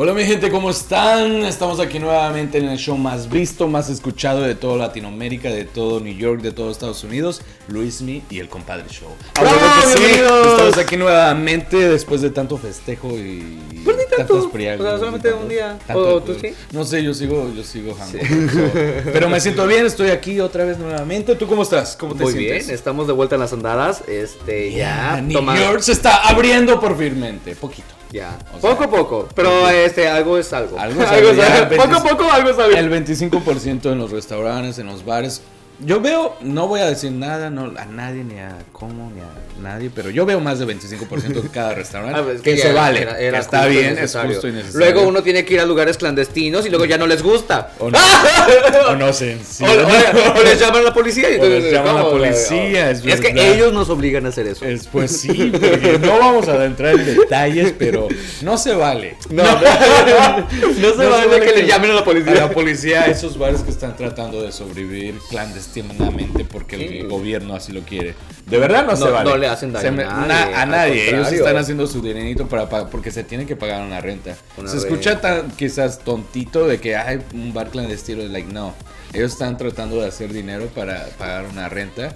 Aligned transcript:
Hola 0.00 0.12
mi 0.14 0.22
gente, 0.24 0.48
¿cómo 0.48 0.70
están? 0.70 1.44
Estamos 1.44 1.80
aquí 1.80 1.98
nuevamente 1.98 2.58
en 2.58 2.68
el 2.68 2.78
show 2.78 2.96
más 2.96 3.28
visto, 3.28 3.66
más 3.66 3.88
escuchado 3.90 4.42
de 4.42 4.54
toda 4.54 4.76
Latinoamérica, 4.76 5.50
de 5.50 5.64
todo 5.64 5.98
New 5.98 6.14
York, 6.16 6.40
de 6.40 6.52
todo 6.52 6.70
Estados 6.70 7.02
Unidos, 7.02 7.42
Luismi 7.66 8.22
y 8.30 8.38
el 8.38 8.48
Compadre 8.48 8.84
Show. 8.88 9.08
¡Bravo, 9.40 9.58
que 9.58 9.88
sí, 9.88 9.98
bienvenidos! 9.98 10.46
estamos 10.52 10.78
aquí 10.78 10.96
nuevamente 10.96 11.76
después 11.88 12.20
de 12.20 12.30
tanto 12.30 12.56
festejo 12.58 13.08
y 13.18 13.58
Pues 13.84 13.96
ni 13.96 14.04
tanto, 14.16 14.34
tantas 14.34 14.52
friagas, 14.52 14.80
o 14.80 14.84
sea, 14.88 14.98
solamente 15.00 15.32
un 15.32 15.48
día. 15.48 15.76
tanto- 15.84 16.14
¿O 16.14 16.22
tú 16.22 16.36
sí? 16.40 16.54
No 16.70 16.84
sé, 16.84 17.02
yo 17.02 17.12
sigo, 17.12 17.52
yo 17.52 17.64
sigo 17.64 17.96
so- 17.96 18.18
Pero 19.12 19.28
me 19.28 19.40
siento 19.40 19.66
bien, 19.66 19.84
estoy 19.84 20.10
aquí 20.10 20.38
otra 20.38 20.64
vez 20.64 20.78
nuevamente. 20.78 21.34
¿Tú 21.34 21.48
cómo 21.48 21.64
estás? 21.64 21.96
¿Cómo 21.96 22.14
te 22.14 22.22
Muy 22.22 22.34
sientes? 22.34 22.66
bien, 22.66 22.74
estamos 22.76 23.08
de 23.08 23.14
vuelta 23.14 23.34
en 23.34 23.40
las 23.40 23.52
andadas. 23.52 24.02
Este, 24.06 24.70
Ya, 24.70 25.14
ya. 25.16 25.20
New 25.22 25.32
toma- 25.38 25.58
York 25.60 25.80
se 25.80 25.90
está 25.90 26.18
abriendo 26.28 26.78
por 26.78 26.96
firmemente, 26.96 27.56
poquito. 27.56 27.97
Ya. 28.10 28.38
O 28.56 28.60
sea, 28.60 28.70
poco 28.70 28.84
a 28.84 28.90
poco. 28.90 29.28
Pero 29.34 29.68
este, 29.68 30.08
algo 30.08 30.38
es 30.38 30.52
algo. 30.52 30.78
Algo 30.78 31.02
es 31.04 31.08
algo, 31.08 31.32
ya, 31.32 31.56
algo. 31.56 31.76
Poco 31.76 31.82
a 31.82 31.88
25 31.88 32.08
poco, 32.08 32.32
algo 32.32 32.50
es 32.50 32.58
algo. 32.58 32.76
El 32.76 32.90
25% 32.90 33.92
en 33.92 33.98
los 33.98 34.10
restaurantes, 34.10 34.78
en 34.78 34.86
los 34.86 35.04
bares. 35.04 35.42
Yo 35.80 36.00
veo, 36.00 36.36
no 36.40 36.66
voy 36.66 36.80
a 36.80 36.86
decir 36.86 37.12
nada 37.12 37.50
no, 37.50 37.72
a 37.78 37.84
nadie, 37.84 38.24
ni 38.24 38.38
a 38.40 38.52
cómo, 38.72 39.12
ni 39.14 39.20
a 39.20 39.26
nadie, 39.62 39.90
pero 39.94 40.10
yo 40.10 40.26
veo 40.26 40.40
más 40.40 40.58
de 40.58 40.66
25% 40.66 41.40
en 41.40 41.48
cada 41.48 41.74
restaurante. 41.74 42.18
Ah, 42.18 42.22
pues, 42.24 42.40
que 42.42 42.56
ya 42.56 42.62
se 42.64 42.72
vale, 42.72 43.02
era- 43.02 43.18
era 43.20 43.38
que 43.38 43.44
está 43.44 43.66
bien, 43.66 43.96
es 43.96 44.16
justo 44.16 44.48
y 44.48 44.52
necesario. 44.52 44.78
Luego 44.78 45.06
uno 45.08 45.22
tiene 45.22 45.44
que 45.44 45.54
ir 45.54 45.60
a 45.60 45.66
lugares 45.66 45.96
clandestinos 45.96 46.66
y 46.66 46.70
luego 46.70 46.84
ya 46.84 46.98
no 46.98 47.06
les 47.06 47.22
gusta. 47.22 47.72
O 47.78 47.90
no, 47.92 47.98
o 48.88 48.96
no 48.96 49.12
sé. 49.12 49.38
sí. 49.48 49.62
O, 49.64 49.66
o- 49.68 50.40
o 50.40 50.42
les 50.44 50.58
llaman 50.58 50.80
a 50.80 50.84
la 50.86 50.94
policía 50.94 51.28
y 51.30 51.32
O 51.32 51.34
entonces, 51.36 51.62
les 51.64 51.72
llaman 51.72 51.96
a 51.96 52.02
la 52.02 52.10
policía, 52.10 52.90
es 52.90 53.04
Es 53.04 53.20
que 53.20 53.52
ellos 53.54 53.72
nos 53.72 53.88
obligan 53.88 54.26
a 54.26 54.30
hacer 54.30 54.48
eso. 54.48 54.64
Es, 54.64 54.88
pues 54.88 55.20
sí, 55.20 55.50
porque 55.52 55.98
no 56.02 56.18
vamos 56.18 56.48
a 56.48 56.54
adentrar 56.54 56.94
en 56.96 57.04
detalles, 57.06 57.72
pero 57.78 58.08
no 58.42 58.58
se 58.58 58.74
vale. 58.74 59.16
No, 59.30 59.44
no, 59.44 59.50
no 60.80 60.94
se 60.96 61.06
vale 61.06 61.40
que 61.40 61.52
le 61.62 61.66
llamen 61.68 61.92
a 61.92 61.94
la 61.94 62.04
policía. 62.04 62.32
A 62.32 62.48
la 62.48 62.50
policía, 62.50 63.02
a 63.02 63.06
esos 63.06 63.38
bares 63.38 63.60
que 63.60 63.70
están 63.70 63.96
tratando 63.96 64.42
de 64.42 64.50
sobrevivir 64.50 65.14
clandestinamente 65.72 66.44
porque 66.44 67.00
el 67.00 67.08
gobierno 67.08 67.54
así 67.54 67.72
lo 67.72 67.82
quiere. 67.82 68.14
De 68.46 68.58
verdad 68.58 68.86
no, 68.86 68.96
se 68.96 69.08
vale. 69.10 69.30
no 69.30 69.36
le 69.36 69.46
hacen 69.48 69.72
daño 69.72 69.92
me- 69.92 70.04
a 70.04 70.06
nadie, 70.26 70.28
na- 70.28 70.58
a 70.58 70.62
al 70.62 70.70
nadie. 70.70 71.10
Ellos 71.10 71.32
están 71.32 71.56
haciendo 71.56 71.86
su 71.86 72.00
dinerito 72.00 72.48
para, 72.48 72.68
pagar 72.68 72.90
porque 72.90 73.10
se 73.10 73.24
tienen 73.24 73.46
que 73.46 73.56
pagar 73.56 73.84
una 73.86 74.00
renta. 74.00 74.36
Una 74.56 74.68
se 74.70 74.78
escucha 74.78 75.20
tan 75.20 75.50
quizás 75.52 76.00
tontito 76.00 76.66
de 76.66 76.80
que 76.80 76.96
hay 76.96 77.20
un 77.34 77.52
bar 77.52 77.70
clandestino. 77.70 78.22
Like, 78.22 78.52
no. 78.52 78.74
Ellos 79.12 79.32
están 79.32 79.56
tratando 79.56 80.00
de 80.00 80.08
hacer 80.08 80.32
dinero 80.32 80.66
para 80.74 81.06
pagar 81.18 81.46
una 81.46 81.68
renta 81.68 82.14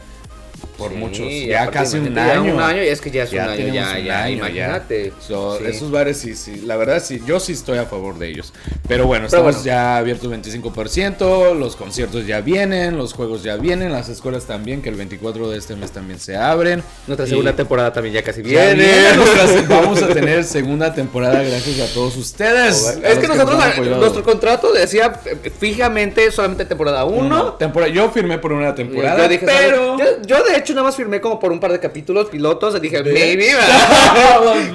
por 0.79 0.91
Sí, 0.91 0.97
muchos. 0.97 1.27
Ya 1.49 1.71
casi 1.71 1.97
un 1.99 2.07
imagínate, 2.09 2.29
ya 2.35 2.41
año. 2.41 2.55
un 2.55 2.61
año, 2.63 2.83
y 2.83 2.89
es 2.89 3.01
que 3.01 3.11
ya 3.11 3.23
es 3.25 3.33
un 3.33 3.39
año, 3.41 3.67
ya, 3.73 3.95
un 3.99 4.05
ya, 4.05 4.23
año, 4.25 4.37
imagínate. 4.37 5.13
So, 5.27 5.59
Sí. 5.59 5.65
Esos 5.67 5.91
bares 5.91 6.17
sí, 6.19 6.35
sí, 6.35 6.63
la 6.67 6.77
verdad 6.77 7.03
sí, 7.05 7.21
yo 7.27 7.39
sí 7.41 7.53
estoy 7.53 7.79
a 7.79 7.85
favor 7.87 8.19
de 8.19 8.29
ellos. 8.29 8.53
Pero 8.89 9.07
bueno, 9.07 9.27
Pero 9.31 9.37
estamos 9.43 9.55
bueno. 9.57 9.65
ya 9.67 9.97
abiertos 9.99 10.31
25%, 10.31 11.55
los 11.55 11.77
conciertos 11.77 12.27
ya 12.27 12.41
vienen, 12.41 12.97
los 12.97 13.13
juegos 13.15 13.43
ya 13.43 13.57
vienen, 13.57 13.93
las 13.93 14.09
escuelas 14.09 14.45
también, 14.47 14.83
que 14.83 14.89
el 14.89 14.95
24 14.97 15.51
de 15.51 15.59
este 15.59 15.77
mes 15.77 15.91
también 15.93 16.19
se 16.19 16.37
abren. 16.37 16.83
Nuestra 17.07 17.27
Y 17.27 17.31
segunda 17.31 17.55
temporada 17.55 17.93
también 17.93 18.15
ya 18.15 18.23
casi 18.23 18.43
ya 18.43 18.73
viene. 18.73 18.75
viene 18.75 19.67
vamos 19.69 20.03
a 20.03 20.09
tener 20.09 20.45
segunda 20.45 20.93
temporada 20.95 21.43
gracias 21.43 21.91
a 21.91 21.93
todos 21.95 22.17
ustedes. 22.17 22.87
a 23.03 23.09
Es 23.09 23.19
que 23.19 23.29
nosotros, 23.29 23.57
nos 23.57 23.67
apoyado. 23.67 23.97
nuestro 24.01 24.23
contrato 24.23 24.73
decía 24.73 25.21
eh, 25.27 25.51
fijamente 25.59 26.31
solamente 26.31 26.65
temporada 26.65 27.05
1. 27.05 27.17
Uno, 27.23 27.53
temporada- 27.55 27.93
yo 27.93 28.11
firmé 28.11 28.39
por 28.39 28.53
una 28.53 28.75
temporada, 28.75 29.23
Yo 29.23 29.29
dije, 29.29 29.47
pero... 29.47 29.99
Yo, 29.99 30.05
yo 30.27 30.43
de 30.45 30.62
hecho 30.63 30.73
nada 30.75 30.85
más 30.87 30.97
firmé 30.97 31.21
como 31.21 31.39
por 31.39 31.53
un 31.53 31.61
par 31.61 31.73
de 31.73 31.79
capítulos 31.81 32.29
pilotos. 32.29 32.75
y 32.77 32.81
Dije, 32.81 33.03
maybe. 33.03 33.49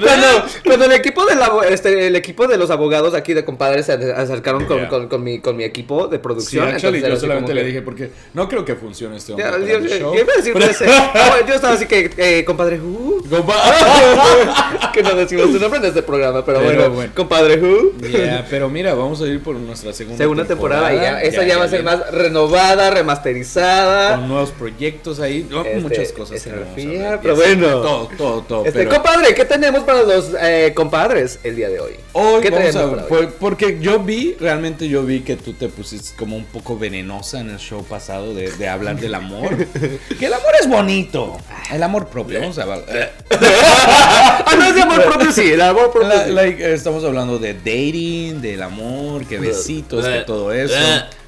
Cuando, 0.04 0.28
cuando 0.66 0.86
el 0.86 0.92
equipo 0.94 1.26
de 1.26 1.36
la, 1.36 1.52
este, 1.70 2.08
el 2.08 2.16
equipo 2.16 2.48
de 2.48 2.58
los 2.58 2.70
abogados 2.70 3.14
aquí 3.14 3.34
de 3.34 3.44
compadres 3.46 3.86
se 3.88 3.94
acercaron 3.94 4.66
con, 4.66 4.78
Yeah. 4.78 4.90
con, 4.90 5.08
con 5.08 5.24
mi, 5.24 5.40
con 5.40 5.56
mi 5.58 5.64
equipo 5.64 6.08
de 6.08 6.18
Sí, 6.18 6.22
producción. 6.22 6.68
actually, 6.68 6.98
entonces 7.00 7.22
yo 7.22 7.28
solamente 7.28 7.54
le 7.54 7.64
dije 7.64 7.82
porque 7.82 8.12
no 8.34 8.48
creo 8.48 8.64
que 8.64 8.76
funcione 8.76 9.18
este 9.18 9.32
hombre 9.34 9.50
para 9.50 9.58
yo, 9.66 9.80
show. 9.88 10.14
yo 10.16 10.22
iba 10.22 10.34
a 10.34 10.38
decir 10.38 10.56
ese. 10.58 10.86
Bueno, 10.86 11.48
yo 11.48 11.54
estaba 11.56 11.74
así 11.74 11.86
que, 11.88 12.12
eh, 12.18 12.44
compadre 12.46 12.80
Who. 12.80 13.24
Compa- 13.30 14.92
que 14.94 15.02
no 15.04 15.16
decimos 15.16 15.46
su 15.52 15.60
nombre 15.60 15.80
en 15.80 15.86
este 15.86 16.04
programa, 16.04 16.46
pero, 16.46 16.60
Pero 16.60 16.74
bueno, 16.76 16.90
bueno. 16.94 17.12
compadre 17.16 17.60
Who. 17.60 17.94
Yeah, 18.08 18.46
pero 18.50 18.70
mira, 18.70 18.94
vamos 18.94 19.22
a 19.22 19.28
ir 19.28 19.42
por 19.42 19.56
nuestra 19.56 19.94
segunda, 19.94 20.18
Segunda 20.18 20.46
temporada, 20.46 20.94
y 20.94 20.98
ya, 20.98 21.22
esa 21.22 21.44
ya, 21.44 21.58
va 21.58 21.66
a 21.66 21.70
ser 21.70 21.84
más 21.84 22.12
renovada, 22.12 22.90
remasterizada. 22.92 24.16
con 24.18 24.28
nuevos 24.28 24.52
proyectos 24.52 25.20
ahí, 25.20 25.48
no, 25.50 25.64
Este, 25.78 25.90
muchas 25.90 26.12
cosas. 26.14 26.30
que 26.32 26.36
escenografía, 26.38 26.86
vamos 26.88 27.06
a 27.06 27.10
ver. 27.12 27.20
pero 27.22 27.36
bueno. 27.36 27.68
todo, 27.82 28.10
todo, 28.18 28.42
todo. 28.42 28.66
Este, 28.66 28.80
pero 28.80 28.90
compadre, 28.92 29.34
¿qué 29.36 29.46
tenemos 29.46 29.84
para 29.84 30.04
los 30.04 30.32
eh, 30.42 30.72
compadres 30.76 31.40
el 31.44 31.56
día 31.56 31.70
de 31.70 31.80
hoy? 31.80 31.94
hoy 32.14 32.42
¿Qué 32.42 32.50
vamos 32.50 32.76
a, 32.76 32.86
hoy? 32.86 33.28
porque 33.40 33.80
yo 33.80 34.00
vi, 34.00 34.36
realmente 34.40 34.88
yo 34.88 35.04
vi 35.04 35.22
que 35.22 35.36
tú 35.36 35.54
te 35.54 35.68
pusiste 35.70 36.16
como 36.18 36.36
un 36.36 36.46
poco 36.46 36.78
venenosa 36.78 37.40
en 37.40 37.50
el 37.50 37.58
show 37.58 37.84
pasado 37.84 38.34
de, 38.34 38.52
de 38.52 38.68
hablar 38.68 39.00
del 39.00 39.16
amor. 39.16 39.56
que 40.20 40.26
el 40.26 40.34
amor 40.34 40.52
es 40.62 40.68
bonito, 40.70 41.38
el 41.72 41.84
amor 41.84 42.08
propio. 42.08 42.40
Vamos 42.40 42.58
a 42.60 42.64
hablar. 42.64 42.84
ah, 43.32 44.56
no 44.58 44.66
es 44.66 44.76
de 44.76 44.82
amor 44.82 45.04
propio, 45.04 45.32
sí, 45.32 45.52
el 45.52 45.62
amor 45.62 45.92
propio. 45.92 46.10
La- 46.10 46.26
sí. 46.26 46.32
like, 46.32 46.64
eh, 46.64 46.74
estamos 46.74 47.04
hablando 47.04 47.40
de 47.40 47.54
dating, 47.54 48.42
del 48.42 48.62
amor, 48.62 49.26
que 49.26 49.38
besitos, 49.40 50.06
que 50.06 50.20
todo 50.26 50.52
eso. 50.52 50.76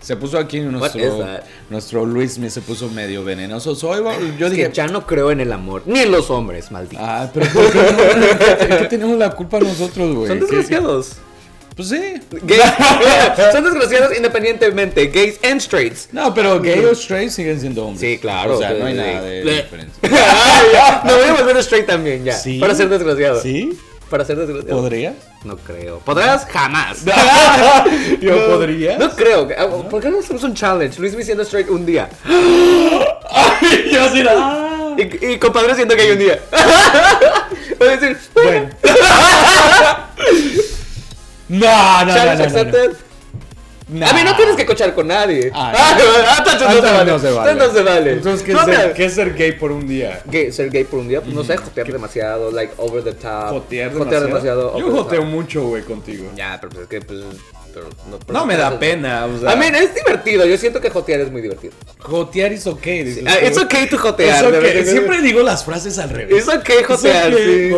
Se 0.09 0.16
puso 0.16 0.40
aquí 0.40 0.59
nuestro, 0.62 1.28
nuestro 1.70 2.03
Luis 2.03 2.40
me 2.40 2.50
se 2.50 2.62
puso 2.62 2.90
medio 2.90 3.24
venenoso. 3.24 3.75
So, 3.75 3.90
hoy 3.90 4.02
va- 4.02 4.16
yo 4.40 4.47
Es 4.47 4.52
dije, 4.53 4.68
que 4.70 4.74
ya 4.74 4.88
no 4.88 5.06
creo 5.06 5.30
en 5.30 5.40
el 5.40 5.53
amor, 5.53 5.84
ni 5.86 6.00
en 6.00 6.12
los 6.12 6.31
hombres, 6.31 6.72
maldito. 6.72 7.00
ah, 7.06 7.30
pero 7.31 7.46
¿por 7.52 7.72
qué, 7.72 7.78
no? 7.80 8.78
¿Qué- 8.80 8.86
tenemos 8.90 9.20
la 9.20 9.30
culpa 9.36 9.59
nosotros, 9.59 10.16
güey? 10.16 10.28
Son 10.28 10.40
¿Qué- 10.40 10.46
desgraciados. 10.46 11.12
Pues 11.75 11.90
sí. 11.90 12.02
Gays, 12.42 12.62
son 13.53 13.64
desgraciados 13.66 14.18
independientemente, 14.18 15.06
gays 15.09 15.40
and 15.44 15.62
straights. 15.62 16.09
No, 16.12 16.34
pero 16.34 16.59
gay 16.59 16.84
o 16.86 16.94
straight 16.94 17.30
siguen 17.30 17.59
siendo 17.59 17.86
hombres. 17.86 18.02
Sí, 18.02 18.18
claro. 18.18 18.56
O 18.56 18.58
sea, 18.58 18.74
no 18.74 18.88
hay 18.88 18.96
nada 18.96 19.22
de 19.22 19.41
diferencia. 19.44 19.94
Me 21.06 21.14
voy 21.14 21.28
a 21.28 21.34
volver 21.36 21.58
straight 21.58 21.86
también 21.86 22.24
ya. 22.24 22.34
¿Sí? 22.36 22.58
Para 22.58 22.74
ser 22.74 22.90
desgraciado. 22.90 23.40
¿Sí? 23.44 23.78
Para 24.09 24.26
ser 24.26 24.38
desgraciado. 24.38 24.81
¿Podría? 24.81 25.14
No 25.44 25.56
creo. 25.56 26.00
¿Podrás? 26.00 26.46
Jamás. 26.46 27.06
¿Yo 28.20 28.36
No, 28.36 28.46
podría? 28.48 28.98
No 28.98 29.10
creo. 29.12 29.48
Ah, 29.58 29.68
¿Por 29.90 30.02
qué 30.02 30.10
no 30.10 30.20
hacemos 30.20 30.44
un 30.44 30.54
challenge? 30.54 31.00
Luis 31.00 31.16
me 31.16 31.24
siendo 31.24 31.44
straight 31.44 31.70
un 31.70 31.86
día. 31.86 32.10
yo 33.92 34.04
así, 34.04 34.24
ah. 34.28 34.96
Y, 34.98 35.26
y 35.34 35.40
compadre 35.40 35.76
siendo 35.76 35.96
gay 35.96 36.12
un 36.12 36.20
día. 36.20 36.40
Voy 37.80 37.88
a 37.88 37.98
decir, 37.98 38.18
Bueno. 38.34 38.70
no, 41.48 42.06
no, 42.06 42.16
no, 42.16 42.36
no, 42.36 42.64
no. 42.66 43.09
Nah. 43.92 44.10
A 44.10 44.14
mí 44.14 44.20
no 44.24 44.36
tienes 44.36 44.56
que 44.56 44.66
cochar 44.66 44.94
con 44.94 45.08
nadie. 45.08 45.52
Ah, 45.54 45.74
Ah, 45.76 45.98
ah, 46.30 46.44
no, 46.46 46.52
se 46.52 46.66
Entonces 46.66 46.92
vale. 46.94 47.12
no 47.12 47.20
se 47.20 47.32
vale. 47.32 47.52
Entonces 47.52 47.74
no 47.74 47.74
se 47.74 47.84
vale. 47.84 48.12
Entonces, 48.14 48.44
¿qué, 48.44 48.52
es 48.54 48.58
ser, 48.60 48.68
mira, 48.70 48.94
qué 48.94 49.06
es 49.06 49.14
ser 49.16 49.34
gay 49.34 49.52
por 49.54 49.72
un 49.72 49.88
día? 49.88 50.22
gay- 50.26 50.52
ser 50.52 50.70
gay 50.70 50.84
por 50.84 51.00
un 51.00 51.08
día, 51.08 51.22
pues 51.22 51.34
no 51.34 51.44
sé, 51.44 51.58
jotear 51.58 51.92
demasiado, 51.92 52.52
like 52.52 52.74
over 52.78 53.04
the 53.04 53.14
top. 53.14 53.50
Jotear 53.50 53.92
Jotear 53.92 54.24
demasiado. 54.24 54.28
demasiado. 54.28 54.80
Yo 54.80 54.92
joteo 54.92 55.24
mucho, 55.24 55.64
güey, 55.64 55.84
contigo. 55.84 56.30
Ya, 56.36 56.58
pero 56.62 56.70
pues, 56.72 56.84
es 56.84 56.88
que 56.90 57.02
pues. 57.02 57.20
Pero, 57.79 57.90
no, 58.09 58.19
pero- 58.19 58.40
No 58.40 58.45
me 58.45 58.57
da 58.57 58.78
pena, 58.79 59.25
o 59.25 59.40
sea. 59.40 59.51
A 59.51 59.56
mí 59.56 59.66
es 59.67 59.95
divertido. 59.95 60.45
Yo 60.45 60.57
siento 60.57 60.81
que 60.81 60.90
jotear 60.90 61.22
es 61.22 61.31
muy 61.31 61.41
divertido. 61.41 61.73
Jotear 62.00 62.51
is 62.53 62.66
okay. 62.67 63.03
dices 63.03 63.23
Ah, 63.28 63.35
tú. 63.40 63.45
it's 63.47 63.57
okay 63.57 63.88
to 63.88 63.97
jotear. 63.97 64.45
Okay. 64.45 64.59
verdad 64.59 64.91
Siempre 64.91 65.22
digo 65.22 65.41
las 65.44 65.63
frases 65.66 65.97
al 66.00 66.09
revés. 66.09 66.38
It's 66.45 66.47
okay 66.47 66.84
jotear, 66.84 67.31
yeah, 67.31 67.75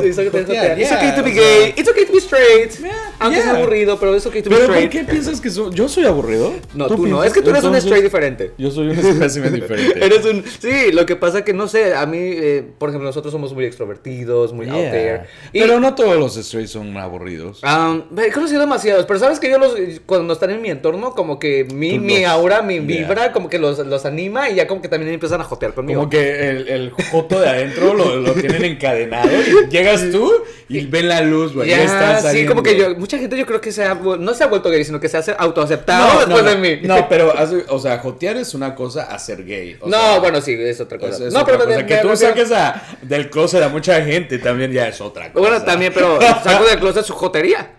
okay 0.97 1.15
to 1.15 1.23
be 1.23 1.31
gay, 1.31 1.73
it's 1.75 1.89
okay 1.89 2.05
to 2.05 2.11
be 2.13 2.19
straight. 2.19 2.71
Yeah, 2.79 2.91
Aunque 3.19 3.39
yeah. 3.39 3.51
sea 3.51 3.57
aburrido, 3.59 3.99
pero 3.99 4.15
it's 4.15 4.25
okay 4.25 4.41
to 4.41 4.49
be 4.49 4.55
¿Pero 4.55 4.67
por 4.67 4.75
straight. 4.77 4.91
qué 4.91 5.11
piensas 5.11 5.41
que 5.41 5.49
soy, 5.49 5.73
yo 5.73 5.87
soy 5.89 6.05
aburrido? 6.05 6.53
No, 6.73 6.87
tú, 6.87 7.07
no, 7.07 7.23
es 7.23 7.33
que 7.33 7.41
tú 7.41 7.49
eres 7.49 7.61
un 7.63 7.67
Entonces, 7.69 7.85
straight 7.85 8.03
diferente. 8.03 8.51
Yo 8.57 8.71
soy 8.71 8.87
un 8.89 8.97
espécimen 8.99 9.53
diferente. 9.61 10.03
Eres 10.05 10.25
un. 10.25 10.43
Sí, 10.59 10.91
lo 10.91 11.05
que 11.05 11.15
pasa 11.15 11.43
que 11.43 11.53
no 11.53 11.67
sé, 11.67 11.93
a 11.95 12.05
mí, 12.05 12.17
eh, 12.21 12.63
por 12.77 12.89
ejemplo, 12.89 13.07
nosotros 13.07 13.31
somos 13.31 13.53
muy 13.53 13.65
extrovertidos, 13.65 14.53
muy 14.53 14.67
out 14.69 14.77
Yeah. 14.81 14.91
there. 14.91 15.21
Y, 15.53 15.59
Pero 15.61 15.79
no 15.79 15.93
todos 15.95 16.15
los 16.17 16.35
straights 16.35 16.71
son 16.71 16.95
aburridos. 16.97 17.61
um, 17.63 18.03
he 18.19 18.31
conocido 18.31 18.61
demasiados, 18.61 19.05
pero 19.05 19.19
sabes 19.19 19.39
que 19.39 19.49
yo 19.49 19.57
los, 19.59 19.73
cuando 19.99 20.33
están 20.33 20.49
en 20.51 20.61
mi 20.61 20.69
entorno, 20.69 21.11
como 21.11 21.39
que 21.39 21.65
mi, 21.73 21.95
Tú 21.95 22.01
mi 22.01 22.21
los- 22.21 22.29
aura, 22.31 22.61
mi 22.61 22.79
vibra, 22.79 23.31
como 23.31 23.49
que 23.49 23.59
los, 23.59 23.79
los 23.79 24.05
anima 24.05 24.49
y 24.49 24.55
ya 24.55 24.67
como 24.67 24.81
que 24.81 24.87
también 24.87 25.13
empiezan 25.13 25.41
a 25.41 25.43
jotear 25.43 25.73
conmigo. 25.73 25.99
Como 25.99 26.09
que 26.09 26.49
el, 26.49 26.67
el 26.67 26.91
joto 26.91 27.39
de 27.39 27.49
adentro 27.49 27.93
lo, 27.93 28.15
lo 28.17 28.33
tienen 28.33 28.63
encadenado 28.65 29.29
y 29.31 29.69
llegas 29.69 30.09
tú 30.11 30.31
y 30.69 30.85
ven 30.85 31.07
la 31.09 31.21
luz, 31.21 31.53
güey. 31.53 31.69
Ya, 31.69 31.77
ya 31.77 31.83
estás 32.17 32.31
sí, 32.33 32.45
como 32.45 32.63
que 32.63 32.77
yo, 32.77 32.95
mucha 32.95 33.17
gente 33.17 33.37
yo 33.37 33.45
creo 33.45 33.59
que 33.61 33.71
se 33.71 33.83
ha, 33.83 33.93
vu- 33.93 34.17
no 34.17 34.33
se 34.33 34.43
ha 34.43 34.47
vuelto 34.47 34.69
gay, 34.69 34.83
sino 34.85 34.99
que 34.99 35.09
se 35.09 35.17
ha 35.17 35.21
autoaceptado 35.37 36.19
después 36.25 36.45
de 36.45 36.55
mí. 36.55 36.79
no, 36.87 37.07
pero, 37.09 37.37
hace- 37.37 37.65
o 37.69 37.79
sea, 37.79 37.97
jotear 37.99 38.37
es 38.37 38.53
una 38.53 38.75
cosa 38.75 39.03
a 39.03 39.19
ser 39.19 39.43
gay. 39.45 39.77
o 39.81 39.87
no, 39.89 39.97
sea, 39.97 40.19
bueno, 40.19 40.41
sí, 40.41 40.55
es 40.59 40.79
otra 40.79 40.97
cosa. 40.97 41.13
es- 41.15 41.21
es 41.21 41.33
no, 41.33 41.41
otra 41.41 41.53
pero 41.57 41.65
cosa. 41.65 41.77
me- 41.79 41.85
que 41.85 41.95
me 41.95 42.01
tú 42.01 42.07
refiero- 42.09 42.33
saques 42.35 42.51
a, 42.51 42.81
del 43.01 43.29
closet 43.29 43.61
a 43.63 43.69
mucha 43.69 44.01
gente 44.03 44.37
también 44.39 44.71
ya 44.71 44.87
es 44.87 45.01
otra 45.01 45.31
cosa. 45.31 45.39
Bueno, 45.47 45.63
también, 45.65 45.91
pero 45.93 46.19
saco 46.43 46.65
del 46.65 46.79
closet 46.79 47.03
su 47.03 47.13
jotería. 47.13 47.71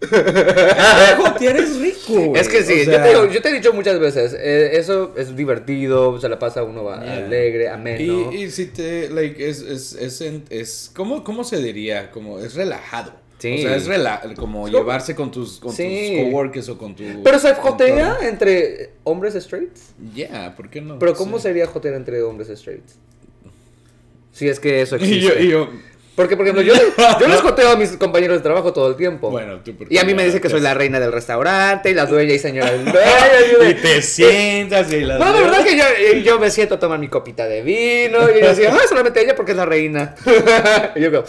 jotear 1.18 1.56
es 1.56 1.78
rico, 1.80 2.20
güey. 2.28 2.40
Es 2.40 2.48
que 2.48 2.62
sí, 2.62 2.82
O 2.82 2.84
sea, 2.84 2.96
yo, 2.96 3.02
te 3.02 3.08
digo- 3.08 3.26
yo 3.32 3.42
te 3.42 3.48
he 3.50 3.52
dicho 3.52 3.72
muchas 3.72 3.98
veces, 3.98 4.34
eh, 4.38 4.70
eso 4.78 5.12
es 5.16 5.36
divertido, 5.36 6.20
se 6.20 6.28
la 6.28 6.38
pasa 6.38 6.62
uno 6.64 6.84
va- 6.84 7.02
Yeah. 7.04 7.16
alegre, 7.26 7.68
ameno. 7.68 8.32
Y, 8.32 8.44
y 8.44 8.50
si 8.50 8.66
te, 8.66 9.08
like, 9.10 9.48
es, 9.48 9.60
es, 9.62 9.92
es, 9.94 10.20
es 10.50 10.90
¿cómo, 10.94 11.22
¿cómo 11.24 11.44
se 11.44 11.58
diría? 11.62 12.10
Como, 12.10 12.38
es 12.38 12.54
relajado. 12.54 13.12
Sí. 13.38 13.54
O 13.58 13.62
sea, 13.62 13.76
es 13.76 13.88
rela- 13.88 14.34
como 14.36 14.68
llevarse 14.68 15.14
con 15.14 15.30
tus, 15.30 15.58
con 15.60 15.72
Sí. 15.72 16.14
tus 16.18 16.24
coworkers 16.30 16.68
o 16.68 16.76
con 16.78 16.94
tu. 16.94 17.04
Pero 17.24 17.38
se 17.38 17.54
jotea 17.54 18.18
entre 18.22 18.90
hombres 19.04 19.34
straights. 19.34 19.94
Yeah, 20.14 20.54
¿por 20.56 20.68
qué 20.68 20.80
no? 20.82 20.98
Pero 20.98 21.14
¿cómo 21.14 21.38
Sí. 21.38 21.44
sería 21.44 21.66
jotear 21.66 21.94
entre 21.94 22.22
hombres 22.22 22.48
straights? 22.58 22.96
Si 24.32 24.46
es 24.48 24.60
que 24.60 24.82
eso 24.82 24.96
Y 24.96 25.00
existe. 25.04 25.20
yo, 25.26 25.40
y 25.42 25.48
yo, 25.48 25.68
Porque, 26.20 26.36
por 26.36 26.44
ejemplo, 26.44 26.62
yo, 26.62 26.74
yo 27.18 27.28
les 27.28 27.40
joteo 27.40 27.70
a 27.70 27.76
mis 27.76 27.96
compañeros 27.96 28.36
de 28.36 28.42
trabajo 28.42 28.74
todo 28.74 28.90
el 28.90 28.96
tiempo. 28.96 29.30
Bueno, 29.30 29.60
tú 29.64 29.74
porque 29.74 29.94
Y 29.94 29.96
a 29.96 30.04
mí 30.04 30.12
me 30.12 30.22
dice 30.22 30.38
que 30.38 30.50
soy 30.50 30.60
la 30.60 30.74
reina 30.74 31.00
del 31.00 31.12
restaurante 31.12 31.90
y 31.90 31.94
la 31.94 32.04
dueña 32.04 32.34
y 32.34 32.38
señora 32.38 32.70
del 32.72 32.84
dueño. 32.92 33.70
Y 33.70 33.74
te 33.74 34.02
sientas 34.02 34.92
y 34.92 35.00
las 35.00 35.18
No, 35.18 35.32
de 35.32 35.40
verdad 35.40 35.64
que 35.64 35.78
yo, 35.78 35.84
eh, 35.98 36.22
yo 36.22 36.38
me 36.38 36.50
siento 36.50 36.74
a 36.74 36.78
tomar 36.78 36.98
mi 36.98 37.08
copita 37.08 37.46
de 37.46 37.62
vino 37.62 38.28
y 38.28 38.42
decía, 38.42 38.70
ah, 38.70 38.80
solamente 38.86 39.22
ella 39.22 39.34
porque 39.34 39.52
es 39.52 39.56
la 39.56 39.64
reina. 39.64 40.14
y 40.94 41.00
yo 41.00 41.10
digo, 41.10 41.24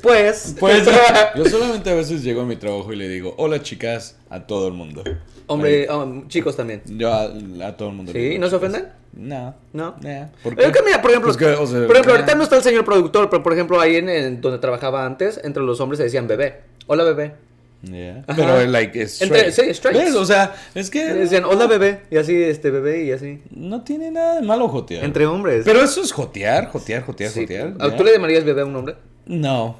pues, 0.00 0.54
Pues 0.60 0.86
yo 1.34 1.44
solamente 1.46 1.90
a 1.90 1.94
veces 1.94 2.22
llego 2.22 2.42
a 2.42 2.44
mi 2.46 2.54
trabajo 2.54 2.92
y 2.92 2.96
le 2.96 3.08
digo, 3.08 3.34
hola 3.38 3.60
chicas, 3.62 4.16
a 4.30 4.46
todo 4.46 4.68
el 4.68 4.74
mundo. 4.74 5.02
hombre, 5.48 5.90
um, 5.90 6.28
chicos 6.28 6.54
también. 6.54 6.82
Yo 6.86 7.12
a, 7.12 7.24
a 7.64 7.76
todo 7.76 7.88
el 7.88 7.96
mundo. 7.96 8.12
¿Sí? 8.12 8.38
¿No 8.38 8.48
se 8.48 8.54
ofenden? 8.54 8.86
No. 9.16 9.54
¿No? 9.72 9.96
¿Por 10.42 10.60
Es 10.60 10.70
que 10.72 10.82
mira, 10.84 11.00
por 11.00 11.10
ejemplo, 11.10 11.32
Pues 11.32 11.36
que, 11.36 11.46
o 11.46 11.66
sea, 11.66 11.86
por 11.86 11.92
ejemplo, 11.92 12.12
ahorita 12.12 12.32
nah. 12.32 12.38
no 12.38 12.44
está 12.44 12.56
el 12.56 12.62
señor 12.62 12.84
productor, 12.84 13.30
pero 13.30 13.42
por 13.42 13.52
ejemplo, 13.54 13.80
ahí 13.80 13.96
en, 13.96 14.08
en 14.08 14.40
donde 14.40 14.58
trabajaba 14.58 15.06
antes, 15.06 15.40
entre 15.42 15.62
los 15.62 15.80
hombres 15.80 15.98
se 15.98 16.04
decían 16.04 16.26
bebé. 16.28 16.60
Hola, 16.86 17.02
bebé. 17.04 17.34
Yeah. 17.82 18.24
Pero, 18.34 18.64
like, 18.66 19.00
es 19.00 19.20
Entre- 19.22 19.48
straight. 19.48 19.68
sí, 19.68 19.70
straight. 19.72 19.98
¿Ves? 20.06 20.14
O 20.14 20.24
sea, 20.24 20.54
es 20.74 20.90
que 20.90 21.04
Le 21.04 21.14
decían, 21.14 21.44
hola, 21.44 21.66
bebé. 21.66 22.00
Y 22.10 22.16
así, 22.16 22.34
este, 22.42 22.70
bebé, 22.70 23.04
y 23.04 23.12
así. 23.12 23.40
no 23.50 23.82
tiene 23.82 24.10
nada 24.10 24.36
de 24.40 24.42
malo 24.46 24.68
jotear. 24.68 25.04
Entre 25.04 25.24
hombres. 25.26 25.62
Pero 25.64 25.80
eso 25.80 26.00
es 26.02 26.12
jotear, 26.12 26.68
jotear, 26.68 27.02
jotear, 27.04 27.30
Sí. 27.30 27.40
jotear. 27.42 27.74
¿Tú 27.96 28.02
le 28.04 28.12
llamarías 28.12 28.44
bebé 28.44 28.62
a 28.62 28.64
un 28.64 28.76
hombre? 28.76 28.96
No. 29.26 29.76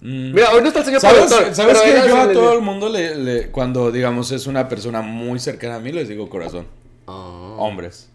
Mm. 0.00 0.32
Mira, 0.34 0.50
hoy 0.52 0.60
no 0.60 0.68
está 0.68 0.80
el 0.80 0.84
señor 0.84 1.00
¿Sabes, 1.00 1.24
productor. 1.24 1.54
¿sabes 1.54 1.80
que 1.80 2.08
yo 2.08 2.16
a 2.20 2.26
le- 2.26 2.34
todo 2.34 2.52
el 2.52 2.60
mundo 2.60 2.88
le, 2.90 3.14
le- 3.16 3.46
cuando 3.50 3.90
digamos 3.90 4.30
es 4.32 4.46
una 4.46 4.68
persona 4.68 5.00
muy 5.00 5.38
cercana 5.38 5.76
a 5.76 5.80
mí 5.80 5.90
les 5.90 6.08
digo 6.08 6.28
corazón? 6.28 6.66
Ah. 7.06 7.54
Hombres, 7.58 8.10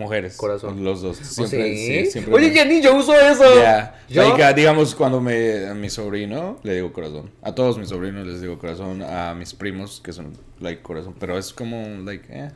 mujeres, 0.00 0.36
Corazón. 0.36 0.82
los 0.82 1.00
dos. 1.02 1.18
¿Oh, 1.20 1.24
Siempre, 1.24 1.76
sí? 1.76 2.04
sí, 2.06 2.10
siempre 2.10 2.34
Oye, 2.34 2.48
me- 2.48 2.82
yo 2.82 2.96
uso 2.96 3.14
eso. 3.14 3.44
Ya, 3.54 3.94
digamos 4.52 4.94
cuando 4.96 5.20
me 5.20 5.66
a 5.68 5.74
mi 5.74 5.88
sobrino 5.90 6.58
le 6.64 6.74
digo 6.74 6.92
corazón. 6.92 7.30
A 7.42 7.54
todos 7.54 7.78
mis 7.78 7.88
sobrinos 7.90 8.26
les 8.26 8.40
digo 8.40 8.58
corazón, 8.58 9.02
a 9.02 9.34
mis 9.34 9.54
primos 9.54 10.00
que 10.02 10.12
son 10.12 10.32
like 10.58 10.82
corazón, 10.82 11.14
pero 11.20 11.38
es 11.38 11.52
como 11.52 11.82
like 12.04 12.26
eh, 12.30 12.50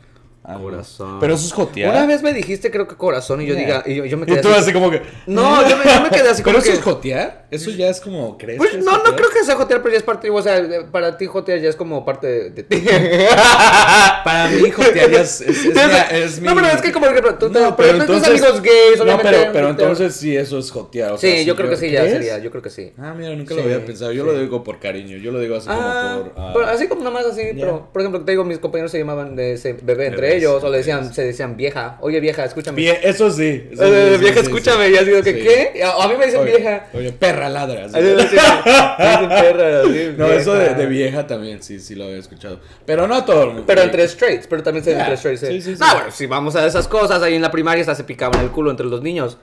Corazón. 0.44 1.19
Pero 1.20 1.35
eso 1.35 1.46
es 1.46 1.52
jotear. 1.52 1.91
Una 1.91 2.06
vez 2.06 2.23
me 2.23 2.32
dijiste, 2.35 2.70
creo 2.70 2.87
que 2.87 2.96
corazón, 2.96 3.41
y 3.41 3.46
yo 3.46 3.55
Yeah. 3.55 3.62
diga, 3.64 3.82
y 3.87 3.94
yo, 3.94 4.05
yo 4.05 4.17
me 4.19 4.25
y 4.25 4.26
quedé 4.26 4.43
tú 4.43 4.49
así. 4.50 4.58
así 4.61 4.73
como 4.75 4.91
que 4.91 5.00
No, 5.26 5.67
yo 5.69 5.76
me, 5.79 5.85
yo 5.85 6.00
me 6.02 6.11
quedé 6.11 6.29
así 6.29 6.43
como 6.44 6.56
Pero 6.56 6.62
eso 6.64 6.73
que. 6.73 6.79
es 6.79 6.85
jotear? 6.85 7.46
Eso 7.50 7.70
ya 7.70 7.88
es 7.88 8.00
como 8.00 8.37
crees 8.37 8.58
Pues 8.58 8.70
que 8.70 8.79
es 8.79 8.85
no, 8.85 8.93
no 8.99 9.17
creo 9.17 9.31
que 9.31 9.43
sea 9.44 9.55
jotear, 9.56 9.81
pero 9.81 9.93
ya 9.93 9.99
es 9.99 10.02
parte, 10.05 10.29
o 10.29 10.43
sea, 10.43 10.62
para 10.93 11.17
ti 11.17 11.26
jotear 11.26 11.61
ya 11.61 11.69
es 11.70 11.76
como 11.76 12.05
parte 12.05 12.26
de, 12.26 12.50
de 12.50 12.62
ti. 12.64 12.85
Para 14.25 14.49
mí 14.49 14.70
jotear 14.70 15.11
ya 15.11 15.20
es, 15.20 15.41
es, 15.41 15.64
es 15.64 15.75
mi- 15.75 16.17
es 16.19 16.41
mi- 16.41 16.49
No, 16.49 16.55
pero 16.55 16.67
es 16.69 16.82
que 16.82 16.93
como 16.93 17.06
ejemplo, 17.06 17.35
tú, 17.37 17.49
No, 17.50 17.76
por 17.76 17.85
ejemplo, 17.85 18.06
tus 18.06 18.26
amigos 18.26 18.62
gays, 18.62 19.05
No, 19.05 19.19
pero, 19.19 19.52
pero 19.52 19.69
entonces 19.70 20.14
sí, 20.14 20.37
eso 20.37 20.58
es 20.58 20.70
jotear. 20.70 21.12
o 21.12 21.19
Sí, 21.19 21.44
yo 21.44 21.56
creo 21.56 21.70
que 21.70 21.76
sí, 21.76 21.91
ya 21.91 22.02
sería, 22.05 22.38
yo 22.38 22.50
creo 22.50 22.62
que 22.62 22.70
sí. 22.70 22.93
Ah, 22.99 23.14
mira, 23.17 23.31
nunca 23.35 23.55
Sí, 23.55 23.61
lo 23.61 23.67
había 23.67 23.85
pensado. 23.85 24.12
Yo 24.12 24.25
sí. 24.25 24.31
lo 24.31 24.38
digo 24.38 24.64
por 24.64 24.79
cariño. 24.81 25.17
Yo 25.19 25.31
lo 25.32 25.41
digo 25.41 25.56
así 25.56 25.69
Ah, 25.70 26.19
como 26.20 26.32
por. 26.32 26.43
ah, 26.43 26.50
pero 26.55 26.67
así 26.67 26.88
como 26.88 27.02
nada 27.02 27.14
más 27.14 27.26
así, 27.26 27.43
pero 27.55 27.88
por 27.93 28.02
ejemplo, 28.02 28.20
te 28.25 28.32
digo, 28.32 28.44
mis 28.44 28.58
compañeros 28.58 28.91
se 28.91 28.99
llamaban 28.99 29.37
de 29.37 29.52
ese 29.55 29.75
bebé 29.82 30.06
entre 30.06 30.34
Ellos, 30.37 30.63
o 30.65 30.71
le 30.71 30.79
decían, 30.79 31.13
se 31.15 31.23
decían 31.25 31.57
vieja, 31.57 31.99
oye 32.01 32.21
vieja, 32.21 32.45
escúchame. 32.45 32.77
Bien, 32.77 32.97
eso 33.03 33.31
sí. 33.31 33.69
eso 33.73 33.85
Eh, 33.85 34.13
sí, 34.15 34.21
vieja, 34.21 34.41
sí, 34.41 34.47
escúchame, 34.47 34.87
sí. 34.87 34.93
y 34.93 34.97
así 34.97 35.05
digo 35.07 35.23
que. 35.23 35.39
¿qué? 35.39 35.83
A, 35.85 36.09
mí 36.09 36.15
me 36.19 36.27
dicen 36.27 36.41
Oye, 36.41 36.57
vieja. 36.57 36.87
Oye, 36.95 37.13
perra 37.13 37.49
ladra. 37.49 37.87
así. 37.87 37.97
Así, 37.97 38.07
dicen 38.07 38.39
perra, 39.29 39.81
así, 39.83 40.15
No, 40.17 40.27
eso 40.33 40.53
de, 40.55 40.59
vieja. 40.61 40.75
de 40.79 40.87
vieja 40.87 41.27
también, 41.27 41.63
sí, 41.63 41.79
sí 41.81 41.95
lo 41.95 42.05
había 42.05 42.19
escuchado. 42.19 42.61
Pero 42.87 43.07
no 43.07 43.25
todo 43.25 43.43
el 43.43 43.49
mundo. 43.49 43.65
Pero 43.67 43.83
entre 43.83 44.07
straights, 44.09 44.47
pero 44.47 44.63
también 44.63 44.85
se 44.85 44.93
Ya, 44.93 45.01
entre 45.01 45.17
straights. 45.17 45.41
sí, 45.41 45.61
sí, 45.63 45.77
sí. 45.77 45.83
Ah, 45.85 45.95
bueno, 45.95 46.11
si 46.11 46.27
vamos 46.27 46.57
a 46.57 46.67
esas 46.67 46.89
cosas, 46.89 47.23
ahí 47.23 47.35
en 47.35 47.43
la 47.43 47.51
primaria 47.51 47.81
hasta 47.83 47.95
se 47.95 48.05
picaban 48.05 48.41
el 48.41 48.51
culo 48.51 48.71
entre 48.71 48.87
los 48.87 49.03
niños. 49.03 49.39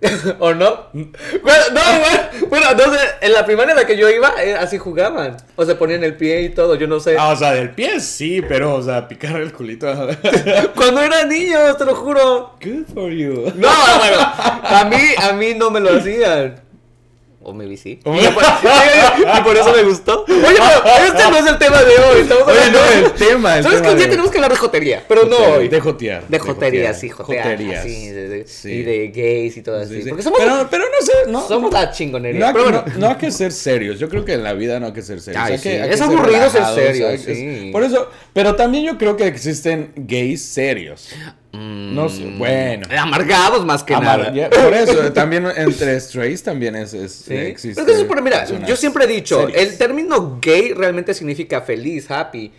¿O 0.38 0.54
no? 0.54 0.86
Bueno, 0.92 1.64
no, 1.72 1.80
bueno, 2.00 2.48
bueno, 2.48 2.66
no 2.74 2.94
sé, 2.94 3.00
en 3.20 3.32
la 3.32 3.44
primaria 3.44 3.72
en 3.72 3.78
la 3.78 3.86
que 3.86 3.96
yo 3.96 4.08
iba, 4.08 4.32
eh, 4.42 4.54
así 4.54 4.78
jugaban. 4.78 5.36
O 5.56 5.64
se 5.64 5.74
ponían 5.74 6.02
el 6.04 6.16
pie 6.16 6.42
y 6.42 6.48
todo, 6.50 6.74
yo 6.74 6.86
no 6.86 7.00
sé. 7.00 7.16
Ah, 7.18 7.28
o 7.28 7.36
sea, 7.36 7.52
del 7.52 7.70
pie 7.70 8.00
sí, 8.00 8.40
pero, 8.46 8.74
o 8.74 8.82
sea, 8.82 9.06
picar 9.06 9.36
el 9.36 9.52
culito. 9.52 9.86
Cuando 10.74 11.02
eran 11.02 11.28
niños, 11.28 11.76
te 11.76 11.84
lo 11.84 11.94
juro. 11.94 12.56
Good 12.62 12.86
for 12.94 13.10
you. 13.10 13.52
No, 13.56 13.68
bueno, 13.98 14.18
a 14.62 14.88
mí, 14.90 15.02
a 15.18 15.32
mí 15.32 15.54
no 15.54 15.70
me 15.70 15.80
lo 15.80 15.98
hacían. 15.98 16.69
O 17.50 17.54
me 17.54 17.76
sí. 17.76 17.98
Oh. 18.04 18.14
Y 19.40 19.40
por, 19.42 19.56
eso 19.56 19.72
me 19.74 19.82
gustó. 19.82 20.24
Oye, 20.24 20.36
pero 20.38 21.06
este 21.06 21.30
no 21.30 21.36
es 21.36 21.46
el 21.46 21.58
tema 21.58 21.82
de 21.82 21.94
hoy. 21.96 22.20
Estamos 22.22 22.44
Oye, 22.48 22.58
hablando 22.58 22.78
no, 22.78 23.06
el 23.06 23.12
tema, 23.12 23.56
el 23.58 23.62
¿Sabes 23.64 23.82
tema 23.82 23.94
que 23.94 24.02
de- 24.04 24.08
tenemos 24.10 24.30
que 24.30 24.38
hablar 24.38 24.50
de 24.52 24.56
jotería? 24.56 25.04
Pero 25.08 25.24
no 25.26 25.36
hoy. 25.36 25.68
De 25.68 25.80
jotear. 25.80 26.26
De 26.28 26.38
jotería, 26.38 26.94
sí, 26.94 27.08
jotear. 27.08 27.44
Joterías. 27.44 27.80
así, 27.80 28.08
de- 28.08 28.28
de- 28.28 28.46
Sí. 28.46 28.70
Y 28.70 28.82
de 28.82 29.08
gays 29.08 29.56
y 29.56 29.62
todo 29.62 29.78
Sí, 29.84 29.94
así. 29.94 30.02
sí. 30.02 30.08
Porque 30.08 30.22
somos, 30.22 30.38
pero, 30.40 30.68
pero 30.70 30.84
no 30.84 31.06
sé, 31.06 31.12
no. 31.30 31.46
somos 31.46 31.72
la 31.72 31.90
chingonería. 31.90 32.40
no 32.40 32.46
hay, 32.46 32.52
pero 32.52 32.64
bueno. 32.64 32.84
no- 32.86 32.98
no 32.98 33.08
hay 33.08 33.16
que 33.16 33.30
ser 33.30 33.52
serios. 33.52 33.98
Yo 33.98 34.08
creo 34.08 34.24
que 34.24 34.34
en 34.34 34.42
la 34.44 34.52
vida 34.54 34.78
no 34.80 34.86
hay 34.86 34.92
que 34.92 35.02
ser 35.02 35.20
serios. 35.20 35.42
Ay, 35.44 35.52
Hay 35.54 35.58
que- 35.58 35.70
sí. 35.70 35.76
hay 35.76 35.88
que 35.88 35.94
Es 35.94 36.00
aburrido 36.00 36.50
ser 36.50 36.62
relajados, 36.62 36.74
serio, 36.80 37.08
que- 37.08 37.18
sí. 37.18 37.68
Por 37.72 37.82
eso, 37.82 38.08
pero 38.32 38.54
también 38.56 38.84
yo 38.84 38.98
creo 38.98 39.16
que 39.16 39.26
existen 39.26 39.92
gays 39.96 40.42
serios. 40.44 41.08
No 41.52 42.08
sé, 42.08 42.24
bueno. 42.38 42.86
Amargados 42.96 43.64
más 43.66 43.82
que 43.82 43.94
Amar- 43.94 44.32
nada. 44.32 44.50
por 44.50 44.72
eso, 44.72 45.12
también 45.14 45.46
entre 45.56 45.98
strays 46.00 46.42
también 46.42 46.76
es, 46.76 46.94
es 46.94 47.12
Sí. 47.12 47.34
existe. 47.34 47.80
Es 47.80 47.86
que 47.98 48.04
por- 48.04 48.22
mira, 48.22 48.44
yo 48.66 48.76
siempre 48.76 49.04
he 49.04 49.08
dicho, 49.08 49.40
serias. 49.48 49.62
el 49.62 49.76
término 49.78 50.38
gay 50.40 50.72
realmente 50.72 51.12
significa 51.14 51.60
feliz, 51.60 52.08
happy. 52.10 52.52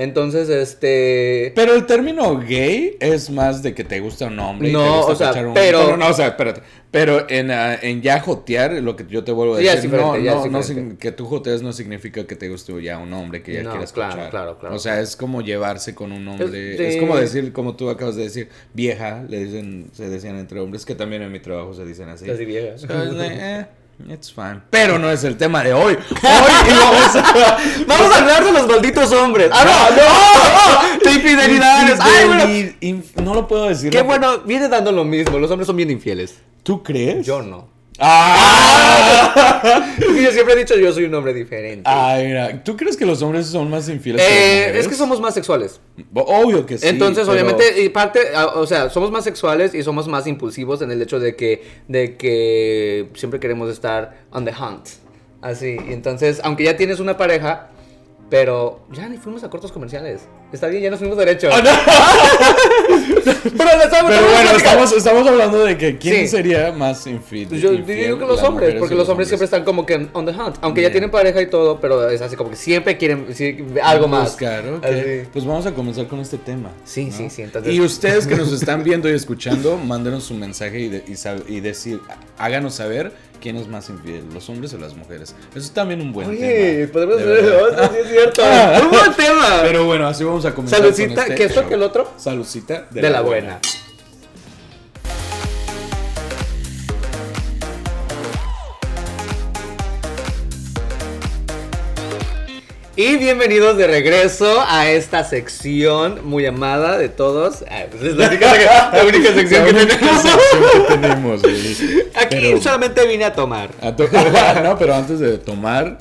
Entonces, 0.00 0.48
este... 0.48 1.52
Pero 1.56 1.74
el 1.74 1.84
término 1.84 2.38
gay 2.38 2.96
es 3.00 3.30
más 3.30 3.64
de 3.64 3.74
que 3.74 3.82
te 3.82 3.98
gusta 3.98 4.26
un 4.26 4.38
hombre. 4.38 4.68
y 4.68 4.72
No, 4.72 4.82
te 4.84 5.06
gusta 5.10 5.30
o 5.30 5.32
sea, 5.32 5.46
un- 5.48 5.54
pero- 5.54 5.96
no, 5.96 6.06
o 6.08 6.12
sea, 6.12 6.28
espérate. 6.28 6.62
Pero 6.92 7.28
en, 7.28 7.50
ah, 7.50 7.74
en 7.82 8.00
ya 8.00 8.20
jotear, 8.20 8.72
lo 8.74 8.94
que 8.94 9.04
yo 9.08 9.24
te 9.24 9.32
vuelvo 9.32 9.56
a 9.56 9.58
decir, 9.58 9.90
no, 9.90 10.16
no, 10.16 10.98
que 10.98 11.10
tú 11.12 11.26
jotees 11.26 11.62
no 11.62 11.72
significa 11.72 12.24
que 12.28 12.36
te 12.36 12.48
guste 12.48 12.80
ya 12.80 12.96
un 12.98 13.12
hombre 13.12 13.42
que 13.42 13.54
ya 13.54 13.62
No, 13.64 13.70
quieras 13.72 13.92
claro, 13.92 14.14
cachar. 14.14 14.30
claro, 14.30 14.58
claro. 14.58 14.74
O 14.76 14.78
sea, 14.78 15.00
es 15.00 15.16
como 15.16 15.42
llevarse 15.42 15.94
con 15.96 16.12
un 16.12 16.26
hombre. 16.28 16.88
Es- 16.94 16.96
como 16.98 17.16
decir, 17.16 17.52
como 17.52 17.74
tú 17.74 17.90
acabas 17.90 18.14
de 18.14 18.22
decir, 18.22 18.48
vieja, 18.72 19.24
le 19.28 19.44
dicen, 19.44 19.90
se 19.92 20.08
decían 20.08 20.36
entre 20.38 20.60
hombres, 20.60 20.86
que 20.86 20.94
también 20.94 21.22
en 21.22 21.32
mi 21.32 21.40
trabajo 21.40 21.74
se 21.74 21.84
dicen 21.84 22.08
así. 22.08 22.30
Así 22.30 22.44
vieja. 22.44 22.76
Eh, 22.88 23.66
it's 24.08 24.32
fine. 24.32 24.60
Pero 24.70 24.98
no 24.98 25.10
es 25.10 25.24
el 25.24 25.36
tema 25.36 25.62
de 25.64 25.72
hoy. 25.74 25.94
Hoy 25.94 25.98
vamos 26.22 27.16
a... 27.16 27.58
Vamos 27.86 28.12
a 28.14 28.18
hablar 28.18 28.44
de 28.44 28.52
los 28.52 28.66
malditos 28.68 29.12
hombres. 29.12 29.50
¡Ah, 29.52 29.64
no! 29.64 29.96
no! 29.96 30.98
De 31.04 31.12
infidelidades. 31.16 31.98
¡Ay, 32.00 32.26
bueno! 32.26 32.44
Infideli- 32.44 32.76
inf- 32.80 33.22
No 33.22 33.34
lo 33.34 33.46
puedo 33.48 33.68
decir. 33.68 33.90
Qué 33.90 33.98
¿no? 33.98 34.04
bueno, 34.04 34.38
viene 34.40 34.68
dando 34.68 34.92
lo 34.92 35.04
mismo. 35.04 35.38
Los 35.38 35.50
hombres 35.50 35.66
son 35.66 35.76
bien 35.76 35.90
infieles. 35.90 36.38
¿Tú 36.62 36.82
crees? 36.82 37.24
Yo 37.26 37.42
no. 37.42 37.68
¡Ah! 37.98 39.94
Yo 39.98 40.30
siempre 40.32 40.54
he 40.54 40.58
dicho, 40.58 40.76
yo 40.76 40.92
soy 40.92 41.04
un 41.04 41.14
hombre 41.14 41.32
diferente. 41.34 41.82
Ay, 41.84 42.26
mira, 42.26 42.62
¿tú 42.62 42.76
crees 42.76 42.96
que 42.96 43.06
los 43.06 43.20
hombres 43.22 43.46
son 43.46 43.68
más 43.70 43.88
infieles 43.88 44.22
que 44.22 44.28
las 44.28 44.38
Eh, 44.38 44.56
mujeres? 44.60 44.80
es 44.82 44.88
que 44.88 44.94
somos 44.94 45.20
más 45.20 45.34
sexuales. 45.34 45.80
Obvio 46.14 46.66
que 46.66 46.78
sí. 46.78 46.86
Entonces, 46.86 47.26
pero- 47.26 47.32
obviamente, 47.32 47.82
y 47.82 47.88
parte, 47.88 48.20
o 48.54 48.66
sea, 48.66 48.90
somos 48.90 49.10
más 49.10 49.24
sexuales 49.24 49.74
y 49.74 49.82
somos 49.82 50.06
más 50.08 50.26
impulsivos 50.26 50.82
en 50.82 50.90
el 50.90 51.00
hecho 51.02 51.18
de 51.20 51.34
que, 51.36 51.62
de 51.88 52.16
que 52.16 53.10
siempre 53.14 53.40
queremos 53.40 53.70
estar 53.70 54.18
on 54.30 54.44
the 54.44 54.52
hunt. 54.52 54.86
Así, 55.40 55.76
y 55.88 55.92
entonces, 55.92 56.40
aunque 56.44 56.64
ya 56.64 56.76
tienes 56.76 56.98
una 57.00 57.16
pareja, 57.16 57.68
pero 58.30 58.80
ya 58.92 59.08
ni 59.08 59.16
fuimos 59.16 59.44
a 59.44 59.50
cortos 59.50 59.72
comerciales. 59.72 60.22
Está 60.52 60.66
bien, 60.68 60.82
ya 60.84 60.90
nos 60.90 60.98
fuimos 60.98 61.18
derecho. 61.18 61.50
Ah, 61.52 61.60
no. 61.62 61.70
pero 63.58 63.82
estamos- 63.82 64.10
Pero 64.10 64.26
bueno, 64.32 64.50
estamos, 64.56 64.92
estamos 64.92 65.28
hablando 65.28 65.64
de 65.64 65.76
que 65.76 65.98
quién 65.98 66.14
Sí. 66.22 66.28
sería 66.28 66.72
más 66.72 67.06
infiel. 67.06 67.48
Yo 67.60 67.72
infiel, 67.72 68.04
digo 68.06 68.18
que 68.18 68.24
los 68.26 68.42
hombres, 68.42 68.74
porque 68.78 68.94
los 68.94 69.08
hombres 69.10 69.28
siempre 69.28 69.44
están 69.44 69.64
como 69.64 69.84
que 69.84 70.08
on 70.12 70.24
the 70.24 70.32
hunt. 70.32 70.56
Aunque 70.62 70.80
ya 70.82 70.90
tienen 70.90 71.10
pareja 71.10 71.40
y 71.42 71.50
todo, 71.50 71.78
pero 71.80 72.08
es 72.08 72.20
así 72.22 72.34
como 72.36 72.48
que 72.50 72.56
siempre 72.56 72.96
quieren 72.96 73.26
algo 73.82 74.08
más. 74.08 74.24
Buscar, 74.30 74.66
ok. 74.66 74.84
Así. 74.84 75.02
Pues 75.32 75.44
vamos 75.44 75.66
a 75.66 75.72
comenzar 75.74 76.06
con 76.06 76.20
este 76.20 76.38
tema. 76.38 76.70
Sí, 76.84 77.06
¿no? 77.06 77.12
sí, 77.16 77.28
sí, 77.30 77.42
entonces- 77.42 77.72
Y 77.74 77.80
ustedes 77.80 78.26
que 78.26 78.34
nos 78.36 78.50
están 78.52 78.82
viendo 78.82 79.08
y 79.08 79.12
escuchando, 79.12 79.76
mándenos 79.76 80.30
un 80.30 80.40
mensaje 80.40 80.80
y, 80.80 80.88
de- 80.88 81.04
y 81.06 81.18
y 81.56 81.60
decir, 81.60 82.00
háganos 82.38 82.74
saber 82.74 83.12
quién 83.40 83.56
es 83.56 83.68
más 83.68 83.88
infiel, 83.88 84.24
los 84.32 84.48
hombres 84.48 84.72
o 84.74 84.78
las 84.78 84.94
mujeres. 84.96 85.34
Eso 85.50 85.58
es 85.58 85.70
también 85.70 86.00
un 86.00 86.12
buen 86.12 86.28
Oye, 86.30 86.86
tema. 86.86 86.92
podemos 86.92 87.16
ver 87.18 87.26
verdad. 87.42 87.62
otro, 87.62 87.84
sí 87.94 88.00
es 88.02 88.08
cierto. 88.10 88.42
Un 88.82 88.90
buen 88.90 89.12
tema. 89.14 89.60
Pero 89.62 89.84
bueno, 89.84 90.08
así 90.08 90.24
vamos 90.24 90.37
a 90.44 90.54
comenzar. 90.54 90.78
Saludcita, 90.80 91.14
con 91.14 91.22
este 91.24 91.34
¿qué 91.34 91.44
esto 91.44 91.60
show. 91.60 91.68
que 91.68 91.74
el 91.74 91.82
otro? 91.82 92.12
Saludcita 92.16 92.86
De, 92.90 93.08
la 93.10 93.20
buena. 93.20 93.60
Y 102.96 103.16
bienvenidos 103.16 103.76
de 103.76 103.86
regreso 103.86 104.60
a 104.66 104.88
esta 104.90 105.22
sección 105.22 106.26
muy 106.28 106.46
amada 106.46 106.98
de 106.98 107.08
todos. 107.08 107.64
Ah, 107.70 107.84
pues 107.88 108.02
es 108.02 108.16
la 108.16 108.26
única, 108.26 108.90
la 108.92 109.04
única 109.06 109.32
sección 109.34 109.64
que 109.66 109.72
La 109.72 109.78
única 109.82 109.98
tenemos. 109.98 110.22
sección 110.22 110.62
que 110.72 110.94
tenemos. 110.96 111.40
Aquí 112.16 112.26
Pero- 112.40 112.60
solamente 112.60 113.06
vine 113.06 113.24
a 113.24 113.32
tomar. 113.32 113.70
a 113.80 113.94
to- 113.94 114.08
no, 114.64 114.76
pero 114.76 114.94
antes 114.96 115.20
de 115.20 115.38
tomar, 115.38 115.98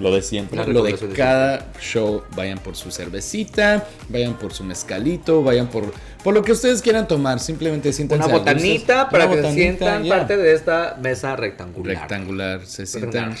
lo 0.00 0.12
de 0.14 0.22
siempre, 0.22 0.56
La 0.58 0.66
lo 0.66 0.82
de 0.82 0.94
cada 1.14 1.66
show, 1.80 2.22
vayan 2.34 2.58
por 2.58 2.76
su 2.76 2.90
cervecita, 2.90 3.86
vayan 4.08 4.34
por 4.34 4.52
su 4.52 4.64
mezcalito, 4.64 5.42
vayan 5.42 5.68
por, 5.68 5.92
por 6.24 6.34
lo 6.34 6.42
que 6.42 6.52
ustedes 6.52 6.82
quieran 6.82 7.06
tomar, 7.06 7.38
simplemente 7.40 7.92
siéntanse 7.92 8.26
Una 8.26 8.38
botanita 8.38 9.08
para 9.08 9.26
Una 9.26 9.36
que 9.36 9.42
se 9.42 9.54
sientan 9.54 10.08
parte 10.08 10.36
de 10.36 10.54
esta 10.54 10.96
mesa 11.00 11.36
rectangular. 11.36 11.96
rectangular, 11.98 12.66
se 12.66 12.86
sientan 12.86 13.36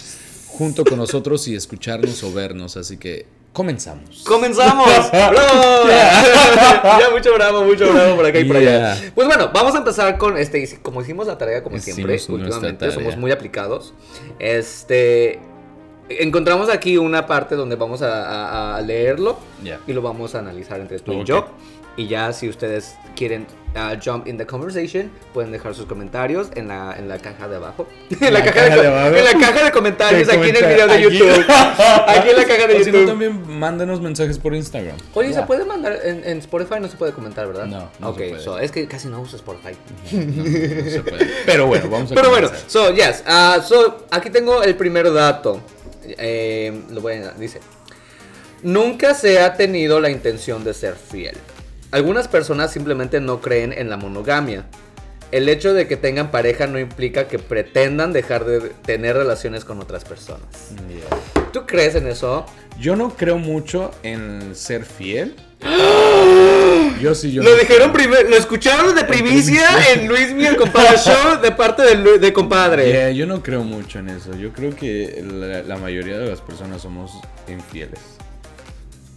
junto 0.46 0.84
con 0.84 0.98
nosotros 0.98 1.46
y 1.48 1.54
escucharnos 1.54 2.22
o 2.22 2.32
vernos, 2.32 2.76
así 2.76 2.96
que 2.98 3.26
comenzamos. 3.52 4.22
¡Comenzamos! 4.24 4.88
¡Bravo! 5.10 5.88
ya, 5.88 7.08
mucho 7.12 7.34
bravo, 7.34 7.64
mucho 7.64 7.92
bravo 7.92 8.16
por 8.16 8.26
acá 8.26 8.38
y 8.38 8.44
por 8.44 8.56
allá. 8.56 8.94
Yeah. 8.94 9.12
Pues 9.14 9.26
bueno, 9.26 9.50
vamos 9.52 9.74
a 9.74 9.78
empezar 9.78 10.18
con 10.18 10.36
este. 10.36 10.78
Como 10.82 11.02
hicimos 11.02 11.26
la 11.26 11.38
tarea, 11.38 11.62
como 11.62 11.76
Hicimos 11.76 12.20
siempre, 12.20 12.34
últimamente 12.34 12.78
tarea. 12.78 12.94
somos 12.94 13.16
muy 13.16 13.32
aplicados. 13.32 13.94
Este. 14.38 15.38
Encontramos 16.18 16.68
aquí 16.68 16.96
una 16.98 17.26
parte 17.26 17.54
donde 17.54 17.76
vamos 17.76 18.02
a, 18.02 18.24
a- 18.24 18.76
a 18.76 18.80
leerlo 18.80 19.38
Ya. 19.62 19.78
y 19.86 19.92
lo 19.92 20.02
vamos 20.02 20.34
a 20.34 20.40
analizar 20.40 20.80
entre 20.80 20.98
tú 20.98 21.12
y 21.12 21.20
Ok. 21.20 21.26
yo. 21.26 21.46
Y 21.96 22.06
ya, 22.06 22.32
si 22.32 22.48
ustedes 22.48 22.94
quieren 23.16 23.46
uh, 23.74 23.98
jump 24.02 24.26
in 24.26 24.38
the 24.38 24.46
conversation, 24.46 25.10
pueden 25.34 25.50
dejar 25.52 25.74
sus 25.74 25.84
comentarios 25.86 26.48
en 26.54 26.68
la, 26.68 26.94
en 26.96 27.08
la 27.08 27.18
caja 27.18 27.46
de 27.48 27.56
abajo. 27.56 27.86
en, 28.20 28.32
la 28.32 28.42
caja 28.44 28.64
de, 28.70 28.76
co- 28.76 28.80
abajo. 28.88 29.16
en 29.16 29.24
la 29.24 29.32
caja 29.34 29.64
de 29.64 29.70
comentarios, 29.72 30.26
De 30.28 30.32
aquí 30.34 30.48
en 30.48 30.56
el 30.56 30.64
video 30.66 30.86
de 30.86 30.94
comentar- 30.94 31.10
YouTube. 31.12 31.44
aquí 32.06 32.28
en 32.30 32.36
la 32.36 32.44
caja 32.46 32.66
de 32.68 32.74
O 32.76 32.78
si 32.84 32.84
no, 32.86 32.98
YouTube. 32.98 33.06
también 33.06 33.58
mándenos 33.58 34.00
mensajes 34.00 34.38
por 34.38 34.54
Instagram. 34.54 34.96
Oye, 35.14 35.30
Ya. 35.32 35.40
¿se 35.40 35.46
puede 35.46 35.64
mandar 35.64 35.98
en, 36.04 36.22
en 36.24 36.38
Spotify? 36.38 36.76
No 36.80 36.88
se 36.88 36.96
puede 36.96 37.12
comentar, 37.12 37.46
¿verdad? 37.48 37.66
No, 37.66 37.90
no 37.98 38.08
Ok, 38.10 38.18
se 38.18 38.28
puede. 38.30 38.42
so, 38.42 38.58
es 38.58 38.70
que 38.72 38.86
casi 38.86 39.08
no 39.08 39.20
uso 39.20 39.36
Spotify. 39.36 39.76
No, 40.12 40.24
no 40.44 40.90
se 40.90 41.00
puede. 41.02 41.28
Pero 41.44 41.66
bueno, 41.66 41.90
vamos 41.90 42.10
a 42.12 42.14
Pero 42.14 42.30
bueno, 42.30 42.46
comenzar. 42.48 42.70
so, 42.70 42.94
yes. 42.94 43.24
ah, 43.26 43.58
so, 43.66 44.06
aquí 44.10 44.30
tengo 44.30 44.62
el 44.62 44.74
primer 44.76 45.12
dato. 45.12 45.60
Eh, 46.04 46.82
lo 46.90 47.00
voy 47.00 47.14
a, 47.14 47.32
dice: 47.32 47.60
Nunca 48.62 49.14
se 49.14 49.40
ha 49.40 49.54
tenido 49.54 50.00
la 50.00 50.10
intención 50.10 50.64
de 50.64 50.74
ser 50.74 50.94
fiel. 50.94 51.36
Algunas 51.90 52.28
personas 52.28 52.72
simplemente 52.72 53.20
no 53.20 53.40
creen 53.40 53.72
en 53.72 53.90
la 53.90 53.96
monogamia. 53.96 54.66
El 55.32 55.48
hecho 55.48 55.74
de 55.74 55.86
que 55.86 55.96
tengan 55.96 56.30
pareja 56.30 56.66
no 56.66 56.78
implica 56.78 57.28
que 57.28 57.38
pretendan 57.38 58.12
dejar 58.12 58.44
de 58.44 58.60
tener 58.84 59.16
relaciones 59.16 59.64
con 59.64 59.80
otras 59.80 60.04
personas. 60.04 60.72
¿Tú 61.52 61.66
crees 61.66 61.94
en 61.94 62.08
eso? 62.08 62.46
Yo 62.78 62.96
no 62.96 63.16
creo 63.16 63.38
mucho 63.38 63.92
en 64.02 64.54
ser 64.54 64.84
fiel. 64.84 65.36
Yo 67.00 67.14
sí, 67.14 67.32
yo 67.32 67.42
Lo 67.42 67.50
no 67.50 67.56
dijeron 67.56 67.92
primero, 67.92 68.28
lo 68.28 68.36
escucharon 68.36 68.94
de 68.94 69.04
primicia 69.04 69.62
en 69.92 70.08
Luis 70.08 70.32
Miguel 70.32 70.56
Compadre 70.56 70.98
Show 71.04 71.40
de 71.40 71.50
parte 71.52 71.82
de, 71.82 72.18
de 72.18 72.32
compadre. 72.32 72.86
Yeah, 72.90 73.10
yo 73.10 73.26
no 73.26 73.42
creo 73.42 73.62
mucho 73.62 73.98
en 73.98 74.08
eso. 74.08 74.34
Yo 74.36 74.52
creo 74.52 74.74
que 74.74 75.22
la, 75.26 75.62
la 75.62 75.76
mayoría 75.76 76.18
de 76.18 76.28
las 76.28 76.40
personas 76.40 76.82
somos 76.82 77.12
infieles. 77.48 78.00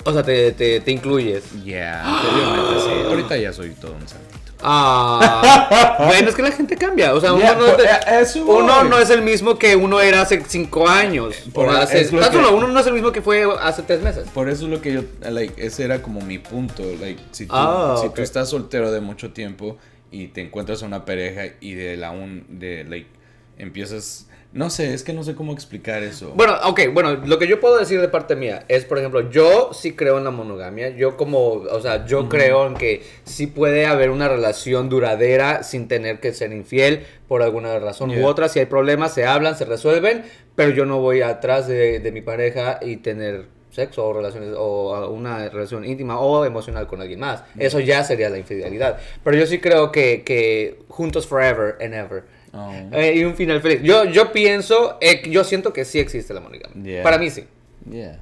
O 0.06 0.12
sea, 0.12 0.24
te, 0.24 0.52
te, 0.52 0.82
te 0.82 0.92
incluyes. 0.92 1.44
Ya, 1.64 2.04
anteriormente 2.04 2.82
sí. 2.84 3.08
Ahorita 3.08 3.38
ya 3.38 3.54
soy 3.54 3.70
todo 3.72 3.94
un 3.94 4.08
santito. 4.08 4.43
Ah, 4.66 5.96
bueno, 6.08 6.30
es 6.30 6.36
que 6.36 6.42
la 6.42 6.52
gente 6.52 6.76
cambia. 6.78 7.14
O 7.14 7.20
sea, 7.22 7.34
uno, 7.34 7.42
Yeah, 7.44 7.56
no, 7.56 7.66
por- 7.66 7.82
eso 8.22 8.46
uno 8.46 9.00
es 9.00 9.10
el 9.10 9.22
mismo 9.22 9.58
que 9.58 9.76
uno 9.76 10.00
era 10.00 10.22
hace 10.22 10.42
cinco 10.48 10.88
años. 10.88 11.36
Por- 11.54 11.68
o 11.68 11.72
hace, 11.72 12.10
que- 12.10 12.16
uno 12.16 12.68
no 12.68 12.80
es 12.80 12.88
el 12.88 12.94
mismo 12.94 13.12
que 13.12 13.22
fue 13.22 13.46
hace 13.62 13.82
tres 13.84 14.02
meses. 14.02 14.28
Por 14.34 14.50
eso 14.50 14.66
es 14.66 14.70
lo 14.72 14.82
que 14.82 14.94
yo, 14.94 15.02
like, 15.30 15.54
ese 15.66 15.84
era 15.84 16.02
como 16.02 16.22
mi 16.22 16.40
punto. 16.40 16.84
Like, 17.00 17.22
si 17.32 17.46
tú, 17.46 17.54
Ah, 17.56 17.98
si 18.00 18.08
ok. 18.08 18.16
tú 18.16 18.22
estás 18.22 18.50
soltero 18.50 18.92
de 18.92 19.02
mucho 19.02 19.32
tiempo 19.34 19.78
y 20.12 20.28
te 20.28 20.42
encuentras 20.42 20.84
a 20.84 20.86
una 20.86 21.06
pareja 21.06 21.44
y 21.60 21.74
de 21.74 21.98
la 21.98 22.12
un, 22.12 22.46
de, 22.48 22.84
like, 22.86 23.10
empiezas, 23.58 24.28
no 24.54 24.70
sé, 24.70 24.94
es 24.94 25.04
que 25.04 25.14
no 25.14 25.24
sé 25.24 25.34
cómo 25.34 25.52
explicar 25.52 26.04
eso. 26.04 26.32
Bueno, 26.36 26.54
ok, 26.66 26.82
bueno, 26.94 27.16
lo 27.16 27.40
que 27.40 27.48
yo 27.48 27.60
puedo 27.60 27.80
decir 27.80 28.00
de 28.00 28.08
parte 28.08 28.36
mía 28.36 28.66
es, 28.68 28.86
por 28.86 29.00
ejemplo, 29.00 29.32
yo 29.32 29.72
sí 29.74 29.94
creo 29.94 30.20
en 30.20 30.24
la 30.26 30.30
monogamia. 30.30 30.90
Yo 30.90 31.18
como, 31.18 31.54
o 31.54 31.82
sea, 31.82 32.06
yo 32.06 32.30
creo 32.30 32.68
en 32.68 32.76
que 32.76 33.02
sí 33.24 33.48
puede 33.48 33.88
haber 33.88 34.12
una 34.12 34.28
relación 34.28 34.90
duradera 34.90 35.64
sin 35.64 35.88
tener 35.88 36.20
que 36.20 36.34
ser 36.34 36.54
infiel 36.54 37.04
por 37.28 37.42
alguna 37.42 37.80
razón 37.80 38.12
u 38.12 38.28
otra. 38.28 38.48
Si 38.48 38.60
hay 38.60 38.68
problemas, 38.68 39.12
se 39.16 39.26
hablan, 39.26 39.58
se 39.58 39.66
resuelven, 39.66 40.24
pero 40.56 40.70
yo 40.70 40.86
no 40.86 41.00
voy 41.00 41.24
atrás 41.24 41.68
de, 41.68 42.00
de 42.00 42.12
mi 42.12 42.22
pareja 42.22 42.78
y 42.80 42.98
tener 42.98 43.48
sexo 43.74 44.06
o 44.06 44.14
relaciones 44.14 44.54
o 44.56 45.10
una 45.10 45.50
relación 45.50 45.84
íntima 45.84 46.20
o 46.20 46.46
emocional 46.46 46.86
con 46.86 47.02
alguien 47.02 47.20
más. 47.20 47.44
Eso 47.58 47.80
ya 47.80 48.04
sería 48.04 48.30
la 48.30 48.38
infidelidad. 48.38 49.00
Pero 49.24 49.36
yo 49.36 49.48
sí 49.48 49.60
creo 49.60 49.92
que, 49.92 50.24
que 50.24 50.80
juntos 50.90 51.26
forever 51.26 51.76
and 51.82 51.96
ever. 51.96 52.24
Oh. 52.54 52.72
Eh, 52.92 53.16
y 53.18 53.24
un 53.24 53.36
final 53.36 53.62
feliz. 53.62 53.82
Yo, 53.84 54.06
yo 54.06 54.32
pienso, 54.32 54.98
eh, 55.02 55.28
yo 55.30 55.44
siento 55.44 55.74
que 55.74 55.86
sí 55.86 56.00
existe 56.00 56.34
la 56.34 56.40
monogamia. 56.40 56.84
Yeah. 56.84 57.04
Para 57.04 57.18
mí 57.18 57.30
sí. 57.30 57.46
Yeah. 57.90 58.20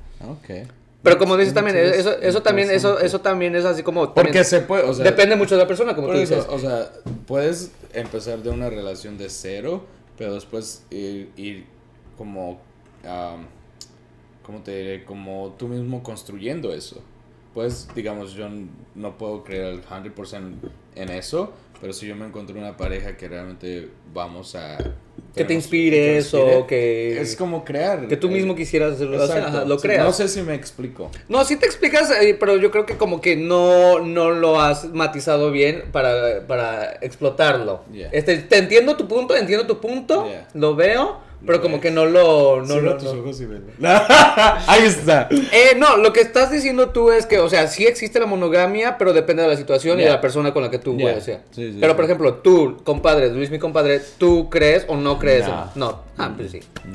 Pero 1.03 1.17
como 1.17 1.35
dices 1.35 1.53
también, 1.53 1.77
Entonces, 1.77 2.05
eso, 2.05 2.21
eso 2.21 2.41
también, 2.41 2.69
eso, 2.69 2.99
eso 2.99 3.21
también 3.21 3.55
es 3.55 3.65
así 3.65 3.81
como. 3.81 4.13
Porque 4.13 4.43
se 4.43 4.61
puede, 4.61 4.83
o 4.83 4.93
sea, 4.93 5.03
depende 5.03 5.35
mucho 5.35 5.55
de 5.55 5.61
la 5.61 5.67
persona, 5.67 5.95
como 5.95 6.07
tú 6.07 6.13
eso, 6.13 6.35
dices. 6.35 6.49
o 6.49 6.59
sea, 6.59 6.91
puedes 7.25 7.71
empezar 7.93 8.39
de 8.39 8.51
una 8.51 8.69
relación 8.69 9.17
de 9.17 9.29
cero, 9.29 9.85
pero 10.17 10.35
después 10.35 10.85
ir, 10.91 11.31
ir 11.35 11.65
como, 12.17 12.61
am, 13.03 13.47
¿cómo 14.43 14.61
te 14.61 14.77
diré? 14.77 15.03
Como 15.03 15.55
tú 15.57 15.67
mismo 15.67 16.03
construyendo 16.03 16.71
eso. 16.73 17.01
Pues, 17.55 17.87
digamos, 17.95 18.33
yo 18.33 18.47
no 18.95 19.17
puedo 19.17 19.43
creer 19.43 19.81
al 19.89 20.03
100% 20.03 20.53
en 20.95 21.09
eso, 21.09 21.51
pero 21.81 21.91
si 21.93 22.07
yo 22.07 22.15
me 22.15 22.25
encuentro 22.27 22.55
una 22.57 22.77
pareja 22.77 23.17
que 23.17 23.27
realmente 23.27 23.89
vamos 24.13 24.53
a... 24.55 24.77
Que 24.77 25.43
te 25.43 25.45
tenemos- 25.45 25.63
inspire 25.63 26.17
eso, 26.17 26.37
inspire, 26.39 26.65
que- 26.67 27.21
Es 27.21 27.35
como 27.35 27.63
crear. 27.65 28.07
que 28.07 28.17
tú 28.17 28.27
eh, 28.27 28.31
mismo 28.31 28.53
quisieras 28.55 28.93
hacerlo, 28.93 29.17
o 29.19 29.23
ajá, 29.23 29.65
lo 29.65 29.77
creas. 29.77 30.03
No 30.05 30.13
sé 30.13 30.27
si 30.27 30.41
me 30.41 30.53
explico. 30.55 31.09
No, 31.29 31.43
sí 31.45 31.55
te 31.55 31.65
explicas, 31.65 32.11
eh, 32.21 32.35
pero 32.39 32.57
yo 32.57 32.69
creo 32.69 32.85
que 32.85 32.97
como 32.97 33.19
que 33.21 33.35
no, 33.35 33.99
no 33.99 34.31
lo 34.31 34.59
has 34.61 34.93
matizado 34.93 35.51
bien 35.51 35.85
para, 35.91 36.45
para 36.47 36.93
explotarlo. 37.01 37.81
Yeah. 37.91 38.09
Este, 38.11 38.37
te 38.37 38.57
entiendo 38.57 38.95
tu 38.97 39.07
punto, 39.07 39.35
entiendo 39.35 39.65
tu 39.67 39.79
punto, 39.79 40.27
Yeah. 40.27 40.47
lo 40.53 40.75
veo, 40.75 41.19
pero 41.45 41.61
como 41.61 41.79
que 41.81 41.91
no 41.91 42.05
lo... 42.05 42.61
No, 42.61 42.65
Cierra 42.67 42.81
lo- 42.81 42.97
tus 42.97 43.13
no. 43.13 43.21
ojos 43.21 43.41
y 43.41 43.45
velo. 43.45 43.61
Ahí 44.67 44.83
está. 44.83 45.27
Eh, 45.31 45.75
no, 45.77 45.97
lo 45.97 46.13
que 46.13 46.21
estás 46.21 46.51
diciendo 46.51 46.89
tú 46.89 47.11
es 47.11 47.25
que, 47.25 47.39
o 47.39 47.49
sea, 47.49 47.67
sí 47.67 47.85
existe 47.85 48.19
la 48.19 48.25
monogamia, 48.25 48.97
pero 48.97 49.13
depende 49.13 49.41
de 49.43 49.49
la 49.49 49.57
situación 49.57 49.99
y 49.99 50.03
de 50.03 50.09
la 50.09 50.21
persona 50.21 50.53
con 50.53 50.63
la 50.63 50.69
que 50.71 50.77
tú 50.79 50.95
Yeah. 50.97 51.05
vayas. 51.09 51.25
sea. 51.25 51.41
Sí, 51.51 51.71
sí, 51.71 51.77
pero, 51.79 51.93
sí. 51.93 51.95
por 51.95 52.05
ejemplo, 52.05 52.33
tú, 52.35 52.77
compadre, 52.83 53.29
Luis, 53.31 53.49
mi 53.49 53.59
compadre, 53.59 54.01
¿tú 54.17 54.49
crees 54.49 54.85
o 54.87 54.95
no 54.97 55.17
crees? 55.19 55.47
No. 55.47 55.71
No. 55.75 56.11
Ah, 56.17 56.31
pues 56.37 56.51
sí. 56.51 56.59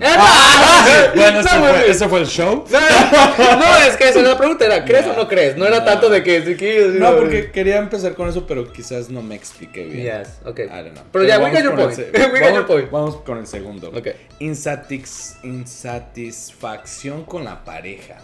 Bueno, 1.16 1.40
ese 1.40 1.42
No, 1.56 1.60
fue, 1.64 1.72
mames. 1.72 1.88
ese 1.88 2.08
fue 2.08 2.20
el 2.20 2.26
show. 2.26 2.64
No, 2.70 3.76
es 3.88 3.96
que 3.96 4.08
esa 4.08 4.20
era 4.20 4.28
la 4.30 4.38
pregunta, 4.38 4.64
era 4.64 4.84
¿crees 4.84 5.04
Yeah. 5.04 5.14
o 5.14 5.16
no 5.16 5.28
crees? 5.28 5.56
No 5.56 5.66
era 5.66 5.84
tanto 5.84 6.08
de 6.08 6.22
que... 6.22 6.56
que- 6.56 6.92
No, 6.98 7.16
porque 7.16 7.50
quería 7.50 7.78
empezar 7.78 8.14
con 8.14 8.28
eso, 8.28 8.46
pero 8.46 8.72
quizás 8.72 9.08
no 9.10 9.22
me 9.22 9.34
expliqué 9.34 9.84
bien. 9.84 10.20
Yes, 10.22 10.38
ok. 10.44 10.60
I 10.60 10.62
don't 10.68 10.92
know. 10.92 11.04
Pero 11.12 11.24
ya, 11.24 11.38
we 11.38 11.50
got 11.50 11.62
your 11.62 11.74
point. 11.74 11.98
We 11.98 12.40
got 12.40 12.54
your 12.54 12.66
point. 12.66 12.90
Vamos 12.90 13.16
con 13.16 13.38
el 13.38 13.46
segundo. 13.46 13.88
Ok. 13.94 14.08
Insatis- 14.40 15.36
insatisfacción 15.42 17.24
con 17.24 17.44
la 17.44 17.64
pareja. 17.64 18.18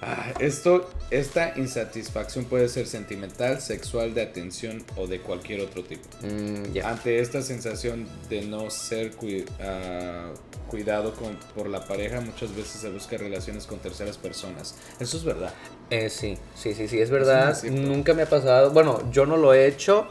Ah, 0.00 0.32
esto, 0.38 0.88
esta 1.10 1.54
insatisfacción 1.58 2.44
puede 2.44 2.68
ser 2.68 2.86
sentimental, 2.86 3.60
sexual, 3.60 4.14
de 4.14 4.22
atención 4.22 4.84
o 4.96 5.08
de 5.08 5.20
cualquier 5.20 5.60
otro 5.60 5.82
tipo. 5.82 6.04
Mm. 6.22 6.78
Ante 6.84 7.18
esta 7.18 7.42
sensación 7.42 8.06
de 8.30 8.42
no 8.42 8.70
ser 8.70 9.16
cui- 9.16 9.44
ah, 9.60 10.30
cuidado 10.68 11.14
con- 11.14 11.36
por 11.56 11.68
la 11.68 11.84
pareja, 11.84 12.20
muchas 12.20 12.54
veces 12.54 12.80
se 12.80 12.90
busca 12.90 13.16
relaciones 13.16 13.66
con 13.66 13.80
terceras 13.80 14.16
personas. 14.18 14.76
Eso 15.00 15.16
es 15.16 15.24
verdad. 15.24 15.52
Eh, 15.90 16.08
sí, 16.10 16.38
sí, 16.54 16.74
sí, 16.74 16.86
sí, 16.86 17.00
es 17.00 17.10
verdad. 17.10 17.50
Es. 17.50 17.64
Nunca 17.64 18.14
me 18.14 18.22
ha 18.22 18.26
pasado. 18.28 18.70
Bueno, 18.70 19.10
yo 19.10 19.26
no 19.26 19.36
lo 19.36 19.52
he 19.52 19.66
hecho. 19.66 20.06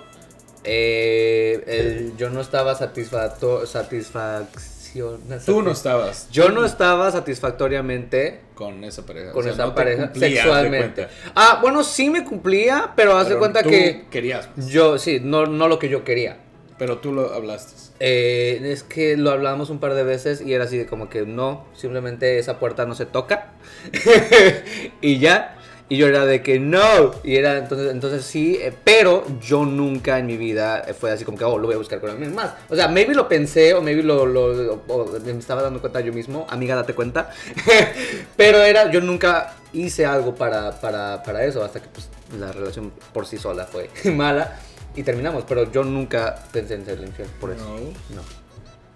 Eh, 0.70 1.64
el- 1.66 2.18
yo 2.18 2.30
no 2.30 2.42
estaba 2.42 2.76
satisfacto, 2.76 3.66
satisfacción. 3.66 5.20
Tú 5.46 5.62
no 5.62 5.72
estabas. 5.72 6.28
Yo 6.32 6.50
no 6.50 6.66
estaba 6.66 7.12
satisfactoriamente 7.12 8.42
con 8.56 8.84
esa 8.84 9.06
pareja. 9.06 9.32
con 9.32 9.42
O 9.42 9.44
sea, 9.44 9.54
esa 9.54 9.66
no 9.68 9.76
pareja 9.76 10.04
cumplía, 10.12 10.42
sexualmente. 10.44 11.08
Ah, 11.36 11.60
bueno, 11.62 11.84
sí 11.84 12.10
me 12.10 12.24
cumplía, 12.26 12.94
pero 12.96 13.16
haz 13.18 13.30
de 13.30 13.38
cuenta 13.38 13.62
tú 13.64 13.70
que 13.70 14.06
querías, 14.10 14.48
pues. 14.56 14.68
yo, 14.68 14.98
sí, 14.98 15.20
no, 15.24 15.46
no 15.46 15.68
lo 15.68 15.78
que 15.80 15.90
yo 15.90 16.04
quería. 16.04 16.38
pero 16.80 17.00
tú 17.00 17.12
lo 17.12 17.34
hablaste. 17.34 17.74
Eh, 18.00 18.60
es 18.64 18.84
que 18.84 19.18
lo 19.18 19.32
hablamos 19.32 19.72
un 19.72 19.80
par 19.80 19.96
de 19.96 20.04
veces 20.04 20.42
y 20.42 20.54
era 20.54 20.66
así 20.66 20.78
de 20.78 20.86
como 20.86 21.10
que 21.10 21.26
no, 21.26 21.66
simplemente 21.76 22.38
esa 22.38 22.60
puerta 22.60 22.86
no 22.86 22.94
se 22.94 23.06
toca. 23.08 23.54
y 25.02 25.18
ya. 25.20 25.57
Y 25.90 25.96
yo 25.98 26.08
era 26.08 26.26
de 26.26 26.42
que 26.44 26.60
no. 26.60 27.14
Y 27.24 27.38
era 27.38 27.58
entonces, 27.58 27.92
entonces 27.92 28.26
sí, 28.26 28.58
eh, 28.62 28.74
pero 28.84 29.24
yo 29.40 29.64
nunca 29.66 30.20
en 30.20 30.26
mi 30.26 30.36
vida 30.36 30.84
eh, 30.86 30.94
fue 30.94 31.12
así 31.12 31.24
como 31.24 31.38
que, 31.38 31.46
oh, 31.46 31.58
lo 31.58 31.68
voy 31.68 31.76
a 31.76 31.78
buscar 31.78 32.02
con 32.02 32.10
alguien 32.10 32.36
más. 32.36 32.52
O 32.70 32.76
sea, 32.76 32.90
maybe 32.90 33.14
lo 33.16 33.30
pensé 33.30 33.74
o 33.74 33.82
maybe 33.82 34.04
lo, 34.04 34.26
lo- 34.26 34.82
o 34.90 35.06
me 35.24 35.32
estaba 35.32 35.62
dando 35.62 35.80
cuenta 35.80 36.02
yo 36.02 36.12
mismo. 36.12 36.46
Amiga, 36.50 36.76
date 36.76 36.94
cuenta. 36.94 37.30
pero 38.36 38.58
era, 38.64 38.92
yo 38.92 39.00
nunca 39.02 39.56
hice 39.74 40.06
algo 40.06 40.36
para, 40.36 40.72
para, 40.80 41.24
para 41.24 41.46
eso 41.46 41.64
hasta 41.64 41.80
que 41.82 41.88
pues, 41.88 42.10
la 42.38 42.52
relación 42.52 42.92
por 43.14 43.26
sí 43.26 43.38
sola 43.38 43.66
fue 43.66 43.90
mala 44.12 44.60
y 44.96 45.04
terminamos. 45.04 45.46
Pero 45.48 45.72
yo 45.72 45.84
nunca 45.86 46.36
pensé 46.52 46.74
en 46.76 46.86
ser 46.86 47.00
infiel 47.00 47.30
por 47.40 47.52
eso. 47.52 47.64
No. 47.64 47.78
No. 48.16 48.47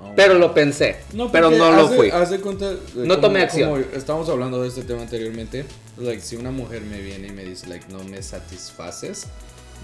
Oh, 0.03 0.13
pero 0.15 0.33
lo 0.35 0.53
pensé, 0.53 0.97
No, 1.13 1.31
pero 1.31 1.51
no 1.51 1.71
lo 1.71 1.83
haz 1.83 1.89
de- 1.91 1.95
fui. 1.95 2.09
haz 2.09 2.29
de 2.31 2.39
cuenta, 2.39 2.71
No 2.95 3.07
como- 3.15 3.19
tomé 3.19 3.41
acción. 3.41 3.69
Como 3.83 3.95
estábamos 3.95 4.29
hablando 4.29 4.61
de 4.61 4.67
este 4.69 4.81
tema 4.83 5.01
anteriormente, 5.03 5.65
like, 5.97 6.21
si 6.21 6.35
una 6.35 6.51
mujer 6.51 6.81
me 6.81 6.99
viene 7.01 7.27
y 7.27 7.31
me 7.31 7.43
dice, 7.45 7.67
like, 7.67 7.85
no 7.89 8.03
me 8.03 8.21
satisfaces, 8.23 9.27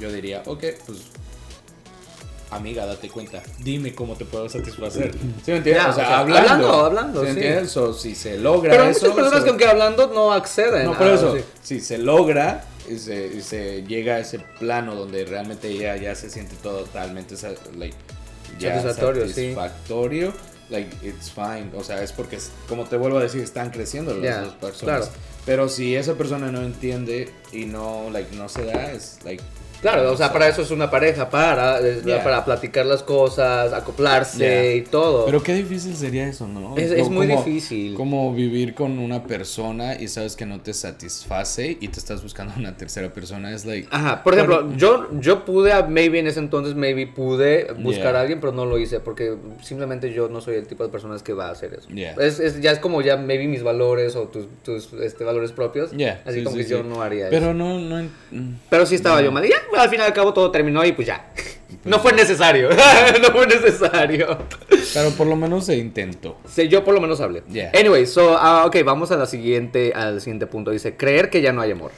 yo 0.02 0.12
diría, 0.12 0.42
ok, 0.46 0.64
pues, 0.86 1.00
amiga, 2.50 2.86
date 2.86 3.10
cuenta, 3.10 3.44
dime 3.60 3.94
cómo 3.94 4.16
te 4.16 4.26
puedo 4.26 4.48
satisfacer. 4.50 5.12
¿Sí 5.46 5.52
me 5.52 5.58
entiendes? 5.58 5.84
Ya, 5.84 5.90
o 5.90 5.94
sea, 5.94 6.04
o 6.04 6.08
sea, 6.08 6.20
hablando. 6.20 6.50
hablando, 6.52 6.86
hablando, 6.86 7.20
¿Sí 7.22 7.28
sí. 7.28 7.34
entiendes? 7.34 7.78
O 7.78 7.94
si 7.94 8.16
se 8.16 8.38
logra 8.38 8.72
Pero 8.72 8.84
hay 8.86 8.92
eso. 8.92 9.02
muchas 9.02 9.16
personas 9.16 9.36
eso- 9.38 9.44
que 9.44 9.50
aunque 9.50 9.66
hablando 9.68 10.08
no 10.14 10.32
acceden. 10.34 10.86
No, 10.86 10.98
por 10.98 11.08
eso, 11.08 11.36
sí. 11.36 11.44
si 11.62 11.80
se 11.82 11.98
logra 11.98 12.64
y 12.90 12.98
se, 12.98 13.28
y 13.28 13.42
se 13.42 13.84
llega 13.84 14.16
a 14.16 14.20
ese 14.20 14.40
plano 14.40 14.96
donde 14.96 15.26
realmente 15.26 15.68
ella 15.70 15.96
ya 15.98 16.16
se 16.16 16.30
siente 16.30 16.56
totalmente 16.64 17.36
like, 17.78 17.96
ya 18.60 18.82
Satisfactorio, 18.82 19.26
sí. 19.28 19.34
satisfactorio, 19.34 20.34
like, 20.70 20.96
it's 21.08 21.30
fine. 21.32 21.70
O 21.76 21.84
sea, 21.84 22.02
es 22.04 22.12
porque, 22.12 22.38
como 22.68 22.86
te 22.86 22.98
vuelvo 22.98 23.18
a 23.20 23.24
decir, 23.24 23.42
están 23.42 23.70
creciendo 23.72 24.14
las 24.14 24.24
Ya, 24.24 24.42
dos 24.42 24.54
personas. 24.56 25.06
claro. 25.08 25.12
Pero 25.46 25.70
si 25.70 25.96
esa 25.96 26.16
persona 26.16 26.52
no 26.52 26.62
entiende 26.62 27.32
y 27.54 27.66
no, 27.66 28.10
like, 28.12 28.36
no 28.36 28.50
se 28.50 28.66
da, 28.66 28.92
es 28.92 29.20
like. 29.24 29.42
Claro, 29.94 30.12
o 30.12 30.18
sea, 30.18 30.34
para 30.34 30.48
eso 30.50 30.62
es 30.62 30.72
una 30.72 30.90
pareja, 30.92 31.30
para, 31.30 31.80
Yeah. 32.04 32.24
para 32.24 32.44
platicar 32.44 32.86
las 32.86 33.04
cosas, 33.04 33.72
acoplarse 33.72 34.38
Yeah. 34.40 34.76
y 34.76 34.82
todo. 34.82 35.26
Pero 35.26 35.42
qué 35.42 35.54
difícil 35.54 35.96
sería 35.96 36.28
eso, 36.28 36.46
¿no? 36.48 36.76
Es- 36.78 36.92
es 36.92 37.10
muy 37.10 37.28
Como- 37.28 37.44
difícil. 37.44 37.94
Como 37.96 38.34
vivir 38.34 38.74
con 38.74 39.00
una 39.00 39.24
persona 39.24 39.96
y 40.00 40.08
sabes 40.10 40.36
que 40.36 40.46
no 40.46 40.60
te 40.60 40.74
satisface 40.74 41.78
y 41.80 41.88
te 41.88 42.00
estás 42.00 42.22
buscando 42.22 42.54
una 42.58 42.76
tercera 42.76 43.14
persona. 43.14 43.52
Es 43.54 43.66
like. 43.66 43.88
Ajá, 43.92 44.24
por 44.24 44.34
ejemplo, 44.34 44.74
yo, 44.76 45.08
yo 45.20 45.46
pude, 45.46 45.72
maybe 45.88 46.20
en 46.20 46.28
ese 46.28 46.40
entonces, 46.40 46.76
maybe 46.76 47.08
pude 47.08 47.72
buscar 47.80 48.12
Yeah. 48.12 48.18
a 48.18 48.22
alguien, 48.22 48.40
pero 48.42 48.52
no 48.52 48.66
lo 48.66 48.78
hice 48.78 49.00
porque 49.00 49.36
simplemente 49.64 50.12
yo 50.14 50.28
no 50.28 50.42
soy 50.42 50.56
el 50.56 50.68
tipo 50.68 50.84
de 50.84 50.90
personas 50.90 51.24
que 51.24 51.34
va 51.34 51.48
a 51.48 51.52
hacer 51.52 51.74
eso. 51.74 51.88
Yeah. 51.90 52.16
Es, 52.20 52.40
es- 52.40 52.60
ya 52.62 52.72
es 52.72 52.80
como 52.80 53.02
ya 53.02 53.16
maybe 53.18 53.48
mis 53.48 53.64
valores 53.64 54.16
o 54.16 54.24
tus, 54.28 54.48
tus 54.64 54.92
este, 55.02 55.24
valores 55.24 55.52
propios. 55.54 55.92
Así 56.26 56.40
sí, 56.40 56.44
como 56.44 56.58
sí, 56.58 56.64
que 56.64 56.70
yo 56.70 56.78
sí. 56.80 56.84
no 56.90 57.02
haría 57.02 57.30
Pero 57.30 57.46
eso. 57.48 57.54
no, 57.54 57.80
no. 57.80 58.04
mm. 58.32 58.56
Pero 58.70 58.86
sí 58.86 58.96
estaba 58.96 59.22
yo 59.22 59.32
mal. 59.32 59.46
Y 59.46 59.50
ya, 59.50 59.58
al 59.80 59.90
fin 59.90 60.00
y 60.00 60.04
al 60.04 60.14
cabo 60.14 60.34
todo 60.34 60.52
terminó 60.52 60.84
y 60.86 60.92
pues 60.92 61.08
ya. 61.08 61.32
No 61.84 62.00
fue 62.00 62.14
necesario. 62.14 62.70
no 63.22 63.32
fue 63.32 63.48
necesario. 63.48 64.38
Pero 64.94 65.12
por 65.12 65.28
lo 65.28 65.36
menos 65.36 65.66
se 65.66 65.78
intentó. 65.78 66.38
Sí, 66.48 66.68
yo 66.68 66.84
por 66.84 66.94
lo 66.94 67.02
menos 67.02 67.22
hablé. 67.22 67.44
Yeah. 67.52 67.72
Anyway, 67.78 68.06
so, 68.06 68.34
ok, 68.66 68.76
vamos 68.86 69.12
a 69.12 69.18
la 69.18 69.26
siguiente, 69.26 69.94
al 69.96 70.20
siguiente 70.22 70.48
punto. 70.48 70.72
Dice, 70.72 70.96
creer 70.96 71.30
que 71.30 71.42
ya 71.42 71.54
no 71.54 71.62
hay 71.62 71.72
amor. 71.72 71.92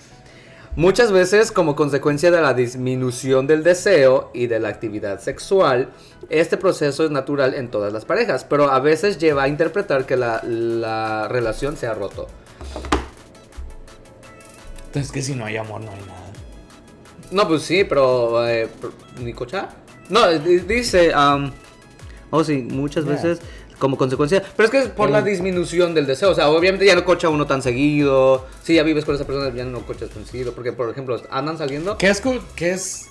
Muchas 0.75 1.11
veces, 1.11 1.51
como 1.51 1.75
consecuencia 1.75 2.31
de 2.31 2.41
la 2.41 2.53
disminución 2.53 3.47
del 3.47 3.63
deseo 3.63 4.31
y 4.33 4.47
de 4.47 4.59
la 4.59 4.69
actividad 4.69 5.19
sexual, 5.19 5.89
este 6.29 6.57
proceso 6.57 7.03
es 7.03 7.11
natural 7.11 7.55
en 7.55 7.69
todas 7.69 7.91
las 7.91 8.05
parejas, 8.05 8.45
pero 8.45 8.69
a 8.69 8.79
veces 8.79 9.17
lleva 9.17 9.43
a 9.43 9.47
interpretar 9.47 10.05
que 10.05 10.15
la, 10.15 10.41
la 10.43 11.27
relación 11.27 11.75
se 11.75 11.87
ha 11.87 11.93
roto. 11.93 12.27
Entonces, 14.85 15.11
que 15.11 15.21
si 15.21 15.35
no 15.35 15.45
hay 15.45 15.57
amor, 15.57 15.81
no 15.81 15.91
hay 15.91 15.99
nada. 16.07 16.18
No, 17.31 17.47
pues 17.47 17.63
sí, 17.63 17.83
pero... 17.83 18.47
Eh, 18.47 18.67
¿Ni 19.21 19.33
cochar? 19.33 19.69
No, 20.09 20.27
di- 20.29 20.59
dice... 20.59 21.13
um, 21.15 21.51
oh, 22.31 22.43
sí, 22.43 22.57
muchas 22.69 23.05
Yeah. 23.05 23.13
veces 23.13 23.39
como 23.77 23.97
consecuencia... 23.97 24.43
Pero 24.57 24.65
es 24.65 24.71
que 24.71 24.79
es 24.79 24.87
por 24.89 25.09
la 25.09 25.21
disminución 25.21 25.93
del 25.93 26.05
deseo. 26.05 26.31
O 26.31 26.35
sea, 26.35 26.49
obviamente 26.49 26.85
ya 26.85 26.95
no 26.95 27.05
cocha 27.05 27.29
uno 27.29 27.45
tan 27.47 27.61
seguido. 27.61 28.45
Si 28.63 28.73
ya 28.75 28.83
vives 28.83 29.05
con 29.05 29.15
esa 29.15 29.25
persona, 29.25 29.55
ya 29.55 29.63
no 29.63 29.81
cochas 29.85 30.09
tan 30.09 30.25
seguido. 30.25 30.51
Porque, 30.53 30.73
por 30.73 30.89
ejemplo, 30.89 31.21
andan 31.31 31.57
saliendo... 31.57 31.97
¿Qué 31.97 32.09
es, 32.09 32.19
co- 32.19 32.39
qué 32.55 32.71
es 32.71 33.07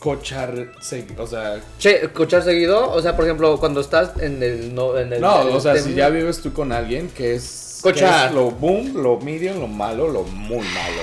cochar? 0.00 0.72
se- 0.80 1.06
O 1.18 1.26
sea, 1.26 1.60
Che, 1.78 2.08
cochar 2.12 2.42
seguido, 2.42 2.90
o 2.90 3.00
sea, 3.02 3.14
por 3.14 3.26
ejemplo, 3.26 3.58
cuando 3.60 3.80
estás 3.80 4.12
en 4.20 4.42
el... 4.42 4.74
No, 4.74 4.98
en 4.98 5.12
el, 5.12 5.20
no, 5.20 5.42
en 5.42 5.48
el 5.48 5.54
o 5.54 5.60
sea, 5.60 5.76
si 5.76 5.94
ya 5.94 6.08
vives 6.08 6.40
tú 6.40 6.52
con 6.52 6.72
alguien, 6.72 7.10
¿qué 7.14 7.34
es? 7.34 7.78
Cochar. 7.80 8.30
es 8.30 8.34
lo 8.34 8.50
boom, 8.50 8.94
lo 9.00 9.20
medium, 9.20 9.60
lo 9.60 9.68
malo, 9.68 10.08
lo 10.08 10.24
muy 10.24 10.56
malo? 10.66 11.02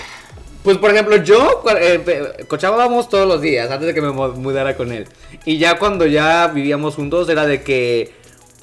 Pues 0.66 0.78
por 0.80 0.92
ejemplo, 0.92 1.16
yo 1.18 1.64
eh, 1.80 2.44
cochábamos 2.50 3.08
todos 3.08 3.26
los 3.28 3.40
días 3.40 3.72
antes 3.72 3.88
de 3.88 3.94
que 3.94 4.02
me 4.02 4.12
mu- 4.12 4.34
mudara 4.34 4.76
con 4.76 4.92
él. 4.92 5.08
Y 5.46 5.58
ya 5.60 5.78
cuando 5.80 6.06
ya 6.06 6.48
vivíamos 6.48 6.96
juntos 6.96 7.30
era 7.30 7.46
de 7.46 7.62
que 7.64 8.14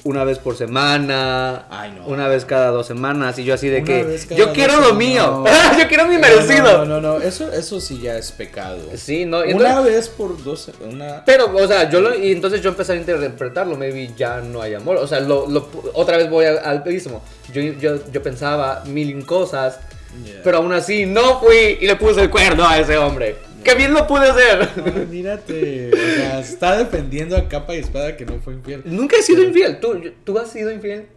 una 0.03 0.25
vez 0.25 0.37
por 0.37 0.57
semana, 0.57 1.65
Ay, 1.69 1.93
no. 1.97 2.05
una 2.07 2.27
vez 2.27 2.43
cada 2.43 2.71
dos 2.71 2.85
semanas 2.87 3.39
y 3.39 3.45
yo 3.45 3.53
así 3.53 3.69
de 3.69 3.77
Una 3.77 3.85
que 3.85 4.03
vez 4.03 4.25
cada 4.25 4.37
yo 4.37 4.51
quiero 4.51 4.81
lo 4.81 4.93
mío, 4.95 5.45
no. 5.45 5.45
yo 5.79 5.87
quiero 5.87 6.05
mi 6.09 6.17
merecido. 6.17 6.79
No, 6.79 6.85
no, 6.85 6.99
no, 6.99 7.17
eso, 7.23 7.49
eso 7.53 7.79
sí 7.79 8.01
ya 8.01 8.17
es 8.17 8.33
pecado. 8.33 8.79
Sí, 8.97 9.23
no, 9.25 9.45
y 9.45 9.53
Una 9.53 9.69
entonces- 9.69 9.93
vez 9.93 10.09
por 10.09 10.43
dos, 10.43 10.69
una... 10.81 11.23
pero, 11.25 11.55
o 11.55 11.67
sea, 11.67 11.89
yo 11.89 12.01
lo, 12.01 12.13
y 12.19 12.33
entonces 12.33 12.61
yo 12.61 12.71
empecé 12.71 12.91
a 12.91 12.95
interpretarlo, 12.97 13.77
maybe 13.77 14.11
ya 14.17 14.41
no 14.41 14.61
hay 14.61 14.73
amor, 14.73 14.97
o 14.97 15.07
sea, 15.07 15.21
lo, 15.21 15.47
lo- 15.47 15.69
otra 15.93 16.17
vez 16.17 16.29
voy 16.29 16.47
al, 16.47 16.59
al 16.59 16.83
mismo. 16.83 17.21
Yo, 17.53 17.61
yo, 17.61 17.95
yo 18.11 18.21
pensaba 18.21 18.83
mil 18.85 19.25
cosas, 19.25 19.79
Yeah. 20.25 20.41
pero 20.43 20.57
aún 20.57 20.71
así 20.73 21.05
no 21.05 21.39
fui 21.39 21.77
y 21.81 21.87
le 21.87 21.95
puse 21.95 22.21
el 22.21 22.29
cuerno 22.29 22.67
a 22.67 22.77
ese 22.79 22.97
hombre. 22.97 23.35
¡Qué 23.63 23.75
bien 23.75 23.93
lo 23.93 24.05
pude 24.05 24.27
hacer! 24.29 24.69
Ay, 24.85 25.07
mírate, 25.09 25.89
o 25.93 25.95
sea, 26.17 26.39
está 26.39 26.77
defendiendo 26.77 27.37
a 27.37 27.47
capa 27.47 27.73
y 27.75 27.79
espada 27.79 28.17
que 28.17 28.25
no 28.25 28.39
fue 28.43 28.53
infiel. 28.53 28.81
Nunca 28.85 29.15
he 29.17 29.21
sido 29.23 29.41
infiel. 29.41 29.79
¿Tú, 29.79 30.01
¿Tú 30.25 30.37
has 30.37 30.51
sido 30.51 30.69
infiel? 30.71 31.07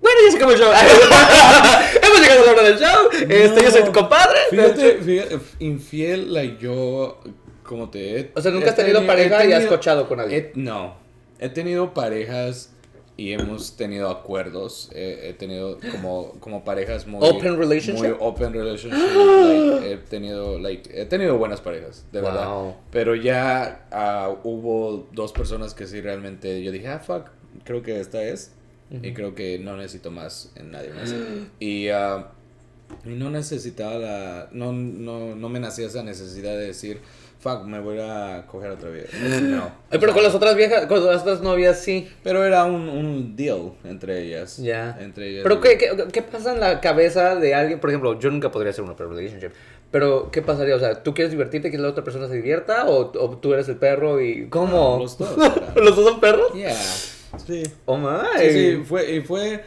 Bueno, 0.00 0.18
ya 0.24 0.30
se 0.30 0.36
acabó 0.36 0.52
el 0.52 0.58
show. 0.58 0.70
Hemos 2.02 2.20
llegado 2.20 2.42
a 2.42 2.46
la 2.46 2.52
hora 2.52 2.62
del 2.62 2.78
show. 2.78 3.08
Este, 3.28 3.62
yo 3.64 3.70
soy 3.70 3.84
tu 3.84 3.92
compadre. 3.92 4.38
Fíjate, 4.50 4.98
fíjate, 5.02 5.38
infiel, 5.58 6.32
like 6.32 6.58
yo, 6.60 7.20
como 7.64 7.90
te 7.90 8.20
he- 8.20 8.30
O 8.34 8.40
sea, 8.40 8.52
nunca 8.52 8.70
has 8.70 8.76
tenido 8.76 9.00
teni- 9.00 9.06
pareja 9.06 9.44
y 9.44 9.52
has 9.52 9.66
cochado 9.66 10.06
con 10.08 10.20
alguien. 10.20 10.52
he- 10.54 10.58
no, 10.60 10.96
he 11.40 11.48
tenido 11.48 11.92
parejas 11.94 12.70
y 13.16 13.32
hemos 13.32 13.76
tenido 13.76 14.10
acuerdos. 14.10 14.90
He, 14.94 15.30
he 15.30 15.32
tenido 15.32 15.78
como, 15.92 16.32
como 16.40 16.64
parejas 16.64 17.06
muy 17.06 17.26
Open 17.26 17.56
relationship? 17.56 18.02
Muy 18.02 18.16
open 18.18 18.52
relationship. 18.52 18.98
like, 18.98 19.92
he 19.92 19.96
tenido, 19.96 20.58
like, 20.58 20.90
he 20.92 21.06
tenido 21.06 21.38
buenas 21.38 21.60
parejas, 21.60 22.04
de 22.12 22.20
verdad. 22.20 22.74
Pero 22.90 23.14
ya 23.14 23.86
ah, 23.90 24.34
hubo 24.44 25.08
dos 25.12 25.32
personas 25.32 25.74
que 25.74 25.86
sí 25.86 26.00
realmente 26.00 26.62
yo 26.62 26.72
dije, 26.72 26.88
ah, 26.88 26.98
fuck, 26.98 27.28
creo 27.64 27.82
que 27.82 28.00
esta 28.00 28.22
es. 28.22 28.52
Y 29.02 29.14
creo 29.14 29.34
que 29.34 29.58
no 29.58 29.76
necesito 29.76 30.12
más 30.12 30.52
en 30.54 30.70
nadie 30.70 30.90
más. 30.90 31.12
y, 31.58 31.88
ah, 31.88 32.32
y 33.04 33.10
no 33.10 33.30
necesitaba 33.30 33.94
la. 33.94 34.48
No, 34.52 34.72
no, 34.72 35.34
no 35.34 35.48
me 35.48 35.58
nacía 35.58 35.86
esa 35.86 36.04
necesidad 36.04 36.52
de 36.52 36.66
decir, 36.68 37.00
fuck, 37.40 37.64
me 37.64 37.80
voy 37.80 37.98
a 38.00 38.44
coger 38.46 38.70
otra 38.70 38.90
vez. 38.90 39.08
No. 39.42 39.70
Ay, 39.90 39.98
pero 39.98 40.12
con 40.12 40.22
las 40.22 40.34
otras 40.34 40.56
viejas, 40.56 40.86
con 40.86 41.04
las 41.04 41.22
otras 41.22 41.40
novias 41.40 41.80
sí. 41.80 42.08
Pero 42.22 42.44
era 42.44 42.64
un, 42.64 42.88
un 42.88 43.36
deal 43.36 43.72
entre 43.84 44.22
ellas. 44.22 44.56
Ya. 44.58 44.96
Entre 45.00 45.30
ellas. 45.30 45.42
Pero 45.42 45.60
¿qué, 45.60 45.76
qué, 45.78 45.90
qué 46.12 46.22
pasa 46.22 46.52
en 46.52 46.60
la 46.60 46.80
cabeza 46.80 47.36
de 47.36 47.54
alguien? 47.54 47.80
Por 47.80 47.90
ejemplo, 47.90 48.18
yo 48.18 48.30
nunca 48.30 48.50
podría 48.50 48.70
hacer 48.70 48.84
una 48.84 48.92
open 48.94 49.10
relationship. 49.10 49.50
Pero, 49.90 50.30
¿qué 50.32 50.42
pasaría? 50.42 50.74
O 50.74 50.80
sea, 50.80 51.02
¿tú 51.02 51.14
quieres 51.14 51.30
divertirte, 51.30 51.70
que 51.70 51.78
la 51.78 51.88
otra 51.88 52.02
persona 52.02 52.26
se 52.28 52.34
divierta? 52.34 52.86
¿O, 52.86 53.12
o 53.18 53.38
tú 53.38 53.54
eres 53.54 53.68
el 53.68 53.76
perro 53.76 54.20
y. 54.20 54.48
¿Cómo? 54.48 54.68
No, 54.72 54.98
los 54.98 55.16
dos. 55.16 55.36
¿Los 55.76 55.96
dos 55.96 56.04
son 56.10 56.20
perros? 56.20 56.52
Yeah. 56.54 56.74
Sí. 57.46 57.62
Oh 57.84 57.96
my. 57.96 58.08
Sí, 58.40 58.50
sí, 58.50 58.82
fue, 58.84 59.12
y 59.14 59.20
fue, 59.20 59.62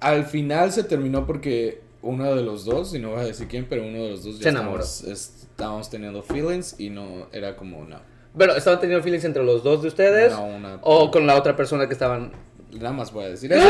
al 0.00 0.26
final 0.26 0.70
se 0.70 0.84
terminó 0.84 1.26
porque 1.26 1.80
uno 2.02 2.34
de 2.34 2.42
los 2.42 2.64
dos, 2.66 2.94
y 2.94 2.98
no 2.98 3.12
voy 3.12 3.20
a 3.20 3.24
decir 3.24 3.48
quién, 3.48 3.66
pero 3.68 3.82
uno 3.86 4.02
de 4.04 4.10
los 4.10 4.24
dos 4.24 4.36
Se 4.36 4.44
ya 4.44 4.50
enamoró. 4.50 4.82
estábamos, 4.82 5.32
estábamos 5.54 5.88
teniendo 5.88 6.20
feelings 6.22 6.74
y 6.80 6.90
no, 6.90 7.28
era 7.32 7.56
como, 7.56 7.84
no, 7.84 7.98
Pero, 8.36 8.56
¿estaban 8.56 8.80
teniendo 8.80 9.02
feelings 9.04 9.24
entre 9.24 9.44
los 9.44 9.62
dos 9.62 9.82
de 9.82 9.88
ustedes? 9.88 10.32
No, 10.32 10.44
una- 10.46 10.78
¿O 10.82 11.12
con 11.12 11.26
la 11.28 11.36
otra 11.36 11.54
persona 11.56 11.86
que 11.86 11.92
estaban.? 11.92 12.32
nada 12.72 12.92
más 12.92 13.12
voy 13.12 13.22
a 13.26 13.28
decir 13.28 13.52
eso. 13.52 13.62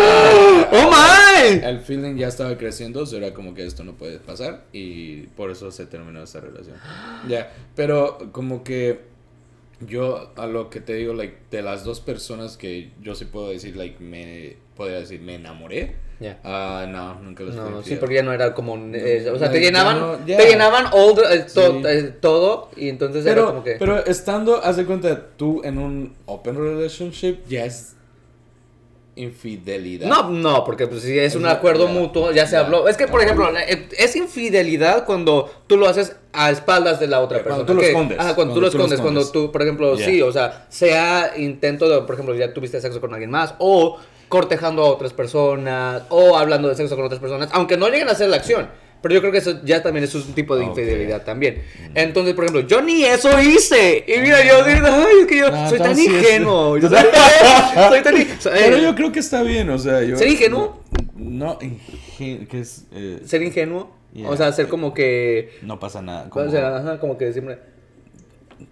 ¡Oh 0.72 0.90
my! 0.90 1.62
El 1.62 1.80
feeling 1.80 2.16
ya 2.16 2.28
estaba 2.28 2.56
creciendo, 2.56 3.04
so 3.04 3.18
era 3.18 3.34
como 3.34 3.52
que 3.52 3.66
esto 3.66 3.84
no 3.84 3.92
puede 3.92 4.18
pasar 4.18 4.64
y 4.72 5.24
por 5.36 5.50
eso 5.50 5.70
se 5.70 5.84
terminó 5.84 6.22
esta 6.22 6.40
relación. 6.40 6.76
Ya, 7.28 7.52
pero 7.76 8.30
como 8.32 8.64
que 8.64 9.00
yo 9.86 10.32
a 10.36 10.46
lo 10.46 10.70
que 10.70 10.80
te 10.80 10.94
digo, 10.94 11.12
like, 11.12 11.36
de 11.50 11.60
las 11.60 11.84
dos 11.84 12.00
personas 12.00 12.56
que 12.56 12.92
yo 13.02 13.14
sí 13.14 13.26
puedo 13.26 13.50
decir, 13.50 13.76
like, 13.76 14.02
me, 14.02 14.56
podría 14.74 15.00
decir, 15.00 15.20
me 15.20 15.34
enamoré. 15.34 15.96
Ya. 16.24 16.38
Ah, 16.42 16.86
no, 16.88 17.20
nunca 17.20 17.42
los 17.42 17.54
No, 17.54 17.82
sí, 17.82 17.96
porque 17.96 18.14
ya 18.14 18.22
no 18.22 18.32
era 18.32 18.54
como. 18.54 18.76
eh, 18.94 19.28
o 19.30 19.38
sea, 19.38 19.48
No, 19.48 19.52
te 19.52 19.60
llenaban. 19.60 20.00
no, 20.00 20.26
ya. 20.26 20.38
Te 20.38 20.46
llenaban 20.48 20.86
the- 20.90 21.34
eh, 21.34 21.46
to- 21.52 21.72
Sí. 21.72 21.82
eh, 21.86 22.14
todo. 22.20 22.70
Y 22.76 22.88
entonces 22.88 23.26
era 23.26 23.34
Pero, 23.34 23.46
como 23.48 23.62
que. 23.64 23.76
pero 23.78 24.06
estando, 24.06 24.64
haz 24.64 24.76
de 24.78 24.86
cuenta, 24.86 25.26
tú 25.36 25.60
en 25.64 25.76
un 25.76 26.14
open 26.24 26.56
relationship 26.56 27.40
ya 27.46 27.66
es 27.66 27.94
infidelidad. 29.16 30.08
No, 30.08 30.28
no, 30.30 30.64
porque 30.64 30.86
pues 30.86 31.02
si 31.02 31.16
es 31.18 31.32
Es 31.32 31.36
un 31.36 31.46
acuerdo 31.46 31.86
ya, 31.86 31.92
mutuo, 31.92 32.32
ya 32.32 32.46
se 32.46 32.52
ya. 32.52 32.60
habló. 32.60 32.88
Es 32.88 32.96
que, 32.96 33.06
por 33.06 33.20
Ajá. 33.20 33.26
ejemplo, 33.30 33.56
eh, 33.58 33.88
es 33.96 34.16
infidelidad 34.16 35.04
cuando 35.04 35.48
tú 35.66 35.76
lo 35.76 35.86
haces 35.88 36.16
a 36.32 36.50
espaldas 36.50 36.98
de 36.98 37.06
la 37.06 37.20
otra 37.20 37.38
persona. 37.38 37.64
cuando 37.64 37.66
tú 37.66 37.74
lo 37.74 37.80
que- 37.80 37.88
escondes, 37.90 38.18
Ajá, 38.18 38.34
cuando, 38.34 38.54
tú 38.54 38.60
lo 38.60 38.66
escondes. 38.68 39.00
Cuando 39.00 39.20
escondes. 39.20 39.46
tú, 39.46 39.52
por 39.52 39.62
ejemplo, 39.62 39.96
sí, 39.96 40.20
o 40.20 40.32
sea, 40.32 40.66
sea 40.68 41.34
intento 41.36 41.88
de, 41.88 42.00
por 42.02 42.14
ejemplo, 42.14 42.34
ya 42.34 42.52
tuviste 42.52 42.80
sexo 42.80 43.00
con 43.00 43.12
alguien 43.12 43.30
más, 43.30 43.54
o 43.58 43.98
cortejando 44.34 44.82
a 44.82 44.86
otras 44.86 45.12
personas, 45.12 46.02
o 46.08 46.36
hablando 46.36 46.68
de 46.68 46.74
sexo 46.74 46.96
con 46.96 47.04
otras 47.04 47.20
personas, 47.20 47.48
aunque 47.52 47.76
no 47.76 47.88
lleguen 47.88 48.08
a 48.08 48.12
hacer 48.12 48.28
la 48.28 48.34
acción. 48.36 48.66
Pero 49.00 49.14
yo 49.14 49.20
creo 49.20 49.30
que 49.32 49.38
eso 49.38 49.60
ya 49.64 49.80
también 49.80 50.02
es 50.04 50.12
un 50.16 50.22
tipo 50.34 50.56
de 50.56 50.64
infidelidad 50.64 51.22
también. 51.22 51.62
Entonces, 51.94 52.34
por 52.34 52.44
ejemplo, 52.44 52.66
yo 52.66 52.82
ni 52.82 53.04
eso 53.04 53.28
hice. 53.40 54.02
Y 54.08 54.18
mira, 54.18 54.42
yo 54.44 54.64
digo, 54.64 54.86
ay, 54.90 55.20
es 55.20 55.26
que 55.28 55.36
yo 55.38 55.50
No, 55.52 55.68
soy 55.68 55.78
tan 55.78 55.92
es- 55.92 55.98
ingenuo. 55.98 56.78
Yo 56.78 56.88
soy, 56.88 56.98
soy 57.90 58.02
tan 58.02 58.14
Pero 58.42 58.78
yo 58.78 58.94
creo 58.96 59.12
que 59.12 59.20
está 59.20 59.42
bien, 59.42 59.70
o 59.70 59.78
sea, 59.78 60.02
yo... 60.02 60.16
¿Ser 60.16 60.26
ingenuo? 60.28 60.80
No, 61.14 61.58
ingen- 61.60 62.48
que 62.48 62.58
es... 62.60 62.86
eh, 62.92 63.20
ser 63.24 63.42
ingenuo. 63.42 63.90
Yeah. 64.14 64.30
O 64.30 64.36
sea, 64.36 64.50
ser 64.52 64.68
como 64.68 64.94
que. 64.94 65.58
no 65.62 65.78
pasa 65.78 66.00
nada. 66.00 66.28
como- 66.30 66.46
O 66.46 66.50
sea, 66.50 66.76
ajá, 66.78 66.98
como 66.98 67.18
que 67.18 67.32
siempre. 67.32 67.58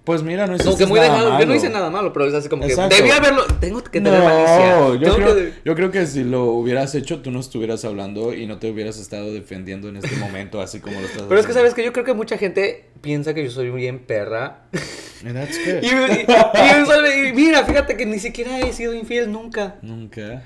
Pues 0.04 0.22
mira, 0.22 0.46
no 0.46 0.56
hiciste 0.56 0.84
que 0.84 0.86
muy 0.86 0.98
nada 1.00 1.10
dejado. 1.12 1.28
Yo 1.30 1.32
no 1.38 1.38
malo. 1.46 1.54
hice 1.54 1.68
nada 1.70 1.90
malo, 1.90 2.12
pero 2.12 2.26
es 2.26 2.34
así 2.34 2.48
como 2.48 2.64
Exacto. 2.64 2.94
que. 2.96 3.02
Debí 3.02 3.10
haberlo. 3.12 3.44
Tengo 3.60 3.82
que 3.82 3.90
tener 4.00 4.12
No, 4.18 4.24
malicia. 4.24 4.78
yo 5.08 5.14
creo, 5.16 5.34
que- 5.36 5.52
yo 5.64 5.74
creo 5.74 5.90
que 5.90 6.06
si 6.06 6.24
lo 6.24 6.44
hubieras 6.44 6.94
hecho, 6.94 7.20
tú 7.20 7.30
no 7.30 7.40
estuvieras 7.40 7.84
hablando 7.84 8.32
y 8.34 8.46
no 8.46 8.58
te 8.58 8.70
hubieras 8.70 8.98
estado 8.98 9.32
defendiendo 9.32 9.88
en 9.88 9.96
este 9.96 10.16
momento, 10.16 10.60
así 10.60 10.80
como 10.80 11.00
lo 11.00 11.06
estás 11.06 11.22
Pero 11.28 11.40
es 11.40 11.46
que 11.46 11.52
sabes 11.52 11.74
que 11.74 11.84
yo 11.84 11.92
creo 11.92 12.04
que 12.04 12.14
mucha 12.14 12.38
gente 12.38 12.88
piensa 13.00 13.34
que 13.34 13.44
yo 13.44 13.50
soy 13.50 13.70
bien 13.70 14.00
perra. 14.00 14.64
And 15.24 15.34
that's 15.34 15.56
Y, 15.66 15.94
good. 15.94 16.10
y- 16.10 16.78
y 16.78 16.82
usualmente- 16.82 17.28
y 17.28 17.32
mira, 17.32 17.64
fíjate 17.64 17.96
que 17.96 18.06
ni 18.06 18.18
siquiera 18.18 18.58
he 18.60 18.72
sido 18.72 18.94
infiel 18.94 19.30
nunca. 19.30 19.76
Nunca. 19.82 20.42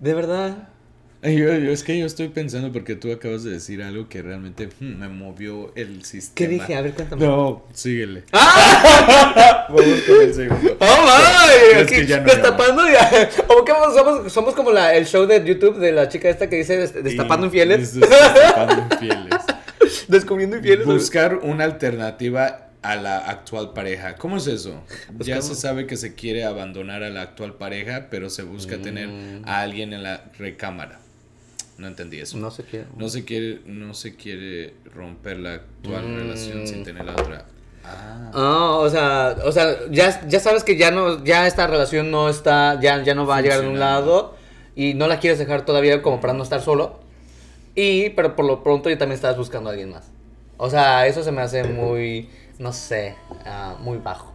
De 0.00 0.14
verdad. 0.14 0.68
Yo, 1.22 1.30
yo- 1.32 1.70
es 1.72 1.82
que 1.82 1.98
yo 1.98 2.06
estoy 2.06 2.28
pensando 2.28 2.70
porque 2.72 2.94
tú 2.94 3.10
acabas 3.10 3.42
de 3.42 3.50
decir 3.50 3.82
algo 3.82 4.08
que 4.08 4.22
realmente 4.22 4.68
hmm, 4.78 4.98
me 4.98 5.08
movió 5.08 5.72
el 5.74 6.04
sistema. 6.04 6.34
¿Qué 6.36 6.46
dije? 6.48 6.74
A 6.76 6.82
ver, 6.82 6.92
cuéntame. 6.94 7.26
No, 7.26 7.64
síguele. 7.72 8.22
¡Ah! 8.32 9.66
Vamos 9.68 10.00
con 10.06 10.22
el 10.22 10.34
segundo. 10.34 10.76
¡Oh, 10.78 10.96
my! 11.04 11.80
Es 11.80 11.88
que 11.90 12.06
ya 12.06 12.18
no 12.20 12.24
destapando 12.26 12.86
ya. 12.88 13.28
¿O 13.48 13.64
qué? 13.64 13.72
Somos, 13.94 14.32
somos 14.32 14.54
como 14.54 14.70
la, 14.72 14.94
el 14.94 15.06
show 15.06 15.26
de 15.26 15.42
YouTube 15.44 15.78
de 15.78 15.92
la 15.92 16.08
chica 16.08 16.28
esta 16.28 16.48
que 16.48 16.56
dice 16.56 16.76
des- 16.76 17.02
destapando 17.02 17.46
infieles. 17.46 17.94
des- 17.94 18.08
Destapando 18.08 18.94
infieles. 18.94 19.34
Descubriendo 20.08 20.56
infieles. 20.58 20.86
Buscar 20.86 21.36
una 21.42 21.64
alternativa 21.64 22.70
a 22.82 22.94
la 22.94 23.18
actual 23.18 23.72
pareja. 23.72 24.14
¿Cómo 24.14 24.36
es 24.36 24.46
eso? 24.46 24.84
Ya 25.18 25.38
¿cómo? 25.40 25.48
se 25.48 25.60
sabe 25.60 25.86
que 25.86 25.96
se 25.96 26.14
quiere 26.14 26.44
abandonar 26.44 27.02
a 27.02 27.10
la 27.10 27.22
actual 27.22 27.54
pareja, 27.54 28.06
pero 28.10 28.30
se 28.30 28.42
busca 28.42 28.78
tener 28.78 29.08
a 29.44 29.60
alguien 29.62 29.92
en 29.92 30.04
la 30.04 30.24
recámara. 30.38 31.00
No 31.78 31.86
entendí 31.88 32.18
eso. 32.18 32.38
No 32.38 32.50
sé 32.50 32.64
qué. 32.64 32.84
No 32.96 33.08
se 33.08 33.24
quiere, 33.24 33.60
no 33.66 33.92
se 33.94 34.16
quiere 34.16 34.74
romper 34.94 35.38
la 35.38 35.54
actual 35.54 36.08
Mm. 36.08 36.16
relación 36.16 36.66
sin 36.66 36.84
tener 36.84 37.04
la 37.04 37.12
otra. 37.12 37.46
Ah. 37.84 38.30
Ah, 38.34 38.70
o 38.78 38.88
sea, 38.90 39.36
o 39.44 39.52
sea, 39.52 39.76
ya, 39.90 40.26
ya 40.26 40.40
sabes 40.40 40.64
que 40.64 40.76
ya 40.76 40.90
no, 40.90 41.22
ya 41.24 41.46
esta 41.46 41.66
relación 41.66 42.10
no 42.10 42.28
está, 42.28 42.80
ya, 42.80 43.02
ya 43.02 43.14
no 43.14 43.26
va 43.26 43.36
a 43.36 43.42
llegar 43.42 43.60
de 43.60 43.68
un 43.68 43.78
lado 43.78 44.34
y 44.74 44.94
no 44.94 45.06
la 45.06 45.20
quieres 45.20 45.38
dejar 45.38 45.64
todavía 45.64 46.02
como 46.02 46.20
para 46.20 46.32
no 46.32 46.42
estar 46.42 46.60
solo. 46.62 46.98
Y, 47.74 48.10
pero 48.10 48.34
por 48.34 48.46
lo 48.46 48.62
pronto 48.62 48.88
ya 48.90 48.98
también 48.98 49.16
estás 49.16 49.36
buscando 49.36 49.68
a 49.68 49.72
alguien 49.72 49.90
más. 49.90 50.10
O 50.56 50.70
sea, 50.70 51.06
eso 51.06 51.22
se 51.22 51.30
me 51.30 51.42
hace 51.42 51.62
muy, 51.64 52.28
no 52.58 52.72
sé, 52.72 53.14
ah, 53.44 53.76
muy 53.80 53.98
bajo. 53.98 54.32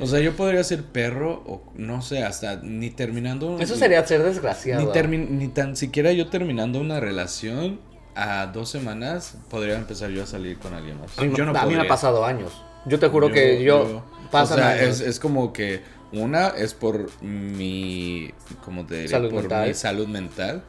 O 0.00 0.06
sea, 0.06 0.20
yo 0.20 0.34
podría 0.36 0.62
ser 0.64 0.82
perro 0.84 1.42
o 1.46 1.62
no 1.74 2.02
sé, 2.02 2.22
hasta 2.22 2.56
ni 2.62 2.90
terminando. 2.90 3.58
Eso 3.60 3.76
sería 3.76 4.06
ser 4.06 4.22
desgraciado. 4.22 4.80
Ni, 4.82 4.88
termi- 4.92 5.28
ni 5.28 5.48
tan 5.48 5.76
siquiera 5.76 6.12
yo 6.12 6.28
terminando 6.28 6.80
una 6.80 7.00
relación 7.00 7.80
a 8.14 8.46
dos 8.46 8.70
semanas 8.70 9.36
podría 9.48 9.76
empezar 9.76 10.10
yo 10.10 10.22
a 10.22 10.26
salir 10.26 10.58
con 10.58 10.74
alguien 10.74 10.98
más. 11.00 11.18
A 11.18 11.22
mí, 11.22 11.28
me- 11.28 11.36
yo 11.36 11.44
no 11.44 11.58
a 11.58 11.66
mí 11.66 11.74
me 11.74 11.82
ha 11.82 11.88
pasado 11.88 12.24
años. 12.24 12.52
Yo 12.86 12.98
te 12.98 13.08
juro 13.08 13.30
que 13.30 13.62
yo, 13.62 14.02
pasan 14.30 14.58
o 14.58 14.62
sea, 14.62 14.82
es, 14.82 15.00
es 15.00 15.20
como 15.20 15.52
que 15.52 15.82
una 16.12 16.48
es 16.48 16.74
por 16.74 17.08
mi 17.22 18.30
como 18.64 18.84
te 18.86 18.94
diré, 18.96 19.08
Salud 19.08 19.30
por 19.30 19.40
mental. 19.42 19.68
mi 19.68 19.74
salud 19.74 20.08
mental 20.08 20.62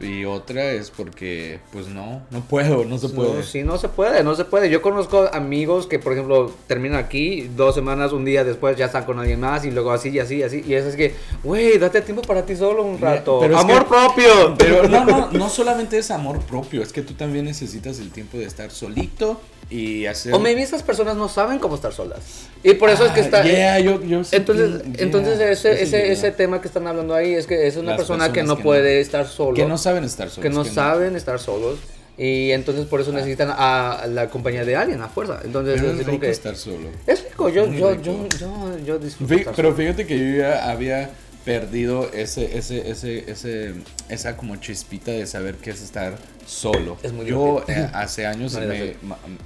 y 0.00 0.24
otra 0.24 0.70
es 0.72 0.90
porque 0.90 1.58
pues 1.72 1.88
no, 1.88 2.22
no 2.30 2.40
puedo, 2.42 2.84
no 2.84 2.98
se 2.98 3.08
puede. 3.08 3.34
No, 3.34 3.42
sí, 3.42 3.62
no 3.64 3.78
se 3.78 3.88
puede, 3.88 4.22
no 4.22 4.34
se 4.34 4.44
puede. 4.44 4.70
Yo 4.70 4.80
conozco 4.80 5.28
amigos 5.32 5.86
que, 5.86 5.98
por 5.98 6.12
ejemplo, 6.12 6.52
terminan 6.66 6.98
aquí, 6.98 7.50
dos 7.56 7.74
semanas, 7.74 8.12
un 8.12 8.24
día 8.24 8.44
después 8.44 8.76
ya 8.76 8.86
están 8.86 9.04
con 9.04 9.18
alguien 9.18 9.40
más 9.40 9.64
y 9.64 9.70
luego 9.70 9.90
así 9.90 10.10
y 10.10 10.18
así 10.20 10.36
y 10.36 10.42
así. 10.44 10.62
Y 10.66 10.74
eso 10.74 10.88
es 10.88 10.96
que, 10.96 11.14
güey, 11.42 11.78
date 11.78 12.00
tiempo 12.02 12.22
para 12.22 12.46
ti 12.46 12.54
solo 12.54 12.82
un 12.84 13.00
rato. 13.00 13.38
Pero 13.40 13.54
es 13.56 13.60
Amor 13.60 13.84
que- 13.84 13.88
propio. 13.88 14.54
Pero 14.56 14.88
no, 14.88 15.04
no, 15.04 15.30
no 15.32 15.48
solamente 15.48 15.98
es 15.98 16.10
amor 16.10 16.38
propio, 16.40 16.82
es 16.82 16.92
que 16.92 17.02
tú 17.02 17.14
también 17.14 17.44
necesitas 17.44 17.98
el 17.98 18.10
tiempo 18.10 18.38
de 18.38 18.44
estar 18.44 18.70
solito 18.70 19.40
y 19.70 20.06
hacer 20.06 20.32
O 20.34 20.38
maybe 20.38 20.62
esas 20.62 20.82
personas 20.82 21.16
no 21.16 21.28
saben 21.28 21.58
cómo 21.58 21.74
estar 21.74 21.92
solas. 21.92 22.20
Y 22.62 22.74
por 22.74 22.88
eso 22.90 23.04
es 23.04 23.12
que 23.12 23.20
Ah, 23.20 23.24
está... 23.24 23.42
yeah, 23.44 23.78
yo- 23.78 24.02
yo 24.02 24.22
entonces, 24.32 24.82
pin- 24.82 24.96
entonces 24.98 25.38
yeah, 25.38 25.50
ese, 25.50 25.82
ese, 25.82 25.96
diría. 25.98 26.12
ese 26.12 26.30
tema 26.32 26.60
que 26.60 26.68
están 26.68 26.86
hablando 26.86 27.14
ahí 27.14 27.34
es 27.34 27.46
que 27.46 27.66
es 27.66 27.76
una 27.76 27.90
Las 27.90 27.98
persona 27.98 28.32
que 28.32 28.42
no 28.42 28.56
que 28.56 28.62
puede 28.62 28.94
no- 28.96 29.00
estar 29.00 29.26
solo. 29.26 29.54
que 29.54 29.66
no 29.66 29.76
saben 29.78 30.04
estar 30.04 30.30
solos. 30.30 30.42
que 30.42 30.50
no 30.54 30.64
que 30.64 30.70
saben 30.70 31.16
estar 31.16 31.38
solos. 31.38 31.78
Y 32.16 32.50
entonces 32.50 32.86
por 32.86 32.98
Ah. 32.98 33.02
eso 33.02 33.12
necesitan 33.12 33.48
a 33.56 34.06
la 34.08 34.28
compañía 34.28 34.64
de 34.64 34.74
alguien, 34.74 35.00
a 35.02 35.08
fuerza. 35.08 35.40
Entonces 35.44 35.80
Pero 35.80 35.92
es 35.92 35.98
rico 36.06 36.20
que... 36.20 36.30
estar 36.30 36.56
solo. 36.56 36.88
Es 37.06 37.22
rico, 37.24 37.48
yo, 37.48 37.66
yo, 37.66 37.90
rico. 37.92 38.02
yo, 38.02 38.28
yo, 38.38 38.78
yo 38.84 38.98
disfruto 38.98 39.32
Fí- 39.34 39.44
pero 39.54 39.68
solo. 39.68 39.74
fíjate 39.76 40.06
que 40.06 40.18
yo 40.18 40.38
ya 40.38 40.68
había 40.70 41.10
perdido 41.48 42.10
ese, 42.12 42.58
ese, 42.58 42.90
ese, 42.90 43.30
ese, 43.30 43.72
esa 44.10 44.36
como 44.36 44.56
chispita 44.56 45.12
de 45.12 45.26
saber 45.26 45.54
qué 45.54 45.70
es 45.70 45.80
estar 45.80 46.18
solo. 46.46 46.98
Es 47.02 47.10
muy 47.14 47.24
yo 47.24 47.64
eh, 47.68 47.88
hace 47.94 48.26
años 48.26 48.52
me 48.60 48.96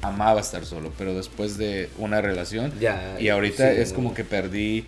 amaba 0.00 0.40
estar 0.40 0.66
solo, 0.66 0.92
pero 0.98 1.14
después 1.14 1.56
de 1.58 1.90
una 1.98 2.20
relación 2.20 2.72
Ya, 2.80 3.16
y 3.20 3.28
ahorita 3.28 3.72
sí, 3.72 3.80
es 3.80 3.90
no. 3.90 3.94
como 3.94 4.14
que 4.14 4.24
perdí, 4.24 4.84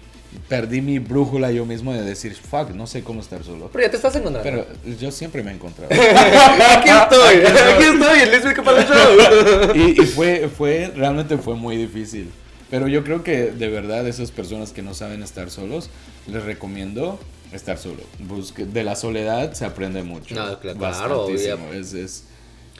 perdí 0.49 0.81
mi 0.81 0.99
brújula 0.99 1.53
yo 1.53 1.65
mismo 1.65 1.93
de 1.93 2.03
decir, 2.03 2.35
fuck, 2.35 2.71
no 2.71 2.89
sé 2.89 3.05
cómo 3.05 3.21
estar 3.21 3.45
solo. 3.45 3.71
Pero 3.73 3.85
ya 3.85 3.91
te 3.93 3.97
estás 3.97 4.17
encontrando. 4.17 4.67
Pero 4.83 4.97
yo 4.99 5.13
siempre 5.13 5.45
me 5.45 5.53
he 5.53 5.55
encontrado. 5.55 5.91
aquí 5.95 6.91
estoy, 6.91 7.47
aquí 7.47 7.85
estoy, 7.85 8.21
el 8.23 8.31
Luis 8.31 8.55
para 8.65 8.81
el 8.83 8.89
show. 8.89 9.73
y, 9.77 10.03
y 10.03 10.07
fue, 10.07 10.49
fue, 10.49 10.91
realmente 10.97 11.39
fue 11.39 11.55
muy 11.55 11.77
difícil. 11.77 12.29
Pero 12.75 12.89
yo 12.89 13.05
creo 13.05 13.23
que 13.23 13.53
de 13.53 13.69
verdad 13.69 14.05
esas 14.09 14.33
personas 14.33 14.73
que 14.73 14.83
no 14.83 14.95
saben 14.95 15.23
estar 15.23 15.49
solos, 15.49 15.91
les 16.27 16.43
recomiendo 16.43 17.21
estar 17.53 17.79
solo. 17.79 18.03
Busque, 18.19 18.67
de 18.67 18.83
la 18.83 18.97
soledad 18.97 19.53
se 19.53 19.65
aprende 19.65 20.03
mucho. 20.03 20.35
No, 20.35 20.59
claro. 20.59 21.29
Es, 21.29 21.93
es, 21.93 22.25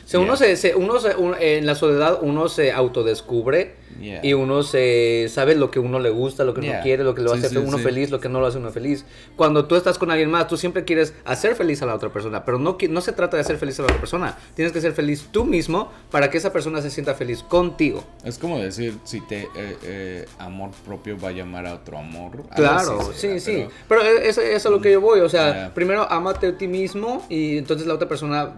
sea, 0.07 0.19
uno 0.19 0.35
yeah. 0.35 0.55
se, 0.55 0.55
se- 0.57 0.75
uno 0.75 0.99
se- 0.99 1.15
un- 1.15 1.35
en 1.39 1.65
la 1.65 1.75
soledad 1.75 2.19
uno 2.21 2.47
se 2.49 2.71
autodescubre 2.71 3.83
Yeah. 4.01 4.19
y 4.25 4.33
uno 4.33 4.61
se 4.63 5.27
sabe 5.29 5.55
lo 5.55 5.71
que 5.71 5.79
uno 5.79 5.99
le 5.99 6.09
gusta, 6.09 6.43
lo 6.43 6.53
que 6.53 6.59
uno 6.59 6.67
Yeah. 6.69 6.81
quiere, 6.81 7.05
lo 7.05 7.15
que 7.15 7.21
lo 7.21 7.31
Sí, 7.31 7.37
hace 7.39 7.49
sí, 7.49 7.57
uno 7.57 7.77
sí. 7.77 7.83
feliz, 7.85 8.09
lo 8.11 8.19
que 8.19 8.27
no 8.27 8.41
lo 8.41 8.47
hace 8.47 8.57
uno 8.57 8.69
feliz. 8.71 9.05
Cuando 9.37 9.65
tú 9.67 9.77
estás 9.77 9.97
con 9.97 10.11
alguien 10.11 10.29
más, 10.29 10.49
tú 10.49 10.57
siempre 10.57 10.83
quieres 10.83 11.13
hacer 11.23 11.55
feliz 11.55 11.81
a 11.81 11.85
la 11.85 11.95
otra 11.95 12.09
persona, 12.11 12.43
pero 12.43 12.59
no, 12.59 12.77
no 12.89 12.99
se 13.01 13.13
trata 13.13 13.37
de 13.37 13.41
hacer 13.41 13.57
feliz 13.57 13.79
a 13.79 13.83
la 13.83 13.85
otra 13.87 13.99
persona. 13.99 14.37
Tienes 14.53 14.73
que 14.73 14.81
ser 14.81 14.91
feliz 14.91 15.29
tú 15.31 15.45
mismo 15.45 15.93
para 16.11 16.29
que 16.29 16.37
esa 16.37 16.51
persona 16.51 16.81
se 16.81 16.89
sienta 16.89 17.13
feliz 17.15 17.41
contigo. 17.41 18.03
Es 18.25 18.37
como 18.37 18.59
decir, 18.59 18.95
si 19.05 19.21
te 19.21 19.43
eh, 19.55 19.77
eh, 19.83 20.25
amor 20.39 20.71
propio 20.85 21.17
va 21.17 21.29
a 21.29 21.31
llamar 21.31 21.65
a 21.65 21.75
otro 21.75 21.97
amor. 21.97 22.43
Claro, 22.53 23.13
sí, 23.15 23.39
sí. 23.39 23.65
pero- 23.87 24.01
Pero, 24.01 24.19
eso, 24.19 24.41
eso 24.41 24.41
es 24.41 24.65
a 24.65 24.69
lo 24.69 24.81
que 24.81 24.91
yo 24.91 24.99
voy. 24.99 25.21
O 25.21 25.29
sea, 25.29 25.71
primero 25.73 26.03
amate 26.11 26.47
a 26.47 26.57
ti 26.57 26.67
mismo 26.67 27.25
y 27.29 27.57
entonces 27.57 27.87
la 27.87 27.93
otra 27.93 28.09
persona 28.09 28.51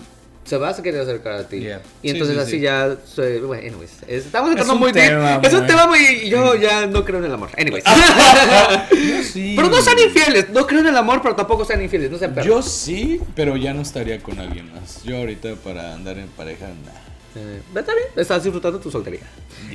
se 0.48 0.58
va 0.58 0.70
a 0.70 0.76
querer 0.82 1.02
acercar 1.02 1.34
a 1.34 1.48
ti. 1.48 1.60
Yeah. 1.60 1.82
Y 2.02 2.10
Sí, 2.10 2.14
entonces 2.16 2.36
sí, 2.38 2.42
así 2.42 2.52
sí. 2.52 2.60
ya. 2.62 2.98
bueno, 3.46 3.68
anyways. 3.68 3.92
es- 4.08 4.26
Estamos 4.26 4.50
entrando 4.50 4.74
un 4.74 4.80
muy 4.80 4.94
tema 4.94 5.42
Es 5.44 5.54
un 5.54 5.68
tema 5.68 5.88
muy. 5.88 6.30
Yo 6.30 6.56
ya 6.56 6.88
no 6.88 7.04
creo 7.04 7.20
en 7.20 7.26
el 7.26 7.34
amor. 7.34 7.50
Anyways. 7.58 7.84
Sí. 9.32 9.54
pero 9.56 9.70
no 9.70 9.82
sean 9.82 10.00
infieles. 10.00 10.50
No 10.50 10.66
creo 10.66 10.80
en 10.82 10.88
el 10.88 10.98
amor, 10.98 11.22
pero 11.22 11.36
tampoco 11.36 11.66
sean 11.66 11.82
infieles. 11.82 12.10
No 12.10 12.18
sean 12.18 12.34
perros. 12.34 12.48
Yo 12.48 12.62
sí, 12.62 13.20
pero 13.36 13.58
ya 13.58 13.74
no 13.74 13.82
estaría 13.82 14.20
con 14.20 14.40
alguien 14.40 14.72
más. 14.74 15.04
Yo 15.04 15.18
ahorita 15.18 15.56
para 15.64 15.94
andar 15.94 16.18
en 16.18 16.28
pareja, 16.30 16.68
nah. 16.68 16.92
Eh, 17.42 17.62
está 17.76 17.94
bien, 17.94 18.08
estás 18.16 18.44
disfrutando 18.44 18.80
tu 18.80 18.90
soltería. 18.90 19.20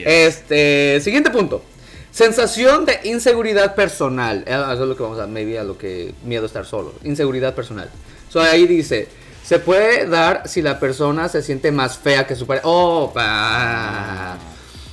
Este, 0.04 1.00
siguiente 1.02 1.30
punto. 1.30 1.62
Sensación 2.10 2.84
de 2.84 2.98
inseguridad 3.04 3.74
personal. 3.74 4.44
Eh, 4.46 4.50
Eso 4.52 4.72
es 4.82 4.88
lo 4.88 4.96
que 4.96 5.02
vamos 5.02 5.18
a, 5.20 5.26
maybe 5.26 5.58
a 5.58 5.64
lo 5.64 5.78
que 5.78 6.12
miedo 6.24 6.46
estar 6.46 6.64
solo. 6.66 6.92
Inseguridad 7.04 7.54
personal. 7.54 7.88
So, 8.28 8.40
ahí 8.40 8.66
dice, 8.66 9.08
se 9.44 9.58
puede 9.58 10.06
dar 10.08 10.42
si 10.46 10.62
la 10.62 10.78
persona 10.78 11.28
se 11.28 11.42
siente 11.42 11.70
más 11.72 11.98
fea 11.98 12.26
que 12.26 12.36
su 12.36 12.46
pareja. 12.46 12.66
Oh. 12.68 13.12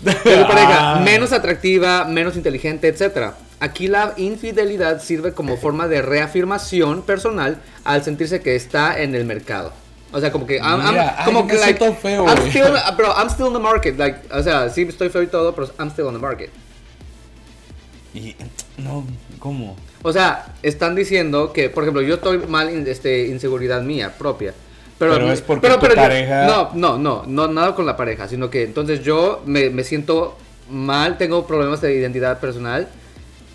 Que 0.04 0.38
su 0.38 0.48
pareja, 0.48 0.94
Ah. 0.96 1.00
menos 1.04 1.34
atractiva, 1.34 2.06
menos 2.06 2.36
inteligente, 2.36 2.88
etc. 2.88 3.34
Aquí 3.60 3.88
la 3.90 4.14
infidelidad 4.18 5.02
sirve 5.02 5.34
como 5.34 5.58
forma 5.58 5.88
de 5.88 6.02
reafirmación 6.02 7.02
personal 7.02 7.60
al 7.84 8.04
sentirse 8.04 8.42
que 8.42 8.56
está 8.56 9.02
en 9.02 9.14
el 9.16 9.26
mercado. 9.26 9.74
O 10.12 10.20
sea, 10.20 10.32
como 10.32 10.48
que, 10.48 10.58
I'm- 10.60 10.80
I'm- 10.82 10.92
Mira, 10.92 11.16
ay, 11.20 11.26
como 11.26 11.44
me 11.44 11.52
que, 11.52 11.60
like, 11.60 11.92
feo, 12.02 12.26
I'm 12.26 12.48
still, 12.50 12.74
pero 12.98 13.14
I'm 13.16 13.30
still 13.30 13.48
in 13.48 13.54
the 13.54 13.60
market, 13.60 13.98
like, 14.00 14.20
o 14.32 14.42
sea, 14.42 14.70
sí 14.70 14.82
estoy 14.84 15.10
feo 15.10 15.22
y 15.22 15.28
todo, 15.28 15.54
pero 15.54 15.68
I'm 15.78 15.90
still 15.92 16.08
in 16.08 16.14
the 16.14 16.20
market. 16.20 16.50
Y 18.14 18.36
no, 18.78 19.06
¿cómo? 19.38 19.76
O 20.02 20.14
sea, 20.14 20.54
están 20.64 20.96
diciendo 20.96 21.52
que, 21.52 21.70
por 21.70 21.84
ejemplo, 21.84 22.02
yo 22.02 22.16
estoy 22.16 22.38
mal 22.40 22.70
en 22.70 22.88
este, 22.88 23.28
inseguridad 23.28 23.82
mía 23.82 24.14
propia. 24.18 24.54
Pero, 24.98 25.14
Pero 25.14 25.32
es 25.32 25.42
porque 25.42 25.68
tu 25.70 25.80
pareja- 25.80 26.46
no, 26.46 26.72
no, 26.74 26.98
no, 26.98 27.24
no, 27.26 27.48
nada 27.48 27.74
con 27.74 27.86
la 27.86 27.96
pareja, 27.96 28.28
sino 28.28 28.50
que 28.50 28.64
entonces 28.64 29.02
yo 29.02 29.42
me, 29.46 29.70
me 29.70 29.84
siento 29.84 30.38
mal, 30.70 31.18
tengo 31.18 31.48
problemas 31.48 31.80
de 31.82 31.96
identidad 31.96 32.40
personal 32.40 32.88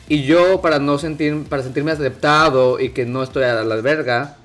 y 0.09 0.25
yo 0.25 0.61
para 0.63 0.79
no 0.79 0.99
sentir, 0.99 1.45
para 1.45 1.63
sentirme 1.63 1.93
aceptado 1.93 2.81
y 2.81 2.91
que 2.91 3.05
no 3.05 3.23
estoy 3.23 3.45
a 3.45 3.63
la 3.63 3.77
verga, 3.77 4.37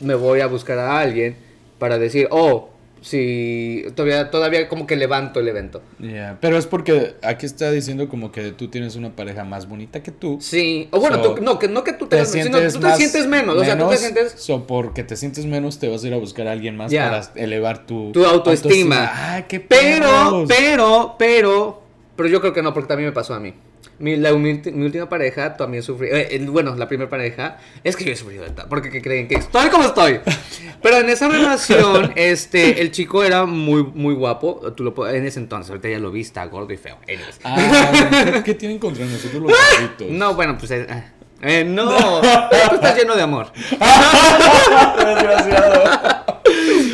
me 0.00 0.14
voy 0.14 0.40
a 0.40 0.46
buscar 0.46 0.78
a 0.80 0.98
alguien 0.98 1.36
para 1.78 1.96
decir, 1.98 2.26
oh, 2.30 2.70
si 3.02 3.84
todavía, 3.94 4.30
todavía 4.30 4.68
como 4.68 4.86
que 4.86 4.96
levanto 4.96 5.40
el 5.40 5.48
evento. 5.48 5.82
Yeah, 6.00 6.38
Pero 6.40 6.56
es 6.56 6.66
porque 6.66 7.16
aquí 7.22 7.46
está 7.46 7.70
diciendo 7.70 8.08
como 8.08 8.32
que 8.32 8.52
tú 8.52 8.68
tienes 8.68 8.96
una 8.96 9.14
pareja 9.14 9.44
más 9.44 9.68
bonita 9.68 10.02
que 10.02 10.10
tú. 10.12 10.38
Sí, 10.40 10.88
o 10.92 11.00
bueno, 11.00 11.16
So, 11.22 11.34
tú- 11.34 11.42
no, 11.42 11.58
que, 11.58 11.68
no 11.68 11.84
que 11.84 11.92
tú 11.92 12.06
Te 12.06 12.18
te, 12.18 12.24
sino 12.24 12.44
sientes 12.44 12.74
tú 12.74 12.80
te 12.80 12.94
sientes 12.96 13.26
menos, 13.26 13.56
o 13.56 13.64
sea, 13.64 13.76
tú 13.76 13.88
te 13.88 13.96
sientes... 13.98 14.32
So, 14.36 14.66
porque 14.66 15.04
te 15.04 15.16
sientes 15.16 15.44
menos, 15.46 15.78
te 15.78 15.88
vas 15.88 16.02
a 16.04 16.06
ir 16.06 16.14
a 16.14 16.16
buscar 16.18 16.46
a 16.48 16.52
alguien 16.52 16.76
más 16.76 16.90
Ya. 16.90 17.10
para 17.10 17.22
elevar 17.44 17.86
tu, 17.86 18.12
Tu 18.12 18.24
autoestima. 18.24 19.10
Ah, 19.12 19.44
qué 19.48 19.60
Pero, 19.60 20.44
pero, 20.48 21.16
pero, 21.18 21.82
pero 22.16 22.28
yo 22.28 22.40
creo 22.40 22.52
que 22.52 22.62
no, 22.62 22.72
porque 22.72 22.88
también 22.88 23.08
me 23.08 23.12
pasó 23.12 23.34
a 23.34 23.40
mí. 23.40 23.52
Mi, 23.98 24.16
la, 24.16 24.32
mi, 24.32 24.54
mi 24.54 24.84
última 24.84 25.08
pareja 25.08 25.56
también 25.56 25.82
sufrí. 25.82 26.08
eh, 26.10 26.44
bueno, 26.48 26.74
la 26.74 26.88
primera 26.88 27.08
pareja. 27.08 27.58
Es 27.84 27.96
que 27.96 28.04
yo 28.04 28.12
he 28.12 28.16
sufrido 28.16 28.44
de 28.44 28.50
tal, 28.50 28.68
porque 28.68 28.90
¿qué 28.90 29.00
creen 29.00 29.28
que 29.28 29.36
estoy 29.36 29.68
como 29.68 29.84
estoy. 29.84 30.20
Pero 30.82 30.98
en 30.98 31.08
esa 31.08 31.28
relación, 31.28 32.12
este, 32.16 32.80
el 32.80 32.90
chico 32.90 33.22
era 33.22 33.46
muy, 33.46 33.84
muy 33.84 34.14
guapo. 34.14 34.72
Tú 34.76 34.84
lo, 34.84 35.08
en 35.08 35.24
ese 35.24 35.38
entonces, 35.38 35.70
ahorita 35.70 35.88
ya 35.88 35.98
lo 35.98 36.10
vi, 36.10 36.22
está 36.22 36.44
gordo 36.46 36.72
y 36.72 36.76
feo. 36.76 36.96
Ah, 37.44 38.42
¿qué, 38.44 38.54
tienen 38.54 38.78
contra 38.78 39.04
nosotros 39.04 39.42
los 39.42 39.52
gorditos? 39.52 40.06
No, 40.10 40.34
bueno, 40.34 40.56
pues. 40.58 40.70
eh, 40.72 40.86
eh, 41.42 41.64
no, 41.64 42.20
tú 42.20 42.74
estás 42.74 42.96
lleno 42.96 43.16
de 43.16 43.22
amor. 43.22 43.52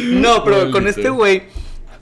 No, 0.09 0.43
pero 0.43 0.71
con 0.71 0.89
este 0.89 1.11
güey 1.11 1.43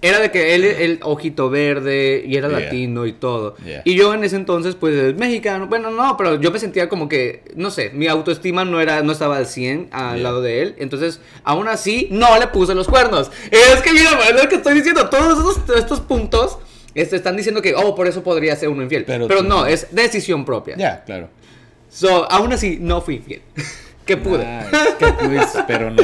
era 0.02 0.20
de 0.20 0.30
que 0.30 0.54
él, 0.54 0.64
el 0.64 0.98
ojito 1.02 1.48
verde 1.50 2.22
y 2.26 2.36
era 2.36 2.48
Yeah. 2.48 2.60
latino 2.60 3.06
y 3.06 3.12
todo. 3.12 3.56
Yeah. 3.64 3.82
Y 3.84 3.94
yo 3.94 4.12
en 4.14 4.24
ese 4.24 4.36
entonces, 4.36 4.74
pues, 4.74 4.94
es 4.94 5.16
mexicano. 5.16 5.66
Bueno, 5.66 5.90
no, 5.90 6.16
pero 6.16 6.40
yo 6.40 6.50
me 6.50 6.58
sentía 6.58 6.88
como 6.88 7.08
que, 7.08 7.42
no 7.54 7.70
sé, 7.70 7.90
mi 7.94 8.06
autoestima 8.06 8.64
no 8.64 8.80
era, 8.80 9.02
no 9.02 9.12
estaba 9.12 9.36
al 9.38 9.46
100 9.46 9.88
al 9.92 10.14
Yeah. 10.16 10.22
lado 10.22 10.42
de 10.42 10.62
él. 10.62 10.74
Entonces, 10.78 11.20
aún 11.44 11.68
así, 11.68 12.08
no 12.10 12.38
le 12.38 12.46
puse 12.48 12.74
los 12.74 12.88
cuernos. 12.88 13.30
Es 13.50 13.82
que 13.82 13.92
mira, 13.92 14.10
es 14.28 14.42
lo 14.42 14.48
que 14.48 14.56
estoy 14.56 14.74
diciendo. 14.74 15.08
Todos 15.08 15.38
estos, 15.58 15.76
estos 15.78 16.00
puntos 16.00 16.58
este, 16.94 17.16
están 17.16 17.36
diciendo 17.36 17.60
que, 17.62 17.74
oh, 17.74 17.94
por 17.94 18.06
eso 18.06 18.22
podría 18.22 18.54
ser 18.56 18.68
uno 18.68 18.82
infiel. 18.82 19.04
Pero 19.04 19.26
Pero, 19.28 19.42
no, 19.42 19.66
es 19.66 19.88
decisión 19.92 20.44
propia. 20.44 20.76
Ya, 20.76 21.04
claro. 21.04 21.28
So, 21.90 22.30
aún 22.30 22.52
así, 22.52 22.78
no 22.80 23.00
fui 23.00 23.16
infiel. 23.16 23.42
que 24.06 24.16
pude. 24.16 24.44
Ah, 24.44 24.66
es 24.70 24.94
que 24.94 25.12
pudiste, 25.12 25.58
pero 25.66 25.90
no. 25.90 26.02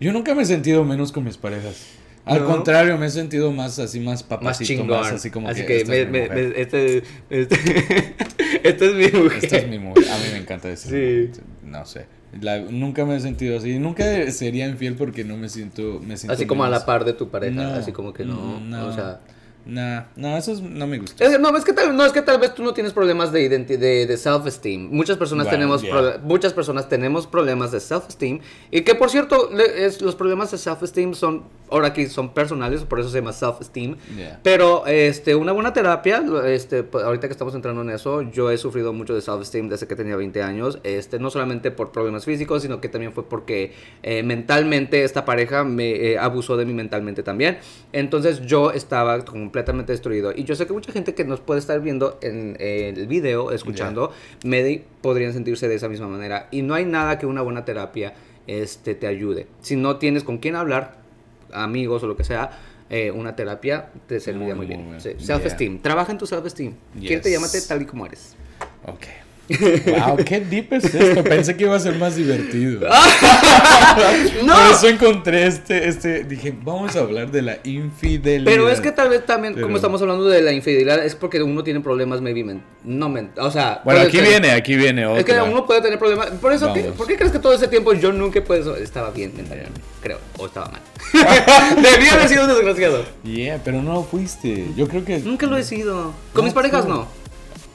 Yo 0.00 0.12
nunca 0.12 0.34
me 0.34 0.42
he 0.42 0.46
sentido 0.46 0.84
menos 0.84 1.10
con 1.12 1.24
mis 1.24 1.36
parejas. 1.36 1.86
Al 2.28 2.40
No. 2.40 2.46
contrario, 2.46 2.96
me 2.98 3.06
he 3.06 3.10
sentido 3.10 3.50
más 3.52 3.78
así, 3.78 3.98
más 4.00 4.06
más 4.14 4.22
papacito, 4.22 4.68
chingón. 4.68 5.00
más 5.00 5.12
así 5.12 5.30
como 5.30 5.48
Así 5.48 5.64
que, 5.66 5.84
me- 5.86 6.00
es 6.02 6.06
mi 6.08 6.12
me- 6.18 6.28
mujer. 6.28 6.34
me- 6.54 6.60
este, 6.60 7.02
este, 7.30 7.56
esta 8.62 8.84
es 8.84 8.94
mi 8.94 9.20
mujer. 9.20 9.38
Esta 9.44 9.56
es 9.58 9.68
mi 9.68 9.78
mujer. 9.78 10.04
A 10.10 10.16
mí 10.18 10.24
me 10.32 10.38
encanta 10.38 10.68
decir. 10.68 11.30
Sí. 11.34 11.40
No 11.64 11.84
sé. 11.86 12.06
La- 12.40 12.58
nunca 12.60 13.04
me 13.04 13.16
he 13.16 13.20
sentido 13.20 13.56
así. 13.58 13.78
Nunca 13.78 14.30
sería 14.30 14.66
infiel 14.68 14.94
porque 14.94 15.24
no 15.24 15.36
me 15.36 15.48
siento. 15.48 16.00
Me 16.04 16.16
siento 16.16 16.34
Así 16.34 16.46
como 16.46 16.64
a 16.64 16.66
menos. 16.66 16.80
la 16.80 16.86
par 16.86 17.04
de 17.04 17.12
tu 17.14 17.28
pareja, 17.30 17.54
No, 17.54 17.74
así 17.74 17.92
como 17.92 18.12
que 18.12 18.24
no, 18.24 18.60
no. 18.60 18.86
o 18.86 18.92
sea... 18.92 19.20
Nah, 19.68 20.04
no, 20.16 20.34
eso 20.38 20.50
es- 20.52 20.62
no 20.62 20.86
me 20.86 20.98
gusta. 20.98 21.22
Es 21.22 21.38
no, 21.38 21.54
es 21.54 21.62
que 21.64 21.74
tal, 21.74 21.94
no, 21.94 22.04
es 22.06 22.12
que 22.12 22.22
tal 22.22 22.40
vez 22.40 22.54
tú 22.54 22.62
no 22.62 22.72
tienes 22.72 22.94
problemas 22.94 23.30
de, 23.32 23.42
identi- 23.50 23.76
de, 23.76 24.06
de 24.06 24.16
self-esteem. 24.16 24.88
Muchas 24.90 25.18
personas 25.18 25.44
Bueno, 25.46 25.58
tenemos 25.58 25.82
yeah. 25.82 26.18
muchas 26.24 26.54
personas 26.54 26.88
tenemos 26.88 27.26
problemas 27.26 27.70
de 27.70 27.78
self-esteem 27.80 28.40
y 28.70 28.80
que 28.80 28.94
por 28.94 29.10
cierto 29.10 29.50
le- 29.52 29.84
es, 29.84 30.00
los 30.00 30.14
problemas 30.14 30.50
de 30.52 30.56
self-esteem 30.56 31.12
son 31.12 31.44
ahora 31.70 31.88
aquí 31.88 32.06
son 32.06 32.32
personales, 32.32 32.82
por 32.84 32.98
eso 32.98 33.10
se 33.10 33.18
llama 33.18 33.32
self-esteem. 33.34 33.96
Yeah. 34.16 34.40
Pero 34.42 34.86
este 34.86 35.34
una 35.34 35.52
buena 35.52 35.74
terapia, 35.74 36.24
este 36.46 36.82
pues, 36.82 37.04
ahorita 37.04 37.28
que 37.28 37.32
estamos 37.32 37.54
entrando 37.54 37.82
en 37.82 37.90
eso, 37.90 38.22
yo 38.22 38.50
he 38.50 38.56
sufrido 38.56 38.94
mucho 38.94 39.14
de 39.14 39.20
self-esteem 39.20 39.68
desde 39.68 39.86
que 39.86 39.94
tenía 39.96 40.16
20 40.16 40.42
años, 40.42 40.78
este 40.82 41.18
no 41.18 41.28
solamente 41.28 41.70
por 41.70 41.92
problemas 41.92 42.24
físicos, 42.24 42.62
sino 42.62 42.80
que 42.80 42.88
también 42.88 43.12
fue 43.12 43.28
porque 43.28 43.74
eh, 44.02 44.22
mentalmente 44.22 45.04
esta 45.04 45.26
pareja 45.26 45.62
me 45.64 45.90
eh, 46.12 46.18
abusó 46.18 46.56
de 46.56 46.64
mí 46.64 46.72
mentalmente 46.72 47.22
también. 47.22 47.58
Entonces 47.92 48.40
yo 48.46 48.70
estaba 48.70 49.22
completamente 49.26 49.57
destruido. 49.64 50.32
Y 50.34 50.44
yo 50.44 50.54
sé 50.54 50.66
que 50.66 50.72
mucha 50.72 50.92
gente 50.92 51.14
que 51.14 51.24
nos 51.24 51.40
puede 51.40 51.60
estar 51.60 51.80
viendo 51.80 52.18
en 52.22 52.56
eh, 52.58 52.92
el 52.96 53.06
video, 53.06 53.52
escuchando, 53.52 54.12
me 54.44 54.82
podrían 55.00 55.32
sentirse 55.32 55.68
de 55.68 55.74
esa 55.74 55.88
misma 55.88 56.08
manera. 56.08 56.48
Y 56.50 56.62
no 56.62 56.74
hay 56.74 56.84
nada 56.84 57.18
que 57.18 57.26
una 57.26 57.42
buena 57.42 57.64
terapia 57.64 58.14
este, 58.46 58.94
te 58.94 59.06
ayude. 59.06 59.46
Si 59.60 59.76
no 59.76 59.96
tienes 59.96 60.24
con 60.24 60.38
quién 60.38 60.56
hablar, 60.56 60.96
amigos 61.52 62.02
o 62.02 62.06
lo 62.06 62.16
que 62.16 62.24
sea, 62.24 62.58
eh, 62.90 63.10
una 63.10 63.36
terapia 63.36 63.90
te 64.06 64.18
serviría 64.20 64.54
muy, 64.54 64.66
Muy, 64.66 64.76
bien. 64.76 64.88
bien. 64.88 65.00
Sí, 65.00 65.10
Self-esteem. 65.18 65.80
Trabaja 65.82 66.12
en 66.12 66.18
tu 66.18 66.26
self-esteem. 66.26 66.74
Yes. 66.98 67.20
te 67.20 67.30
llámate 67.30 67.60
tal 67.62 67.82
y 67.82 67.84
como 67.84 68.06
eres. 68.06 68.34
Ok. 68.86 69.27
Wow, 69.48 70.16
qué 70.26 70.40
deep 70.40 70.72
es 70.74 70.94
esto. 70.94 71.24
Pensé 71.24 71.56
que 71.56 71.64
iba 71.64 71.74
a 71.74 71.80
ser 71.80 71.94
más 71.96 72.16
divertido. 72.16 72.80
¡No! 74.44 74.52
Por 74.54 74.66
eso 74.72 74.88
encontré 74.88 75.46
este, 75.46 75.88
este. 75.88 76.24
Dije, 76.24 76.54
vamos 76.62 76.94
a 76.96 77.00
hablar 77.00 77.30
de 77.30 77.42
la 77.42 77.58
infidelidad. 77.64 78.44
Pero 78.44 78.68
es 78.68 78.80
que 78.80 78.92
tal 78.92 79.08
vez 79.08 79.24
también, 79.24 79.54
Pero- 79.54 79.66
como 79.66 79.76
estamos 79.76 80.02
hablando 80.02 80.24
de 80.26 80.42
la 80.42 80.52
infidelidad, 80.52 81.02
es 81.04 81.14
porque 81.14 81.42
uno 81.42 81.62
tiene 81.64 81.80
problemas, 81.80 82.20
maybe, 82.20 82.44
men- 82.44 82.62
no 82.84 83.08
men- 83.08 83.30
o 83.38 83.50
sea... 83.50 83.80
Bueno, 83.84 84.00
aquí 84.02 84.20
viene, 84.20 84.50
aquí 84.52 84.76
viene 84.76 85.06
otra. 85.06 85.20
Es 85.20 85.24
que 85.24 85.40
uno 85.50 85.64
puede 85.66 85.80
tener 85.80 85.98
problemas. 85.98 86.28
Por 86.32 86.52
eso, 86.52 86.72
¿qué-. 86.74 86.82
¿por 86.84 87.06
qué 87.06 87.16
crees 87.16 87.32
que 87.32 87.38
todo 87.38 87.52
ese 87.54 87.68
tiempo 87.68 87.92
yo 87.94 88.12
nunca 88.12 88.42
pues, 88.44 88.66
estaba 88.66 89.10
bien 89.10 89.32
mentalmente? 89.36 89.80
Creo, 90.02 90.18
o 90.36 90.46
estaba 90.46 90.68
mal. 90.70 90.80
Debía 91.82 92.12
haber 92.14 92.28
sido 92.28 92.42
un 92.44 92.48
desgraciado. 92.48 93.04
Yeah, 93.24 93.60
pero 93.64 93.82
no 93.82 93.94
lo 93.94 94.02
fuiste. 94.04 94.66
Yo 94.76 94.86
creo 94.88 95.04
que. 95.04 95.18
Nunca 95.20 95.46
lo 95.46 95.56
he 95.56 95.64
sido. 95.64 96.12
Con 96.34 96.44
mis 96.44 96.52
No, 96.54 96.60
parejas 96.60 96.84
tú. 96.84 96.90
no. 96.90 97.08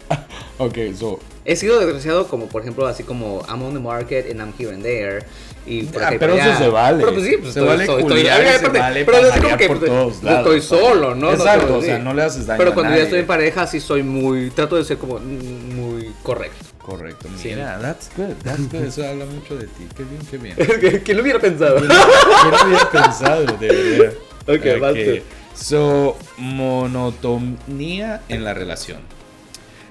Ok, 0.60 0.78
so. 0.98 1.20
He 1.46 1.56
sido 1.56 1.80
desgraciado 1.80 2.28
como, 2.28 2.48
por 2.48 2.62
ejemplo, 2.62 2.88
así 2.88 3.04
como 3.04 3.44
I'm 3.48 3.62
on 3.64 3.74
the 3.74 3.80
market 3.80 4.30
and 4.32 4.40
I'm 4.40 4.54
here 4.58 4.74
and 4.74 4.84
there. 4.84 5.26
Y 5.66 5.88
Ah, 6.02 6.12
pero 6.20 6.36
eso 6.36 6.58
se 6.58 6.68
vale. 6.68 7.00
Pero 7.00 7.14
pues 7.14 7.26
sí, 7.26 7.38
pues 7.38 7.54
Se 7.54 7.60
estoy, 7.60 7.68
vale 7.68 7.84
estoy, 7.84 8.04
culiar 8.04 8.60
se 8.60 8.68
vale 8.68 9.06
pero 9.06 9.18
es 9.18 9.42
como 9.42 9.58
que 9.58 9.68
por 9.68 9.80
pues, 9.80 9.92
todos 9.92 10.24
lados. 10.24 10.40
estoy 10.40 10.62
solo, 10.62 11.16
¿no? 11.16 11.32
Exacto, 11.32 11.78
o 11.78 11.82
sea, 11.82 11.98
sí. 11.98 12.04
no 12.04 12.14
le 12.14 12.24
haces 12.24 12.46
daño 12.46 12.58
Pero 12.58 12.72
a 12.72 12.74
cuando 12.74 12.96
ya 12.96 13.04
estoy 13.04 13.20
en 13.20 13.28
pareja, 13.28 13.66
sí 13.68 13.80
soy 13.80 14.04
muy. 14.04 14.50
Trato 14.50 14.76
de 14.76 14.84
ser 14.84 14.98
como 14.98 15.20
muy 15.20 16.14
correcto. 16.22 16.66
Correcto. 16.80 17.30
Sí. 17.42 17.50
Mira, 17.50 17.80
that's 17.82 18.10
good, 18.18 18.36
that's 18.44 18.70
good. 18.70 18.84
Eso 18.84 19.08
habla 19.08 19.26
mucho 19.26 19.56
de 19.56 19.68
ti. 19.68 19.88
Qué 19.96 20.04
bien, 20.04 20.22
qué 20.30 20.38
bien. 20.38 21.02
¿Quién 21.06 21.18
lo 21.18 21.24
hubiera 21.24 21.40
pensado? 21.40 21.78
¿Quién 21.78 21.88
lo 21.88 22.58
había 22.58 22.90
pensado, 22.92 23.46
de 23.58 23.68
verdad? 23.68 24.14
Ok, 24.48 24.94
tú. 24.94 25.24
So, 25.56 26.18
monotonía 26.38 28.22
en 28.28 28.44
la 28.44 28.54
relación. 28.54 29.00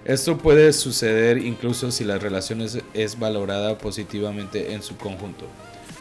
Esto 0.04 0.36
puede 0.38 0.72
suceder 0.72 1.38
incluso 1.38 1.92
si 1.92 2.04
la 2.04 2.18
relación 2.18 2.60
es, 2.60 2.78
es 2.94 3.18
valorada 3.18 3.78
positivamente 3.78 4.72
en 4.72 4.82
su 4.82 4.96
conjunto. 4.96 5.46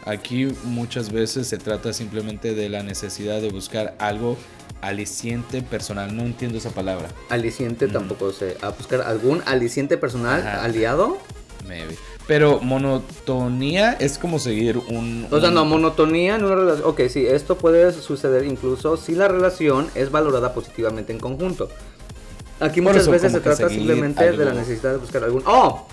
Aquí 0.04 0.48
muchas 0.64 1.12
veces 1.12 1.46
se 1.46 1.58
trata 1.58 1.92
simplemente 1.92 2.54
de 2.54 2.68
la 2.68 2.82
necesidad 2.82 3.40
de 3.40 3.50
buscar 3.50 3.94
algo 4.00 4.36
aliciente 4.80 5.62
personal. 5.62 6.16
No 6.16 6.22
entiendo 6.24 6.58
esa 6.58 6.70
palabra. 6.70 7.08
Aliciente 7.28 7.86
tampoco 7.86 8.32
sé. 8.32 8.56
A 8.62 8.70
buscar 8.70 9.02
algún 9.02 9.42
aliciente 9.46 9.96
personal 9.96 10.40
Ajá. 10.40 10.64
aliado. 10.64 11.18
Maybe. 11.68 11.96
Pero 12.26 12.58
monotonía 12.60 13.92
es 13.92 14.18
como 14.18 14.40
seguir 14.40 14.78
un... 14.78 15.28
O 15.30 15.38
sea, 15.38 15.50
un- 15.50 15.54
no, 15.54 15.64
monotonía 15.64 16.34
en 16.36 16.44
una 16.44 16.56
relación. 16.56 16.88
Ok, 16.88 17.02
sí, 17.08 17.24
esto 17.26 17.56
puede 17.56 17.92
suceder 17.92 18.44
incluso 18.44 18.96
si 18.96 19.14
la 19.14 19.28
relación 19.28 19.88
es 19.94 20.10
valorada 20.10 20.52
positivamente 20.54 21.12
en 21.12 21.20
conjunto. 21.20 21.68
Aquí 22.62 22.80
muchas 22.80 23.02
eso, 23.02 23.10
veces 23.10 23.32
se 23.32 23.40
trata 23.40 23.68
simplemente 23.68 24.30
de 24.32 24.44
la 24.44 24.54
necesidad 24.54 24.92
de 24.92 24.98
buscar 24.98 25.24
algún. 25.24 25.42
¡Oh! 25.46 25.86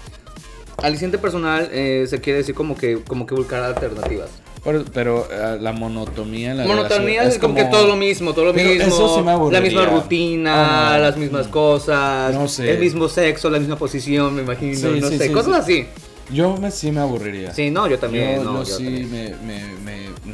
Aliciente 0.78 1.18
personal 1.18 1.70
eh, 1.74 2.06
se 2.08 2.22
quiere 2.22 2.38
decir 2.40 2.56
como 2.56 2.78
que, 2.78 3.02
como 3.04 3.26
que 3.26 3.36
buscar 3.36 3.64
alternativas. 3.64 4.30
Pero, 4.64 4.86
pero, 4.94 5.28
eh, 5.32 5.58
la 5.60 5.72
monotonía 5.72 6.52
en 6.52 6.58
la 6.58 6.66
Monotonía 6.66 7.24
es 7.24 7.38
como, 7.38 7.56
que 7.56 7.66
todo 7.66 7.88
lo 7.88 7.96
mismo, 7.96 8.34
todo 8.34 8.46
lo 8.46 8.54
Pero 8.54 8.70
mismo. 8.70 8.88
eso 8.88 9.16
sí 9.16 9.22
me 9.22 9.52
la 9.52 9.62
misma 9.62 9.86
rutina, 9.86 10.98
no. 10.98 11.04
las 11.04 11.18
mismas 11.18 11.48
cosas. 11.48 12.34
No 12.34 12.48
sé. 12.48 12.72
El 12.72 12.80
mismo 12.80 13.08
sexo, 13.08 13.50
la 13.50 13.60
misma 13.60 13.78
posición, 13.78 14.36
me 14.36 14.42
imagino. 14.42 14.76
Sí, 14.76 15.00
no 15.00 15.10
sí, 15.10 15.18
sé, 15.18 15.32
cosas 15.32 15.66
sí. 15.66 15.82
así. 15.82 15.88
Yo 16.32 16.58
me, 16.58 16.70
sí 16.72 16.92
me 16.92 17.00
aburriría. 17.00 17.54
Sí, 17.54 17.72
no, 17.72 17.88
yo 17.88 17.98
también. 17.98 18.38
yo, 18.38 18.44
no, 18.44 18.60
yo 18.64 18.78
sí 18.78 18.84
también. 18.84 19.12
me, 19.12 19.30
me, 19.30 19.64
me- 19.64 19.79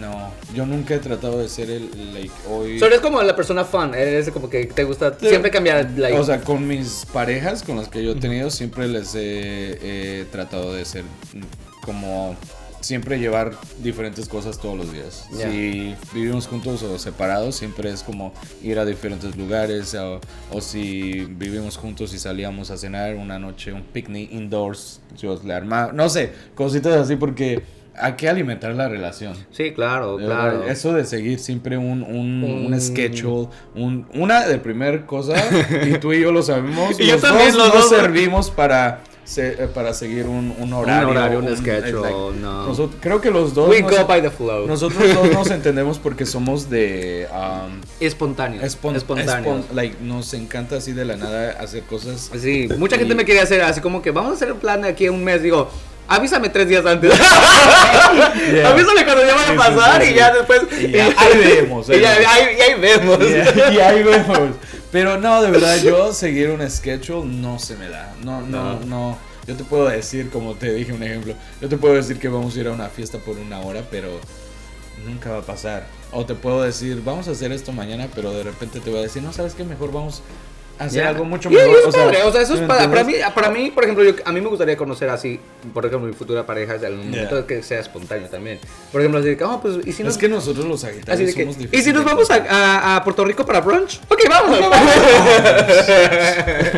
no, 0.05 0.31
yo 0.53 0.65
nunca 0.65 0.95
he 0.95 0.99
tratado 0.99 1.39
de 1.39 1.49
ser 1.49 1.69
el, 1.69 2.13
like, 2.13 2.31
hoy... 2.49 2.79
So, 2.79 2.85
eres 2.85 2.99
como 2.99 3.21
la 3.21 3.35
persona 3.35 3.65
fun, 3.65 3.95
eres 3.95 4.29
como 4.29 4.49
que 4.49 4.65
te 4.65 4.83
gusta 4.83 5.17
siempre 5.19 5.51
cambiar, 5.51 5.89
like, 5.97 6.17
O 6.17 6.23
sea, 6.23 6.41
con 6.41 6.67
mis 6.67 7.05
parejas 7.11 7.63
con 7.63 7.77
las 7.77 7.87
que 7.87 8.03
yo 8.03 8.11
he 8.11 8.15
tenido, 8.15 8.49
siempre 8.49 8.87
les 8.87 9.15
he, 9.15 10.19
he 10.21 10.25
tratado 10.25 10.73
de 10.73 10.85
ser 10.85 11.03
como 11.81 12.35
siempre 12.81 13.17
llevar 13.17 13.57
diferentes 13.81 14.29
cosas 14.29 14.59
todos 14.59 14.77
los 14.77 14.93
días. 14.93 15.27
Si 15.31 15.95
vivimos 16.13 16.45
juntos 16.45 16.83
o 16.83 16.99
separados, 16.99 17.55
siempre 17.55 17.89
es 17.89 18.03
como 18.03 18.31
ir 18.61 18.77
a 18.77 18.85
diferentes 18.85 19.35
lugares 19.35 19.95
o, 19.95 20.21
o 20.51 20.61
si 20.61 21.25
vivimos 21.25 21.77
juntos 21.77 22.13
y 22.13 22.19
salíamos 22.19 22.69
a 22.69 22.77
cenar 22.77 23.15
una 23.15 23.39
noche, 23.39 23.73
un 23.73 23.81
picnic 23.81 24.31
indoors, 24.31 25.01
yo 25.17 25.41
le 25.43 25.53
armaba, 25.53 25.93
no 25.93 26.09
sé, 26.09 26.31
cositas 26.53 26.95
así 26.95 27.15
porque 27.15 27.63
hay 27.97 28.13
que 28.13 28.27
alimentar 28.29 28.73
la 28.75 28.87
relación. 28.89 29.33
sí, 29.51 29.71
claro, 29.73 30.17
De 30.17 30.25
claro. 30.25 30.63
Eso 30.63 30.93
de 30.93 31.05
seguir 31.05 31.39
siempre 31.39 31.77
un, 31.77 32.03
un, 32.03 32.43
un 32.43 32.73
Un- 32.73 32.81
schedule, 32.81 33.47
un, 33.75 34.05
una 34.13 34.45
de 34.47 34.57
primer 34.59 35.05
cosa, 35.05 35.35
y 35.87 35.97
tú 35.99 36.13
y 36.13 36.21
yo 36.21 36.31
lo 36.31 36.43
sabemos, 36.43 36.99
Y 36.99 37.05
yo 37.07 37.13
los 37.13 37.21
también, 37.21 37.49
dos 37.53 37.57
los 37.57 37.67
no 37.73 37.79
dos. 37.81 37.89
servimos 37.89 38.51
para, 38.51 39.01
se- 39.23 39.63
eh, 39.63 39.67
para 39.73 39.93
seguir 39.93 40.25
un, 40.27 40.53
un 40.59 40.73
horario. 40.73 41.09
horario, 41.09 41.39
un 41.39 41.47
eh, 41.47 41.55
schedule, 41.57 42.01
like, 42.01 42.39
no. 42.41 42.67
nosotros- 42.67 42.99
creo 43.01 43.21
que 43.21 43.31
los 43.31 43.53
dos. 43.53 43.69
We 43.69 43.81
nos- 43.81 43.91
go 43.97 44.05
by 44.05 44.21
the 44.21 44.29
flow. 44.29 44.67
nosotros 44.67 45.13
dos 45.13 45.31
nos 45.31 45.49
entendemos 45.51 45.97
porque 45.99 46.25
somos 46.25 46.69
de. 46.69 47.27
um, 47.33 47.79
Espontáneo. 47.99 48.61
espon- 48.61 48.95
espontáneo. 48.95 49.55
espon- 49.57 49.63
like, 49.73 49.95
nos 50.01 50.33
encanta 50.33 50.75
así 50.77 50.91
de 50.93 51.05
la 51.05 51.15
nada 51.17 51.51
hacer 51.59 51.83
cosas. 51.83 52.29
Sí, 52.39 52.67
mucha 52.77 52.97
gente 52.97 53.13
Y- 53.13 53.17
me 53.17 53.25
quería 53.25 53.43
hacer 53.43 53.61
así 53.61 53.79
como 53.81 54.01
que 54.01 54.11
vamos 54.11 54.31
a 54.31 54.35
hacer 54.35 54.51
un 54.51 54.59
plan 54.59 54.81
de 54.81 54.89
aquí 54.89 55.05
a 55.07 55.11
un 55.11 55.23
mes. 55.23 55.41
Digo, 55.41 55.69
avísame 56.07 56.49
tres 56.49 56.67
días 56.69 56.85
antes. 56.85 57.11
avísame 58.65 59.05
cuando 59.05 59.25
ya 59.25 59.35
vaya 59.35 59.47
a 59.47 59.51
sí, 59.51 59.57
pasar 59.57 60.01
sí, 60.03 60.09
y 60.09 60.13
ya 60.13 60.33
después. 60.33 60.61
Y 60.79 60.91
ya, 60.91 61.05
ahí 61.17 61.37
vemos, 61.37 61.89
Y, 61.89 61.99
ya- 61.99 62.11
ahí- 62.13 62.55
y 62.57 62.61
ahí 62.61 62.79
vemos. 62.79 63.19
y, 63.21 63.73
y 63.75 63.79
ahí 63.79 64.03
vemos. 64.03 64.39
Pero 64.91 65.17
no, 65.19 65.41
de 65.41 65.51
verdad, 65.51 65.77
yo 65.81 66.13
seguir 66.13 66.49
un 66.51 66.69
schedule 66.69 67.25
no 67.25 67.59
se 67.59 67.75
me 67.75 67.89
da. 67.89 68.13
No, 68.23 68.41
no, 68.41 68.79
no. 68.81 69.17
Yo 69.47 69.55
te 69.55 69.63
puedo 69.63 69.87
decir, 69.87 70.29
como 70.31 70.55
te 70.55 70.73
dije 70.73 70.91
un 70.93 71.03
ejemplo, 71.03 71.35
yo 71.61 71.69
te 71.69 71.77
puedo 71.77 71.93
decir 71.93 72.17
que 72.17 72.27
vamos 72.29 72.55
a 72.55 72.59
ir 72.59 72.67
a 72.67 72.71
una 72.71 72.87
fiesta 72.89 73.19
por 73.19 73.37
una 73.37 73.59
hora, 73.59 73.83
pero 73.91 74.19
nunca 75.05 75.31
va 75.31 75.39
a 75.39 75.41
pasar. 75.41 75.85
O 76.11 76.25
te 76.25 76.33
puedo 76.33 76.63
decir, 76.63 77.01
vamos 77.03 77.27
a 77.27 77.31
hacer 77.31 77.51
esto 77.51 77.71
mañana, 77.71 78.07
pero 78.15 78.31
de 78.31 78.41
repente 78.43 78.79
te 78.79 78.89
voy 78.89 78.99
a 78.99 79.03
decir, 79.03 79.21
no, 79.21 79.33
¿sabes 79.33 79.53
qué? 79.53 79.63
Mejor 79.63 79.91
vamos 79.91 80.21
a 80.21 80.54
hacer 80.79 81.03
Ya. 81.03 81.09
algo 81.09 81.23
mucho 81.25 81.49
mejor. 81.49 81.75
es 81.87 81.95
padre, 81.95 82.23
o 82.23 82.31
sea, 82.31 82.41
eso 82.41 82.55
¿sí 82.55 82.61
es 82.61 82.67
para, 82.67 82.89
para 82.89 83.03
mí, 83.03 83.13
para 83.33 83.49
mí, 83.49 83.71
por 83.71 83.83
ejemplo, 83.83 84.03
yo, 84.03 84.13
a 84.25 84.31
mí 84.31 84.41
me 84.41 84.47
gustaría 84.49 84.75
conocer 84.77 85.09
así, 85.09 85.39
por 85.73 85.85
ejemplo, 85.85 86.07
mi 86.07 86.13
futura 86.13 86.45
pareja, 86.45 86.75
en 86.75 86.81
Yeah. 86.81 86.91
momento 86.91 87.45
que 87.47 87.63
sea 87.63 87.79
espontáneo 87.79 88.27
también. 88.29 88.59
Por 88.91 89.01
ejemplo, 89.01 89.19
así 89.19 89.29
de 89.29 89.37
que, 89.37 89.43
oh, 89.43 89.59
pues, 89.61 89.85
¿y 89.85 89.91
si 89.93 90.03
nos, 90.03 90.13
Es 90.13 90.19
que 90.19 90.27
nosotros 90.29 90.65
los 90.65 90.81
sagitarios 90.81 91.27
de 91.29 91.33
que, 91.35 91.51
somos 91.53 91.73
¿y 91.73 91.81
si 91.81 91.93
nos 91.93 92.03
vamos 92.03 92.29
a, 92.31 92.35
a- 92.49 92.95
a 92.97 93.03
Puerto 93.03 93.23
Rico 93.25 93.45
para 93.45 93.61
brunch? 93.61 93.99
Ok, 94.09 94.19
vamos. 94.29 94.59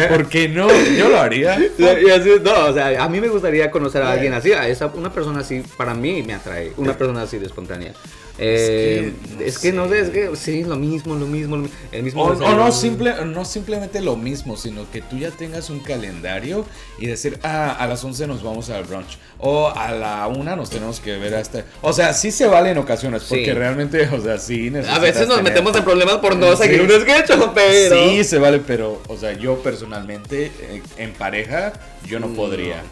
¿Por 0.09 0.27
qué 0.29 0.47
no? 0.49 0.67
Yo 0.97 1.09
lo 1.09 1.19
haría. 1.19 1.57
Y 1.77 2.09
así, 2.09 2.31
no, 2.43 2.65
o 2.65 2.73
sea, 2.73 3.03
a 3.03 3.09
mí 3.09 3.19
me 3.21 3.27
gustaría 3.27 3.69
conocer 3.71 4.01
a 4.03 4.11
alguien 4.11 4.33
así, 4.33 4.51
a 4.53 4.67
esa, 4.67 4.87
una 4.87 5.11
persona 5.11 5.39
así, 5.39 5.63
para 5.77 5.93
mí 5.93 6.23
me 6.23 6.33
atrae, 6.33 6.71
una 6.77 6.97
persona 6.97 7.21
así 7.23 7.37
de 7.37 7.45
espontánea. 7.47 7.93
Eh, 8.39 9.13
es 9.43 9.57
que, 9.57 9.73
no 9.73 9.89
sé, 9.89 9.99
es 10.01 10.09
que 10.09 10.35
sí, 10.35 10.63
lo 10.63 10.75
mismo, 10.75 11.15
lo 11.15 11.25
mismo, 11.25 11.57
lo 11.57 11.67
el 11.91 12.03
mismo. 12.03 12.23
O, 12.23 12.35
no, 12.35 12.71
simple, 12.71 13.13
no 13.25 13.45
simplemente 13.45 13.99
lo 14.01 14.15
mismo, 14.15 14.57
sino 14.57 14.89
que 14.91 15.01
tú 15.01 15.17
ya 15.17 15.31
tengas 15.31 15.69
un 15.69 15.79
calendario 15.79 16.65
y 16.99 17.07
decir, 17.07 17.39
ah, 17.43 17.71
a 17.79 17.87
las 17.87 18.03
11 18.03 18.27
nos 18.27 18.43
vamos 18.43 18.69
al 18.69 18.83
brunch. 18.83 19.17
O 19.39 19.69
a 19.69 19.91
la 19.91 20.27
1 20.27 20.55
nos 20.55 20.69
tenemos 20.69 20.99
que 20.99 21.17
ver 21.17 21.35
hasta... 21.35 21.65
O 21.81 21.93
sea, 21.93 22.13
sí 22.13 22.31
se 22.31 22.45
vale 22.47 22.71
en 22.71 22.77
ocasiones, 22.77 23.23
porque 23.23 23.45
Sí. 23.45 23.51
realmente, 23.51 24.07
o 24.07 24.21
sea, 24.21 24.37
sí 24.37 24.71
A 24.89 24.99
veces 24.99 25.27
nos 25.27 25.37
tener- 25.37 25.43
metemos 25.53 25.75
en 25.75 25.83
problemas 25.83 26.15
por 26.17 26.35
no 26.35 26.55
Sí. 26.55 26.63
seguir 26.63 26.81
un 26.81 26.89
sketch, 26.91 27.29
pero. 27.55 27.95
Sí, 28.09 28.23
se 28.23 28.37
vale, 28.37 28.59
pero, 28.59 29.01
o 29.07 29.17
sea, 29.17 29.33
yo 29.33 29.61
personalmente, 29.63 30.51
eh, 30.61 30.81
en 30.97 31.13
pareja, 31.13 31.73
yo 32.05 32.19
no 32.19 32.27
No. 32.27 32.35
podría. 32.35 32.83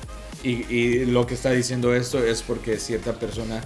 Y, 0.44 0.72
y 0.74 1.06
lo 1.06 1.26
que 1.26 1.34
está 1.34 1.52
diciendo 1.52 1.96
esto 1.96 2.24
es 2.24 2.44
porque 2.44 2.78
cierta 2.78 3.14
persona 3.14 3.64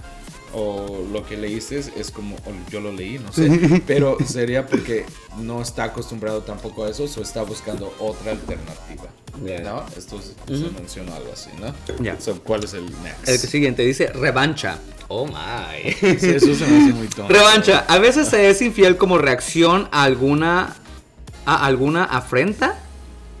o 0.52 1.04
lo 1.12 1.24
que 1.26 1.36
leíste 1.36 1.78
es 1.78 2.10
como, 2.10 2.36
yo 2.70 2.80
lo 2.80 2.92
leí, 2.92 3.18
no 3.18 3.32
sé, 3.32 3.82
pero 3.86 4.16
sería 4.26 4.66
porque 4.66 5.04
no 5.38 5.62
está 5.62 5.84
acostumbrado 5.84 6.40
tampoco 6.42 6.84
a 6.84 6.90
eso, 6.90 7.04
o 7.04 7.22
está 7.22 7.42
buscando 7.42 7.94
otra 7.98 8.32
alternativa. 8.32 9.04
Ya. 9.44 9.60
¿No? 9.60 9.84
Esto 9.96 10.18
es- 10.18 10.34
Ujú. 10.48 10.68
se 10.68 10.70
mencionó 10.74 11.14
algo 11.14 11.32
así, 11.32 11.50
¿no? 11.60 11.72
Ya. 12.02 12.20
So, 12.20 12.40
¿Cuál 12.42 12.64
es 12.64 12.74
el 12.74 12.84
next? 13.02 13.28
El 13.28 13.38
siguiente 13.38 13.82
dice 13.82 14.08
revancha. 14.08 14.78
Oh 15.08 15.26
my. 15.26 15.92
Sí, 16.18 16.28
eso 16.30 16.54
se 16.54 16.66
me 16.66 16.82
hace 16.84 16.92
muy 16.94 17.08
tonto. 17.08 17.32
Revancha. 17.32 17.84
A 17.88 17.98
veces 17.98 18.28
se 18.28 18.48
es 18.50 18.60
infiel 18.62 18.96
como 18.96 19.18
reacción 19.18 19.88
a 19.92 20.02
alguna. 20.04 20.76
a 21.46 21.64
alguna 21.66 22.04
afrenta. 22.04 22.78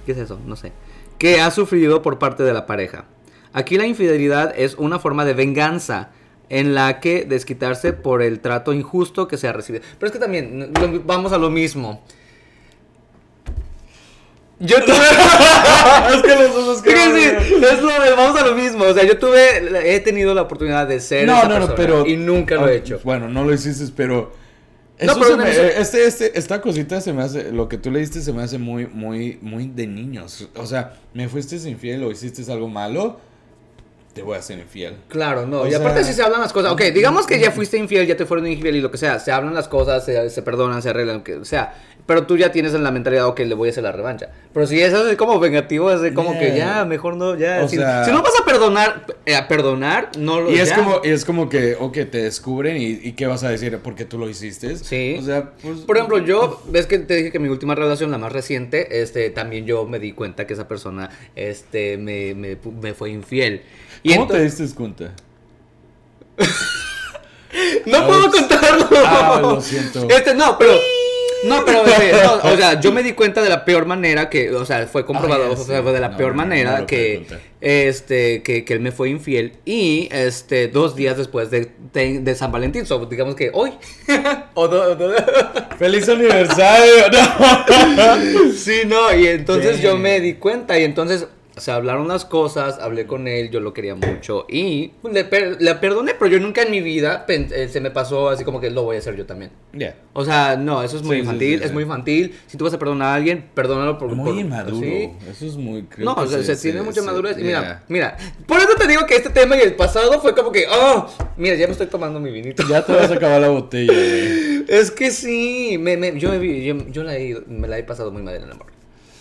¿Qué 0.06 0.12
es 0.12 0.18
eso? 0.18 0.38
No 0.46 0.56
sé. 0.56 0.72
Que 1.18 1.40
ha 1.40 1.50
sufrido 1.50 2.02
por 2.02 2.18
parte 2.18 2.42
de 2.42 2.52
la 2.52 2.66
pareja. 2.66 3.04
Aquí 3.52 3.76
la 3.76 3.86
infidelidad 3.86 4.52
es 4.56 4.74
una 4.76 4.98
forma 5.00 5.24
de 5.24 5.34
venganza 5.34 6.10
en 6.50 6.74
la 6.74 7.00
que 7.00 7.24
desquitarse 7.24 7.92
por 7.94 8.20
el 8.22 8.40
trato 8.40 8.72
injusto 8.74 9.26
que 9.28 9.38
se 9.38 9.48
ha 9.48 9.52
recibido. 9.52 9.82
Pero 9.98 10.06
es 10.08 10.12
que 10.12 10.18
también, 10.18 10.72
lo- 10.78 11.00
vamos 11.04 11.32
a 11.32 11.38
lo 11.38 11.48
mismo. 11.48 12.02
Yo 14.58 14.76
tuve... 14.84 14.94
es 16.16 16.22
que 16.22 16.34
los 16.42 16.54
dos 16.54 16.78
sí, 16.84 16.90
es 16.90 17.82
lo 17.82 18.02
de- 18.02 18.10
vamos 18.14 18.38
a 18.38 18.46
lo 18.46 18.54
mismo. 18.54 18.84
O 18.84 18.92
sea, 18.92 19.04
yo 19.04 19.18
tuve, 19.18 19.94
he 19.94 20.00
tenido 20.00 20.34
la 20.34 20.42
oportunidad 20.42 20.86
de 20.86 21.00
ser 21.00 21.26
No, 21.26 21.38
esa 21.38 21.48
no, 21.48 21.58
no, 21.60 21.74
pero. 21.74 22.06
y 22.06 22.16
nunca 22.16 22.56
lo 22.56 22.68
he 22.68 22.76
hecho. 22.76 23.00
Bueno, 23.02 23.28
no 23.28 23.44
lo 23.44 23.54
hiciste, 23.54 23.84
pero. 23.96 24.32
No, 25.02 25.14
pero 25.18 25.38
me- 25.38 25.50
eso- 25.50 25.62
este, 25.62 26.04
este, 26.04 26.38
esta 26.38 26.60
cosita 26.60 27.00
se 27.00 27.14
me 27.14 27.22
hace. 27.22 27.52
Lo 27.52 27.70
que 27.70 27.78
tú 27.78 27.90
leíste 27.90 28.20
se 28.20 28.34
me 28.34 28.42
hace 28.42 28.58
muy, 28.58 28.86
muy, 28.86 29.38
muy 29.40 29.66
de 29.68 29.86
niños. 29.86 30.46
O 30.56 30.66
sea, 30.66 30.94
me 31.14 31.26
fuiste 31.28 31.56
infiel 31.66 32.04
o 32.04 32.10
hiciste 32.10 32.52
algo 32.52 32.68
malo, 32.68 33.18
te 34.14 34.22
voy 34.22 34.36
a 34.36 34.42
ser 34.42 34.58
infiel. 34.58 34.96
Claro, 35.08 35.46
no. 35.46 35.62
O 35.62 35.66
y 35.68 35.74
aparte 35.74 36.04
si 36.04 36.12
se 36.12 36.22
hablan 36.22 36.40
las 36.40 36.52
cosas. 36.52 36.72
Ok, 36.72 36.82
digamos 36.94 37.26
que 37.26 37.38
ya 37.38 37.50
fuiste 37.52 37.76
infiel, 37.78 38.06
ya 38.06 38.16
te 38.16 38.26
fueron 38.26 38.46
infiel 38.46 38.76
y 38.76 38.80
lo 38.80 38.90
que 38.90 38.98
sea. 38.98 39.18
Se 39.20 39.30
hablan 39.32 39.54
las 39.54 39.68
cosas, 39.68 40.04
se, 40.04 40.30
se 40.30 40.42
perdonan, 40.42 40.82
se 40.82 40.90
arreglan, 40.90 41.18
lo 41.18 41.24
que 41.24 41.44
sea. 41.44 41.74
Pero 42.06 42.26
tú 42.26 42.36
ya 42.36 42.50
tienes 42.50 42.74
en 42.74 42.82
la 42.82 42.90
mentalidad, 42.90 43.26
ok, 43.28 43.38
le 43.40 43.54
voy 43.54 43.68
a 43.68 43.70
hacer 43.70 43.84
la 43.84 43.92
revancha. 43.92 44.30
Pero 44.52 44.66
si 44.66 44.80
eso 44.80 45.08
es 45.08 45.16
como 45.16 45.38
vengativo, 45.38 45.92
es 45.92 46.00
de 46.00 46.12
como 46.12 46.36
que 46.36 46.56
ya, 46.56 46.84
mejor 46.84 47.14
no, 47.16 47.36
ya. 47.36 47.62
O 47.62 47.68
si, 47.68 47.76
sea- 47.76 48.04
si 48.04 48.10
no 48.10 48.20
vas 48.20 48.32
a 48.40 48.44
perdonar, 48.44 49.06
eh, 49.26 49.36
a 49.36 49.46
perdonar, 49.46 50.10
no 50.18 50.40
lo 50.40 50.50
Y 50.50 50.58
es 50.58 50.70
ya. 50.70 50.76
como, 50.76 51.00
y 51.04 51.10
es 51.10 51.24
como 51.24 51.48
que, 51.48 51.76
ok, 51.78 51.92
te 52.10 52.22
descubren 52.22 52.78
y, 52.78 52.86
y 53.00 53.12
¿qué 53.12 53.28
vas 53.28 53.44
a 53.44 53.50
decir? 53.50 53.78
Porque 53.80 54.06
tú 54.06 54.18
lo 54.18 54.28
hiciste. 54.28 54.76
Sí. 54.76 55.18
O 55.20 55.22
sea, 55.22 55.52
pues. 55.62 55.80
Por 55.80 55.98
ejemplo, 55.98 56.18
yo, 56.18 56.60
ves 56.66 56.86
que 56.86 56.98
te 56.98 57.14
dije 57.14 57.30
que 57.30 57.38
mi 57.38 57.48
última 57.48 57.76
relación, 57.76 58.10
la 58.10 58.18
más 58.18 58.32
reciente, 58.32 59.02
este, 59.02 59.30
también 59.30 59.66
yo 59.66 59.84
me 59.86 60.00
di 60.00 60.10
cuenta 60.12 60.48
que 60.48 60.54
esa 60.54 60.66
persona, 60.66 61.10
este, 61.36 61.96
me, 61.96 62.34
me, 62.34 62.58
me 62.82 62.92
fue 62.92 63.10
infiel. 63.10 63.62
Y 64.02 64.14
¿Cómo 64.14 64.26
te 64.26 64.42
diste 64.42 64.66
cuenta? 64.74 65.12
No 67.86 67.98
Ah, 67.98 68.06
puedo 68.06 68.30
contarlo. 68.30 68.88
Ah, 69.04 69.38
lo 69.42 69.60
siento. 69.60 70.08
Este, 70.08 70.34
no, 70.34 70.56
pero. 70.58 70.72
No, 71.42 71.64
pero, 71.64 71.82
no, 71.84 72.50
o 72.52 72.56
sea, 72.56 72.78
yo 72.80 72.92
me 72.92 73.02
di 73.02 73.12
cuenta 73.14 73.40
de 73.42 73.48
la 73.48 73.64
peor 73.64 73.86
manera 73.86 74.28
que, 74.28 74.50
o 74.54 74.66
sea, 74.66 74.86
fue 74.86 75.06
comprobado, 75.06 75.44
Ah, 75.46 75.50
o 75.52 75.56
sea, 75.56 75.82
fue 75.82 75.92
de 75.92 76.00
la 76.00 76.10
No, 76.10 76.16
peor 76.18 76.32
no, 76.32 76.36
manera 76.36 76.84
que, 76.86 77.26
este, 77.62 78.42
que, 78.42 78.62
que 78.66 78.74
él 78.74 78.80
me 78.80 78.92
fue 78.92 79.08
infiel 79.08 79.54
y, 79.64 80.10
este, 80.12 80.68
dos 80.68 80.96
días 80.96 81.16
después 81.16 81.50
de, 81.50 81.70
de, 81.94 82.18
de 82.20 82.34
San 82.34 82.52
Valentín, 82.52 82.84
so, 82.84 83.06
digamos 83.06 83.36
que 83.36 83.50
hoy, 83.54 83.72
o 84.54 84.68
do- 84.68 84.94
do- 84.96 85.14
¡Feliz 85.78 86.06
aniversario! 86.10 86.92
Sí, 88.54 88.82
no, 88.86 89.14
y 89.16 89.26
entonces 89.28 89.80
yo 89.80 89.96
me 89.96 90.20
di 90.20 90.34
cuenta 90.34 90.78
y 90.78 90.84
entonces 90.84 91.26
se 91.60 91.70
hablaron 91.70 92.08
las 92.08 92.24
cosas, 92.24 92.78
hablé 92.80 93.06
con 93.06 93.28
él, 93.28 93.50
yo 93.50 93.60
lo 93.60 93.72
quería 93.72 93.94
mucho 93.94 94.46
y 94.48 94.92
le, 95.10 95.24
per- 95.24 95.60
le 95.60 95.74
perdoné, 95.76 96.14
pero 96.18 96.30
yo 96.30 96.40
nunca 96.40 96.62
en 96.62 96.70
mi 96.70 96.80
vida 96.80 97.24
eh, 97.28 97.68
se 97.70 97.80
me 97.80 97.90
pasó 97.90 98.28
así 98.30 98.42
como 98.44 98.60
que 98.60 98.70
lo 98.70 98.82
voy 98.82 98.96
a 98.96 98.98
hacer 98.98 99.14
yo 99.16 99.26
también. 99.26 99.50
Ya. 99.72 99.94
O 100.12 100.24
sea, 100.24 100.56
no, 100.56 100.82
eso 100.82 100.96
es 100.96 101.02
muy 101.04 101.16
Sí, 101.16 101.20
infantil, 101.20 101.58
sí, 101.58 101.62
es 101.64 101.68
sí. 101.68 101.74
muy 101.74 101.82
infantil. 101.84 102.34
Si 102.48 102.56
tú 102.56 102.64
vas 102.64 102.74
a 102.74 102.78
perdonar 102.78 103.08
a 103.08 103.14
alguien, 103.14 103.44
perdónalo 103.54 103.98
por... 103.98 104.14
Muy 104.14 104.30
por- 104.32 104.40
inmaduro. 104.40 104.86
Eso 105.30 105.46
es 105.46 105.56
muy. 105.56 105.82
creo 105.84 106.06
No, 106.06 106.14
o 106.14 106.26
sea, 106.26 106.42
se, 106.42 106.56
tiene 106.56 106.82
mucha 106.82 107.02
madurez. 107.02 107.36
Y 107.38 107.42
ya. 107.42 107.46
mira, 107.46 107.84
mira, 107.88 108.16
por 108.46 108.58
eso 108.58 108.74
te 108.78 108.88
digo 108.88 109.06
que 109.06 109.14
este 109.16 109.30
tema 109.30 109.56
y 109.56 109.60
el 109.60 109.76
pasado 109.76 110.20
fue 110.20 110.34
como 110.34 110.50
que, 110.50 110.64
oh, 110.68 111.06
mira, 111.36 111.54
ya 111.54 111.66
me 111.66 111.72
estoy 111.72 111.86
tomando 111.86 112.18
mi 112.18 112.30
vinito. 112.32 112.62
Ya 112.68 112.84
te 112.84 112.92
vas 112.92 113.10
a 113.10 113.14
acabar 113.14 113.40
la 113.40 113.48
botella, 113.50 113.92
güey. 113.92 114.64
Es 114.68 114.90
que 114.90 115.10
sí, 115.10 115.76
me, 115.78 115.96
me- 115.96 116.18
yo, 116.18 116.32
he- 116.32 116.64
yo, 116.64 116.76
yo 116.88 117.02
la 117.04 117.16
he, 117.16 117.36
me 117.46 117.68
la 117.68 117.78
he 117.78 117.82
pasado 117.84 118.10
muy 118.10 118.22
mal 118.22 118.34
en 118.34 118.42
el 118.44 118.50
amor. 118.52 118.66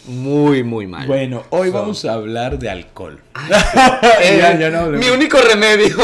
Muy, 0.10 0.64
muy 0.64 0.88
mal. 0.88 1.08
Bueno, 1.08 1.44
hoy 1.52 1.70
So- 1.70 1.74
vamos 1.80 2.04
a 2.06 2.14
hablar 2.14 2.58
de 2.60 2.70
alcohol. 2.70 3.20
Eh, 4.22 4.38
ya, 4.40 4.58
ya 4.60 4.70
no 4.70 4.80
hablemos. 4.80 5.06
Mi 5.06 5.12
único 5.12 5.38
remedio. 5.40 5.96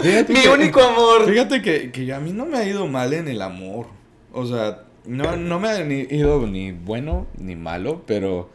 Fíjate 0.00 0.32
mi 0.32 0.40
que- 0.40 0.48
único 0.48 0.80
amor. 0.82 1.26
Fíjate 1.26 1.62
que, 1.62 1.90
que 1.90 2.12
a 2.12 2.18
mí 2.20 2.32
no 2.32 2.44
me 2.46 2.58
ha 2.58 2.64
ido 2.64 2.86
mal 2.86 3.12
en 3.12 3.28
el 3.28 3.40
amor. 3.42 3.86
O 4.32 4.44
sea, 4.46 4.82
no, 5.06 5.36
no 5.36 5.60
me 5.60 5.68
ha 5.70 5.78
ni- 5.84 6.06
ido 6.10 6.46
ni 6.46 6.72
bueno 6.72 7.26
ni 7.38 7.54
malo, 7.56 8.02
pero 8.06 8.50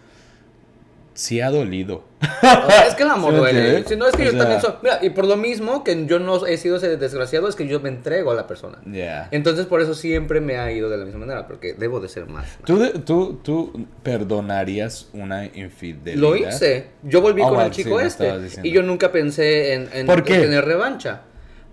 sí 1.14 1.42
ha 1.42 1.50
dolido. 1.50 2.04
Es 2.88 2.96
que 2.96 3.04
el 3.04 3.10
amor 3.10 3.32
¿Sí 3.34 3.38
duele. 3.40 3.84
Si 3.88 3.96
no, 3.96 4.08
es 4.08 4.16
que 4.16 4.22
O 4.22 4.26
yo 4.26 4.32
sea- 4.32 4.40
también 4.40 4.62
soy. 4.62 4.74
Mira, 4.84 5.00
y 5.02 5.10
por 5.10 5.26
lo 5.26 5.38
mismo 5.38 5.84
que 5.84 6.06
yo 6.06 6.20
no 6.20 6.46
he 6.46 6.58
sido 6.58 6.76
ese 6.78 6.96
desgraciado, 6.98 7.48
es 7.48 7.56
que 7.56 7.68
yo 7.68 7.80
me 7.80 7.90
entrego 7.90 8.32
a 8.32 8.36
la 8.36 8.46
persona. 8.48 8.78
Ya. 8.86 9.28
Entonces, 9.32 9.66
por 9.66 9.82
eso 9.82 9.96
siempre 9.96 10.40
me 10.42 10.58
ha 10.58 10.72
ido 10.72 10.90
de 10.90 10.98
la 10.98 11.06
misma 11.06 11.22
manera, 11.22 11.48
porque 11.48 11.74
debo 11.74 12.00
de 12.00 12.10
ser 12.10 12.28
más. 12.28 12.46
¿Tú, 12.66 12.78
de- 12.78 13.00
tú, 13.00 13.40
¿Tú 13.44 13.88
perdonarías 14.04 15.10
una 15.14 15.46
infidelidad? 15.46 16.16
Lo 16.22 16.36
hice. 16.36 16.88
Yo 17.04 17.22
volví 17.22 17.42
Oh, 17.42 17.46
con 17.50 17.56
wow, 17.58 17.66
el 17.68 17.74
sí, 17.74 17.84
chico 17.84 17.96
me 17.98 18.06
este. 18.06 18.32
Y 18.64 18.72
yo 18.72 18.84
nunca 18.84 19.12
pensé 19.12 19.74
en, 19.74 19.90
en- 19.94 20.06
¿Por 20.06 20.24
qué? 20.24 20.36
en 20.36 20.42
tener 20.42 20.66
revancha. 20.66 21.22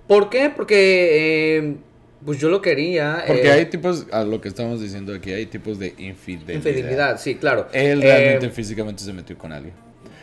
¿Por 0.06 0.30
qué? 0.30 0.50
Porque 0.54 1.58
eh, 1.58 1.76
pues 2.24 2.38
yo 2.38 2.48
lo 2.48 2.62
quería. 2.62 3.22
Porque 3.26 3.48
eh, 3.48 3.52
hay 3.52 3.66
tipos, 3.66 4.06
a 4.10 4.24
lo 4.24 4.40
que 4.40 4.48
estamos 4.48 4.80
diciendo 4.80 5.14
aquí, 5.14 5.30
hay 5.32 5.44
tipos 5.46 5.78
de 5.78 5.94
infidelidad. 5.98 6.54
Infidelidad, 6.54 7.20
sí, 7.20 7.34
claro. 7.34 7.68
Él 7.72 8.02
Eh, 8.02 8.06
realmente 8.06 8.48
físicamente 8.50 9.02
se 9.02 9.12
metió 9.12 9.36
con 9.36 9.52
alguien. 9.52 9.74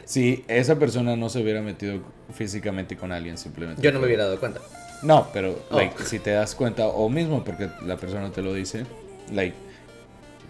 Si 0.06 0.46
esa 0.48 0.76
persona 0.78 1.16
no 1.16 1.30
se 1.30 1.42
hubiera 1.42 1.62
metido 1.62 2.00
físicamente 2.34 2.96
con 2.96 3.12
alguien, 3.12 3.38
simplemente. 3.38 3.82
yo 3.82 3.92
no 3.92 4.00
me 4.00 4.06
hubiera 4.06 4.26
dado 4.26 4.40
cuenta. 4.40 4.62
No, 5.02 5.28
pero 5.34 5.60
Oh. 5.72 5.76
like, 5.78 6.04
si 6.04 6.20
te 6.20 6.32
das 6.32 6.56
cuenta, 6.56 6.88
o 6.88 7.10
mismo 7.10 7.44
porque 7.44 7.70
la 7.86 7.98
persona 7.98 8.32
te 8.32 8.42
lo 8.42 8.54
dice, 8.54 8.86
like, 9.34 9.56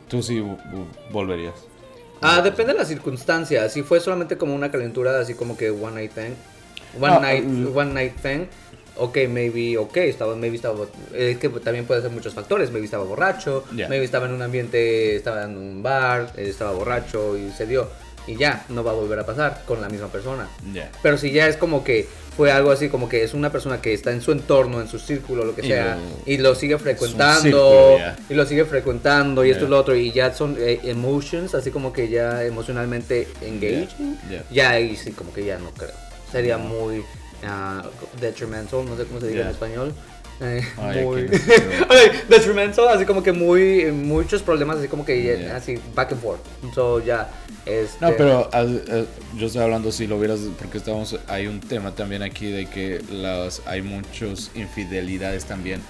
tú 0.08 0.22
sí 0.22 0.40
vo- 0.40 0.58
vo- 0.72 0.88
volverías. 1.12 1.56
Ah, 2.22 2.42
depende 2.42 2.74
de 2.74 2.80
la 2.80 2.86
circunstancia. 2.86 3.68
Si 3.70 3.84
fue 3.84 4.00
solamente 4.00 4.38
como 4.38 4.54
una 4.56 4.72
calentura, 4.72 5.20
así 5.20 5.34
como 5.34 5.58
que 5.58 5.70
one 5.72 5.96
night 5.96 6.12
thing. 6.14 6.34
One 7.02 7.20
night, 7.20 7.44
one 7.76 7.94
night 7.94 8.16
thing. 8.22 8.46
Ok, 8.98 9.18
maybe, 9.30 9.78
ok, 9.78 9.98
estaba, 9.98 10.36
maybe 10.38 10.56
estaba, 10.56 10.86
es 11.14 11.38
que 11.38 11.50
también 11.50 11.86
puede 11.86 12.02
ser 12.02 12.12
muchos 12.12 12.34
factores, 12.34 12.72
maybe 12.72 12.86
estaba 12.86 13.04
borracho, 13.04 13.66
Yeah. 13.76 13.90
maybe 13.90 14.06
estaba 14.06 14.26
en 14.28 14.32
un 14.32 14.42
ambiente, 14.42 15.18
estaba 15.18 15.44
en 15.44 15.58
un 15.58 15.84
bar, 15.84 16.32
estaba 16.38 16.72
borracho 16.72 17.38
y 17.38 17.52
se 17.52 17.66
dio, 17.66 17.90
y 18.28 18.36
ya, 18.38 18.66
no 18.70 18.84
va 18.84 18.92
a 18.92 18.94
volver 18.96 19.20
a 19.20 19.26
pasar 19.26 19.64
con 19.68 19.82
la 19.82 19.90
misma 19.90 20.08
persona. 20.08 20.48
Pero 21.02 21.18
si 21.18 21.32
ya 21.32 21.48
es 21.48 21.58
como 21.58 21.84
que 21.84 22.08
fue 22.36 22.52
algo 22.52 22.72
así, 22.72 22.90
como 22.90 23.08
que 23.08 23.24
es 23.24 23.34
una 23.34 23.50
persona 23.52 23.82
que 23.82 23.94
está 23.94 24.12
en 24.12 24.22
su 24.22 24.32
entorno, 24.34 24.82
en 24.82 24.88
su 24.90 25.00
círculo, 25.00 25.46
lo 25.46 25.56
que 25.56 25.66
Y 25.66 25.70
sea, 25.70 25.96
lo- 25.96 26.02
y 26.32 26.38
lo 26.38 26.54
sigue 26.56 26.78
frecuentando, 26.78 27.42
círculo, 27.42 28.16
y 28.30 28.34
lo 28.34 28.46
sigue 28.46 28.66
frecuentando, 28.66 29.46
y 29.46 29.52
esto 29.52 29.66
y 29.66 29.70
lo 29.70 29.78
otro, 29.80 29.96
y 29.96 30.12
ya 30.12 30.34
son 30.34 30.58
eh, 30.60 30.82
emotions, 30.84 31.56
así 31.56 31.72
como 31.72 31.94
que 31.94 32.10
ya 32.10 32.44
emocionalmente 32.44 33.28
engaging, 33.42 34.18
Ya. 34.30 34.44
ya 34.52 34.70
ahí 34.72 34.96
sí, 34.98 35.12
como 35.12 35.32
que 35.34 35.46
ya 35.46 35.58
no 35.60 35.70
creo. 35.72 35.92
Sería 36.32 36.58
muy 36.58 37.04
ah, 37.46 37.84
detrimental, 38.20 38.86
no 38.86 38.98
sé 38.98 39.06
cómo 39.06 39.22
se 39.22 39.28
diga 39.28 39.44
en 39.44 39.50
español. 39.50 39.94
Eh, 40.42 40.62
Ay, 40.78 41.04
muy 41.04 41.22
detrimental, 42.30 42.90
así 42.90 43.06
como 43.06 43.24
que 43.24 43.32
muy 43.32 43.82
eh, 43.82 43.92
muchos 43.92 44.42
problemas, 44.42 44.78
así 44.78 44.88
como 44.88 45.06
que 45.06 45.50
así 45.54 45.80
back 45.96 46.12
and 46.12 46.22
forth. 46.22 46.42
So 46.74 47.00
ya 47.00 47.30
este, 47.66 48.06
No, 48.06 48.12
pero 48.18 48.50
ah, 48.52 48.66
yo 49.36 49.48
estoy 49.48 49.62
hablando 49.62 49.92
si 49.92 50.08
lo 50.08 50.20
vieras 50.20 50.42
porque 50.60 50.80
estamos 50.80 51.18
hay 51.28 51.48
un 51.48 51.62
tema 51.62 51.96
también 51.96 52.22
aquí 52.22 52.52
de 52.52 52.66
que 52.66 53.02
las 53.10 53.62
hay 53.66 53.82
muchos 53.82 54.52
infidelidades 54.56 55.46
también 55.46 55.82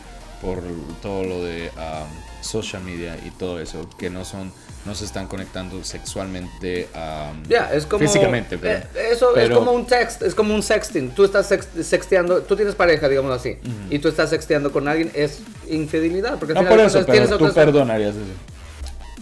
por 0.41 0.61
todo 1.01 1.23
lo 1.23 1.43
de 1.43 1.69
um, 1.75 2.43
social 2.43 2.83
media 2.83 3.17
y 3.25 3.31
todo 3.31 3.59
eso 3.59 3.89
que 3.97 4.09
no 4.09 4.23
son 4.25 4.51
no 4.85 4.93
se 4.93 5.05
están 5.05 5.25
conectando 5.27 5.83
sexualmente 5.83 6.87
um, 6.93 7.41
Ya, 7.49 7.73
es 7.73 7.87
como. 7.87 8.01
físicamente, 8.05 8.55
pero, 8.59 8.77
eh, 8.77 9.09
eso 9.13 9.31
pero- 9.33 9.45
es 9.53 9.57
como 9.57 9.71
un 9.71 9.87
text, 9.87 10.21
es 10.21 10.35
como 10.35 10.53
un 10.53 10.61
sexting. 10.61 11.09
Tú 11.15 11.23
estás 11.25 11.47
sex- 11.47 11.67
sexteando, 11.83 12.43
tú 12.43 12.55
tienes 12.55 12.75
pareja, 12.75 13.09
digamos 13.09 13.31
así, 13.35 13.57
y 13.89 13.97
tú 13.97 14.09
estás 14.09 14.29
sexteando 14.29 14.71
con 14.71 14.87
alguien, 14.87 15.11
es 15.15 15.39
infidelidad. 15.67 16.37
Porque 16.37 16.51
al 16.53 16.63
no 16.63 16.69
final 16.69 16.77
por 16.77 16.85
eso, 16.85 17.05
pero 17.07 17.37
tú 17.37 17.51
perdonarías 17.51 18.13
eso. 18.15 18.25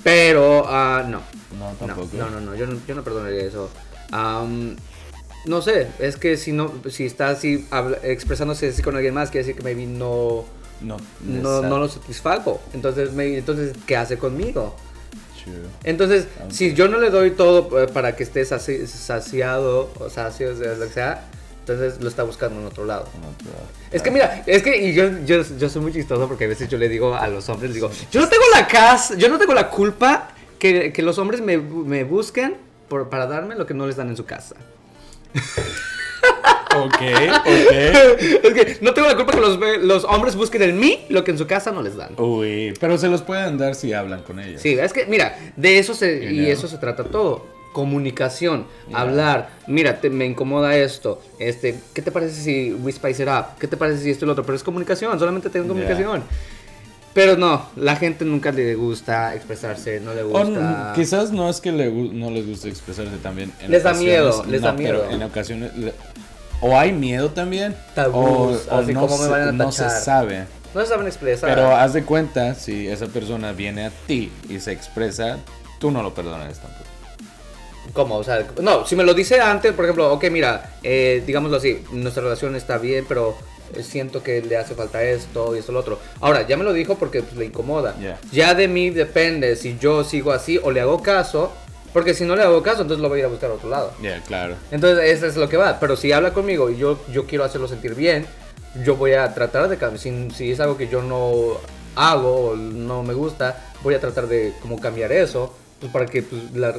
Pero, 0.04 0.66
ah, 0.68 1.06
no. 1.08 1.22
No, 1.58 1.72
tampoco. 1.80 2.10
no, 2.18 2.30
no, 2.30 2.42
no, 2.42 2.56
yo 2.56 2.68
no, 2.68 2.78
yo 2.86 2.94
no 2.96 3.04
perdonaría 3.06 3.44
eso. 3.46 3.70
No 5.46 5.62
sé, 5.62 5.88
es 6.00 6.16
que 6.18 6.38
si 6.38 6.52
no, 6.54 6.74
si 6.90 7.06
está 7.06 7.30
así 7.30 7.68
habla- 7.70 7.98
expresándose 8.04 8.70
así 8.70 8.82
con 8.82 8.96
alguien 8.96 9.14
más, 9.14 9.30
quiere 9.30 9.46
decir 9.46 9.62
que 9.62 9.64
maybe 9.64 9.86
no, 9.86 10.46
No, 10.82 10.98
no, 11.22 11.62
no 11.62 11.78
lo 11.80 11.88
satisfago. 11.90 12.62
Entonces, 12.74 13.14
maybe- 13.14 13.38
entonces, 13.38 13.74
¿qué 13.88 13.96
hace 13.98 14.18
conmigo? 14.18 14.76
Entonces, 15.84 16.28
Aunque- 16.40 16.56
si 16.56 16.74
yo 16.74 16.88
no 16.88 17.00
le 17.00 17.10
doy 17.10 17.32
todo 17.32 17.82
eh, 17.84 17.88
para 17.88 18.16
que 18.16 18.24
esté 18.24 18.44
saci- 18.44 18.86
saciado 18.88 19.92
o 20.00 20.10
sacio, 20.10 20.52
o 20.52 20.56
sea, 20.56 20.74
lo 20.76 20.86
que 20.88 20.94
sea, 20.94 21.26
entonces 21.60 22.02
lo 22.02 22.08
está 22.10 22.24
buscando 22.24 22.60
en 22.62 22.66
otro 22.68 22.86
lado. 22.86 23.08
Es 23.92 24.02
que 24.02 24.10
mira, 24.12 24.44
es 24.46 24.64
que 24.64 24.78
y 24.86 24.94
yo, 24.94 25.10
yo, 25.26 25.42
yo 25.58 25.70
soy 25.70 25.82
muy 25.82 25.92
chistoso 25.94 26.28
porque 26.28 26.46
a 26.46 26.48
veces 26.48 26.70
yo 26.70 26.78
le 26.78 26.88
digo 26.90 27.14
a 27.16 27.28
los 27.28 27.48
hombres, 27.50 27.74
digo, 27.74 27.90
yo 28.12 28.22
no 28.22 28.30
tengo 28.30 28.44
la 28.54 28.68
casa, 28.68 29.16
yo 29.16 29.28
no 29.30 29.38
tengo 29.38 29.54
la 29.54 29.70
culpa 29.70 30.30
que, 30.60 30.94
que 30.94 31.02
los 31.02 31.18
hombres 31.18 31.42
me, 31.42 31.58
me 31.58 32.04
busquen 32.06 32.56
por, 32.88 33.10
para 33.10 33.28
darme 33.28 33.56
lo 33.56 33.66
que 33.66 33.74
no 33.74 33.86
les 33.86 33.96
dan 33.98 34.08
en 34.10 34.16
su 34.18 34.26
casa. 34.26 34.56
Ok, 36.76 36.94
ok. 36.94 37.72
es 38.44 38.54
que 38.54 38.78
no 38.82 38.94
tengo 38.94 39.08
la 39.08 39.16
culpa 39.16 39.34
que 39.34 39.42
los, 39.42 39.60
ve- 39.60 39.78
los 39.80 40.04
hombres 40.06 40.36
busquen 40.36 40.62
en 40.64 40.80
mí 40.80 41.00
lo 41.10 41.24
que 41.24 41.32
en 41.32 41.38
su 41.38 41.46
casa 41.48 41.72
no 41.72 41.82
les 41.82 41.96
dan. 41.96 42.14
Uy, 42.18 42.74
pero 42.80 42.98
se 42.98 43.08
los 43.10 43.22
pueden 43.22 43.58
dar 43.58 43.76
si 43.76 43.94
hablan 43.94 44.22
con 44.24 44.40
ellos. 44.40 44.62
Sí, 44.62 44.78
es 44.80 44.94
que, 44.94 45.06
mira, 45.06 45.38
de 45.56 45.78
eso 45.80 45.94
se, 45.94 46.32
y 46.32 46.50
eso 46.50 46.68
se 46.68 46.78
trata 46.78 47.04
todo. 47.04 47.46
Comunicación, 47.74 48.68
hablar, 48.94 49.50
mira, 49.68 50.00
te- 50.00 50.10
me 50.12 50.26
incomoda 50.26 50.78
esto, 50.78 51.20
este, 51.40 51.76
¿qué 51.96 52.04
te 52.04 52.12
parece 52.12 52.40
si 52.40 52.72
we 52.72 52.92
spice 52.92 53.24
it 53.24 53.30
up? 53.30 53.58
¿Qué 53.60 53.68
te 53.68 53.78
parece 53.78 54.04
si 54.04 54.12
esto 54.12 54.26
y 54.26 54.28
lo 54.28 54.34
otro? 54.34 54.44
Pero 54.46 54.56
es 54.56 54.64
comunicación, 54.64 55.18
solamente 55.18 55.50
tengo 55.50 55.68
comunicación. 55.68 56.22
Pero 57.16 57.38
no, 57.38 57.68
la 57.76 57.96
gente 57.96 58.26
nunca 58.26 58.52
le 58.52 58.74
gusta 58.74 59.36
expresarse, 59.36 60.00
no 60.00 60.14
le 60.16 60.24
O 60.24 60.30
gusta. 60.30 60.48
n- 60.48 60.96
quizás 60.96 61.32
no 61.32 61.48
es 61.48 61.62
que 61.62 61.72
le 61.72 61.92
no 61.92 62.32
les 62.32 62.48
guste 62.48 62.70
expresarse 62.70 63.18
también. 63.22 63.52
en 63.62 63.70
Les 63.70 63.84
da 63.84 63.94
miedo, 63.94 64.44
les 64.50 64.62
da 64.64 64.72
no, 64.72 64.78
pero 64.78 65.00
miedo. 65.04 65.12
en 65.12 65.22
ocasiones. 65.24 65.72
O 66.62 66.78
hay 66.78 66.92
miedo 66.92 67.30
también. 67.30 67.76
Tabús, 67.96 68.68
o, 68.70 68.76
o 68.76 68.80
así 68.80 68.94
no, 68.94 69.02
como 69.02 69.18
me 69.18 69.24
se, 69.24 69.30
van 69.30 69.42
a 69.42 69.52
no 69.52 69.72
se 69.72 69.90
sabe. 69.90 70.46
No 70.74 70.82
se 70.82 70.88
saben 70.88 71.08
expresar. 71.08 71.50
Pero 71.50 71.76
haz 71.76 71.94
de 71.94 72.04
cuenta, 72.04 72.56
si 72.56 72.88
esa 72.88 73.08
persona 73.08 73.52
viene 73.52 73.86
a 73.86 73.92
ti 74.08 74.32
y 74.50 74.60
se 74.60 74.72
expresa, 74.72 75.38
tú 75.80 75.92
no 75.92 76.02
lo 76.02 76.14
perdonas 76.14 76.60
tampoco. 76.60 76.86
¿Cómo? 77.94 78.16
O 78.16 78.24
sea, 78.24 78.48
no, 78.62 78.86
si 78.86 78.96
me 78.96 79.04
lo 79.04 79.14
dice 79.14 79.40
antes, 79.40 79.74
por 79.74 79.86
ejemplo, 79.86 80.12
ok, 80.14 80.26
mira, 80.32 80.74
eh, 80.82 81.22
digámoslo 81.28 81.58
así, 81.58 81.84
nuestra 81.92 82.24
relación 82.24 82.56
está 82.56 82.78
bien, 82.78 83.06
pero 83.08 83.36
siento 83.82 84.24
que 84.24 84.42
le 84.42 84.58
hace 84.58 84.76
falta 84.76 85.04
esto 85.04 85.56
y 85.56 85.60
esto 85.60 85.72
lo 85.72 85.80
otro. 85.80 86.00
Ahora, 86.22 86.48
ya 86.48 86.58
me 86.58 86.64
lo 86.64 86.74
dijo 86.74 86.96
porque 86.96 87.22
pues, 87.22 87.36
le 87.36 87.46
incomoda. 87.46 87.96
Ya. 88.00 88.20
Ya 88.32 88.54
de 88.54 88.68
mí 88.68 88.90
depende 88.90 89.56
si 89.56 89.78
yo 89.78 90.04
sigo 90.04 90.32
así 90.32 90.60
o 90.62 90.72
le 90.72 90.82
hago 90.82 91.02
caso, 91.02 91.52
porque 91.94 92.14
si 92.14 92.26
no 92.26 92.36
le 92.36 92.44
hago 92.44 92.62
caso, 92.64 92.82
entonces 92.82 93.02
lo 93.02 93.08
voy 93.10 93.18
a 93.18 93.22
ir 93.22 93.26
a 93.26 93.30
buscar 93.30 93.52
a 93.52 93.54
otro 93.54 93.70
lado. 93.70 93.94
Ya, 94.02 94.20
claro. 94.24 94.56
Entonces, 94.72 95.04
eso 95.12 95.28
es 95.28 95.36
lo 95.38 95.48
que 95.48 95.58
va. 95.58 95.80
Pero 95.80 95.96
si 95.96 96.12
habla 96.12 96.34
conmigo 96.34 96.70
y 96.70 96.78
yo, 96.78 97.00
yo 97.12 97.26
quiero 97.28 97.44
hacerlo 97.44 97.68
sentir 97.68 97.94
bien, 97.96 98.26
yo 98.84 98.96
voy 98.96 99.14
a 99.14 99.34
tratar 99.34 99.70
de 99.70 99.78
cambiar. 99.78 100.00
Si, 100.02 100.30
si 100.32 100.52
es 100.52 100.60
algo 100.60 100.76
que 100.78 100.88
yo 100.88 101.02
no 101.04 101.58
hago 101.96 102.50
o 102.52 102.56
no 102.56 103.04
me 103.04 103.14
gusta, 103.14 103.62
voy 103.84 103.94
a 103.94 104.00
tratar 104.00 104.28
de 104.28 104.54
como 104.62 104.80
cambiar 104.80 105.12
eso. 105.12 105.54
Pues 105.80 105.92
para 105.92 106.06
que 106.06 106.24
pues, 106.24 106.42
la, 106.54 106.74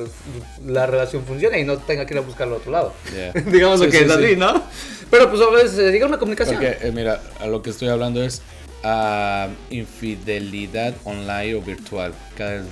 la 0.67 0.87
relación 0.87 1.25
funcione 1.27 1.61
y 1.61 1.65
no 1.65 1.77
tenga 1.77 2.07
que 2.07 2.15
ir 2.15 2.19
a 2.19 2.23
buscarlo 2.23 2.55
a 2.55 2.59
otro 2.59 2.73
lado. 2.73 2.93
Ya. 3.15 3.33
Digamos 3.51 3.81
Sí, 3.81 3.87
que 3.91 3.99
sí, 3.99 4.05
es 4.05 4.13
sí. 4.13 4.25
así, 4.25 4.37
¿no? 4.37 4.63
Pero 5.11 5.29
pues 5.31 5.43
a 5.43 5.51
veces 5.51 5.73
se 5.73 5.91
diga 5.93 6.07
una 6.07 6.19
comunicación. 6.19 6.57
Porque, 6.57 6.79
eh, 6.81 6.91
mira, 6.91 7.21
a 7.39 7.47
lo 7.47 7.61
que 7.63 7.69
estoy 7.71 7.89
hablando 7.89 8.23
es 8.23 8.41
ah, 8.83 9.49
infidelidad 9.71 10.95
online 11.05 11.55
o 11.55 11.61
virtual. 11.61 12.13
Cada, 12.37 12.63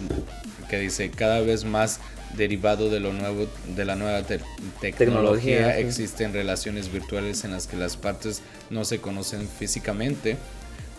que 0.70 0.78
dice 0.78 1.10
cada 1.10 1.40
vez 1.40 1.64
más 1.64 2.00
derivado 2.36 2.88
de 2.90 3.00
lo 3.00 3.12
nuevo 3.12 3.46
de 3.76 3.84
la 3.84 3.94
nueva 3.96 4.22
te- 4.22 4.40
tecnología, 4.80 4.96
Tecnología, 4.98 5.74
sí. 5.74 5.80
existen 5.82 6.32
relaciones 6.32 6.90
virtuales 6.92 7.44
en 7.44 7.50
las 7.52 7.66
que 7.66 7.76
las 7.76 7.96
partes 7.96 8.42
no 8.70 8.84
se 8.84 9.00
conocen 9.00 9.48
físicamente 9.48 10.36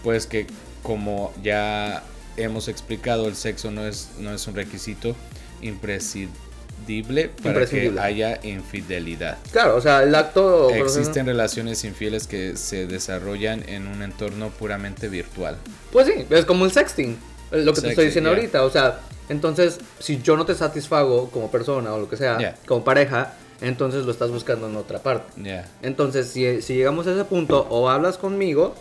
pues 0.03 0.27
que 0.27 0.45
como 0.83 1.33
ya 1.43 2.03
hemos 2.37 2.67
explicado 2.67 3.27
el 3.27 3.35
sexo 3.35 3.71
no 3.71 3.85
es 3.87 4.09
no 4.19 4.33
es 4.33 4.45
un 4.47 4.55
requisito 4.55 5.15
imprescindible 5.61 7.29
para 7.29 7.49
Imprescindible. 7.51 7.95
que 7.99 7.99
haya 8.05 8.39
infidelidad 8.43 9.37
Claro, 9.51 9.75
o 9.77 9.81
sea, 9.81 10.03
el 10.03 10.13
acto... 10.15 10.69
Existen 10.71 11.25
relaciones 11.25 11.83
infieles 11.85 12.27
que 12.27 12.57
se 12.57 12.87
desarrollan 12.87 13.63
en 13.69 13.87
un 13.87 14.01
entorno 14.01 14.49
puramente 14.49 15.07
virtual. 15.07 15.57
Pues 15.91 16.07
sí, 16.07 16.25
es 16.29 16.45
como 16.45 16.65
el 16.65 16.71
sexting, 16.71 17.17
lo 17.51 17.73
que 17.73 17.81
te 17.81 17.89
estoy 17.89 18.05
diciendo 18.07 18.31
yeah. 18.31 18.39
ahorita. 18.39 18.63
O 18.65 18.69
sea, 18.69 18.99
entonces, 19.33 19.79
si 19.99 20.21
yo 20.21 20.37
no 20.37 20.45
te 20.45 20.55
satisfago 20.55 21.29
como 21.29 21.51
persona 21.51 21.93
o 21.93 21.99
lo 21.99 22.07
que 22.09 22.15
sea, 22.15 22.37
Yeah. 22.37 22.55
como 22.65 22.83
pareja, 22.83 23.33
entonces 23.61 24.05
lo 24.05 24.11
estás 24.11 24.29
buscando 24.31 24.67
en 24.67 24.75
otra 24.77 24.99
parte. 24.99 25.41
Ya. 25.41 25.67
Entonces, 25.81 26.27
si, 26.27 26.61
si 26.61 26.75
llegamos 26.75 27.07
a 27.07 27.13
ese 27.13 27.25
punto, 27.25 27.67
o 27.69 27.89
hablas 27.89 28.17
conmigo, 28.17 28.75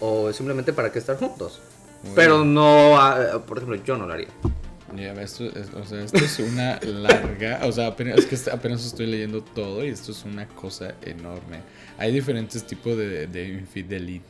o 0.00 0.32
simplemente 0.32 0.72
para 0.72 0.92
que 0.92 0.98
estar 0.98 1.16
juntos. 1.16 1.60
Muy 2.02 2.14
Pero 2.14 2.40
bien. 2.40 2.54
no, 2.54 2.98
ah, 3.00 3.42
por 3.46 3.58
ejemplo, 3.58 3.82
yo 3.84 3.96
no 3.96 4.06
lo 4.06 4.12
haría. 4.12 4.28
Ya, 4.94 5.12
esto 5.20 5.44
es, 5.44 5.66
o 5.74 5.84
sea, 5.84 6.02
esto 6.02 6.18
es 6.18 6.38
una 6.38 6.78
larga, 6.82 7.60
o 7.64 7.72
sea, 7.72 7.88
apenas, 7.88 8.18
es 8.18 8.26
que 8.26 8.50
apenas 8.50 8.84
estoy 8.86 9.06
leyendo 9.06 9.42
todo 9.42 9.84
y 9.84 9.88
esto 9.88 10.12
es 10.12 10.24
una 10.24 10.46
cosa 10.46 10.94
enorme. 11.02 11.60
Hay 11.98 12.12
diferentes 12.12 12.64
tipos 12.64 12.96
de, 12.96 13.26
de 13.26 13.48
infidelidad. 13.48 14.22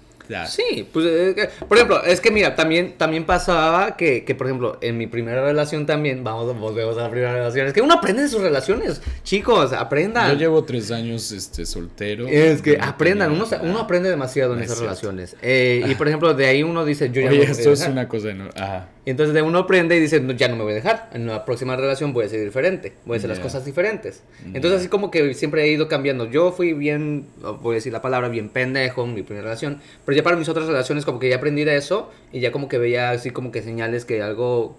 Sí, 0.49 0.89
pues, 0.93 1.07
eh, 1.07 1.33
que- 1.35 1.65
por 1.67 1.77
ejemplo, 1.77 2.03
es 2.05 2.21
que 2.21 2.31
mira, 2.31 2.55
también, 2.55 2.95
también 2.99 3.25
pasaba 3.25 3.97
que, 3.97 4.25
que, 4.25 4.35
por 4.35 4.47
ejemplo, 4.47 4.79
en 4.81 4.99
mi 4.99 5.07
primera 5.07 5.45
relación 5.45 5.87
también, 5.87 6.25
vamos, 6.25 6.57
volvemos 6.59 6.97
a 6.99 7.03
la 7.03 7.11
primera 7.11 7.33
relación, 7.33 7.67
es 7.67 7.73
que 7.73 7.81
uno 7.83 7.95
aprende 7.95 8.23
de 8.23 8.29
sus 8.29 8.41
relaciones, 8.41 9.01
chicos, 9.23 9.73
aprendan. 9.73 10.33
Yo 10.33 10.39
llevo 10.39 10.65
tres 10.65 10.91
años 10.91 11.33
este, 11.33 11.67
soltero. 11.67 12.27
Es 12.29 12.63
que 12.63 12.77
No 12.79 12.85
aprendan, 12.85 13.33
uno, 13.33 13.47
uno 13.63 13.79
aprende 13.79 14.09
demasiado 14.11 14.53
en 14.53 14.59
No 14.61 14.65
es 14.65 14.71
esas 14.71 14.81
relaciones. 14.83 15.37
Eh, 15.43 15.85
y 15.89 15.95
por 15.95 16.09
ejemplo, 16.09 16.35
de 16.35 16.47
ahí 16.47 16.63
uno 16.63 16.85
dice, 16.85 17.11
yo 17.11 17.21
ya 17.23 17.31
Oye, 17.31 17.47
no 17.47 17.53
esto 17.53 17.73
es 17.73 17.87
una 17.87 18.09
cosa 18.09 18.31
enorme. 18.31 18.53
Ajá. 18.57 18.89
Y 19.05 19.11
entonces 19.11 19.35
de 19.35 19.43
uno 19.43 19.61
aprende 19.61 19.97
y 19.97 20.01
dice, 20.01 20.19
no, 20.19 20.33
ya 20.33 20.49
no 20.49 20.57
me 20.57 20.65
voy 20.65 20.73
a 20.73 20.77
dejar. 20.77 21.11
En 21.13 21.29
la 21.29 21.45
próxima 21.45 21.77
relación 21.77 22.13
voy 22.13 22.25
a 22.25 22.29
ser 22.29 22.45
diferente. 22.45 22.93
Voy 23.05 23.15
a 23.15 23.19
hacer 23.19 23.29
las 23.29 23.39
Ya. 23.39 23.45
cosas 23.45 23.65
diferentes. 23.65 24.25
Ya. 24.45 24.57
Entonces 24.57 24.81
así 24.81 24.89
como 24.89 25.13
que 25.13 25.33
siempre 25.35 25.63
he 25.63 25.69
ido 25.69 25.87
cambiando. 25.87 26.29
Yo 26.29 26.51
fui 26.51 26.73
bien, 26.73 27.25
voy 27.63 27.75
a 27.75 27.77
decir 27.77 27.93
la 27.93 28.03
palabra, 28.03 28.29
bien 28.29 28.49
pendejo 28.49 29.05
en 29.05 29.15
mi 29.15 29.23
primera 29.23 29.45
relación. 29.45 29.81
Pero 30.05 30.16
ya 30.17 30.23
para 30.25 30.37
mis 30.37 30.49
otras 30.49 30.67
relaciones 30.67 31.05
como 31.05 31.19
que 31.21 31.29
ya 31.29 31.37
aprendí 31.37 31.63
de 31.65 31.77
eso. 31.77 32.11
Y 32.33 32.41
ya 32.41 32.51
como 32.51 32.69
que 32.69 32.79
veía 32.79 33.11
así 33.11 33.31
como 33.31 33.53
que 33.53 33.63
señales 33.63 34.05
que 34.05 34.23
algo... 34.23 34.77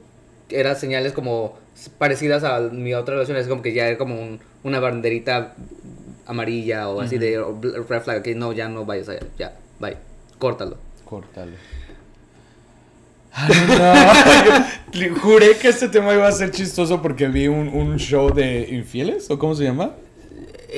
Eran 0.49 0.75
señales 0.75 1.13
como 1.13 1.57
parecidas 1.97 2.43
a 2.43 2.59
mi 2.59 2.93
otra 2.93 3.13
relación. 3.15 3.37
Es 3.37 3.47
como 3.47 3.61
que 3.61 3.73
ya 3.73 3.87
era 3.87 3.97
como 3.97 4.19
un- 4.19 4.39
una 4.63 4.79
banderita 4.79 5.53
amarilla 6.25 6.89
o 6.89 6.99
así 7.01 7.17
de 7.17 7.41
red 7.87 8.01
flag. 8.01 8.21
Que 8.23 8.33
no, 8.35 8.51
ya 8.53 8.67
no 8.69 8.85
vayas 8.85 9.09
allá. 9.09 9.21
Ya, 9.37 9.53
bye. 9.79 9.97
Córtalo. 10.39 10.77
Córtalo. 11.05 11.51
no. 13.67 15.15
Juré 15.21 15.57
que 15.61 15.67
este 15.69 15.89
tema 15.89 16.13
iba 16.13 16.27
a 16.27 16.31
ser 16.31 16.51
chistoso 16.51 17.01
porque 17.01 17.27
vi 17.27 17.47
un, 17.47 17.67
un 17.67 17.97
show 17.97 18.33
de 18.33 18.67
infieles, 18.71 19.29
¿o 19.29 19.37
cómo 19.37 19.53
se 19.53 19.63
llama? 19.65 19.91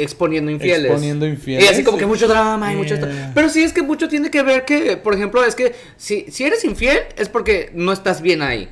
Exponiendo 0.01 0.51
infieles. 0.51 0.85
Exponiendo 0.85 1.25
infieles. 1.25 1.65
Y 1.65 1.67
así 1.67 1.83
como 1.83 1.97
que 1.97 2.05
mucho 2.05 2.27
drama 2.27 2.71
y 2.73 2.75
mucho... 2.75 2.95
Pero 3.33 3.49
sí 3.49 3.63
es 3.63 3.73
que 3.73 3.81
mucho 3.81 4.07
tiene 4.07 4.31
que 4.31 4.43
ver 4.43 4.65
que, 4.65 4.97
por 4.97 5.13
ejemplo, 5.13 5.43
es 5.43 5.55
que 5.55 5.75
si, 5.97 6.25
si 6.29 6.43
eres 6.43 6.63
infiel 6.63 6.99
es 7.17 7.29
porque 7.29 7.71
no 7.73 7.91
estás 7.91 8.21
bien 8.21 8.41
ahí. 8.41 8.69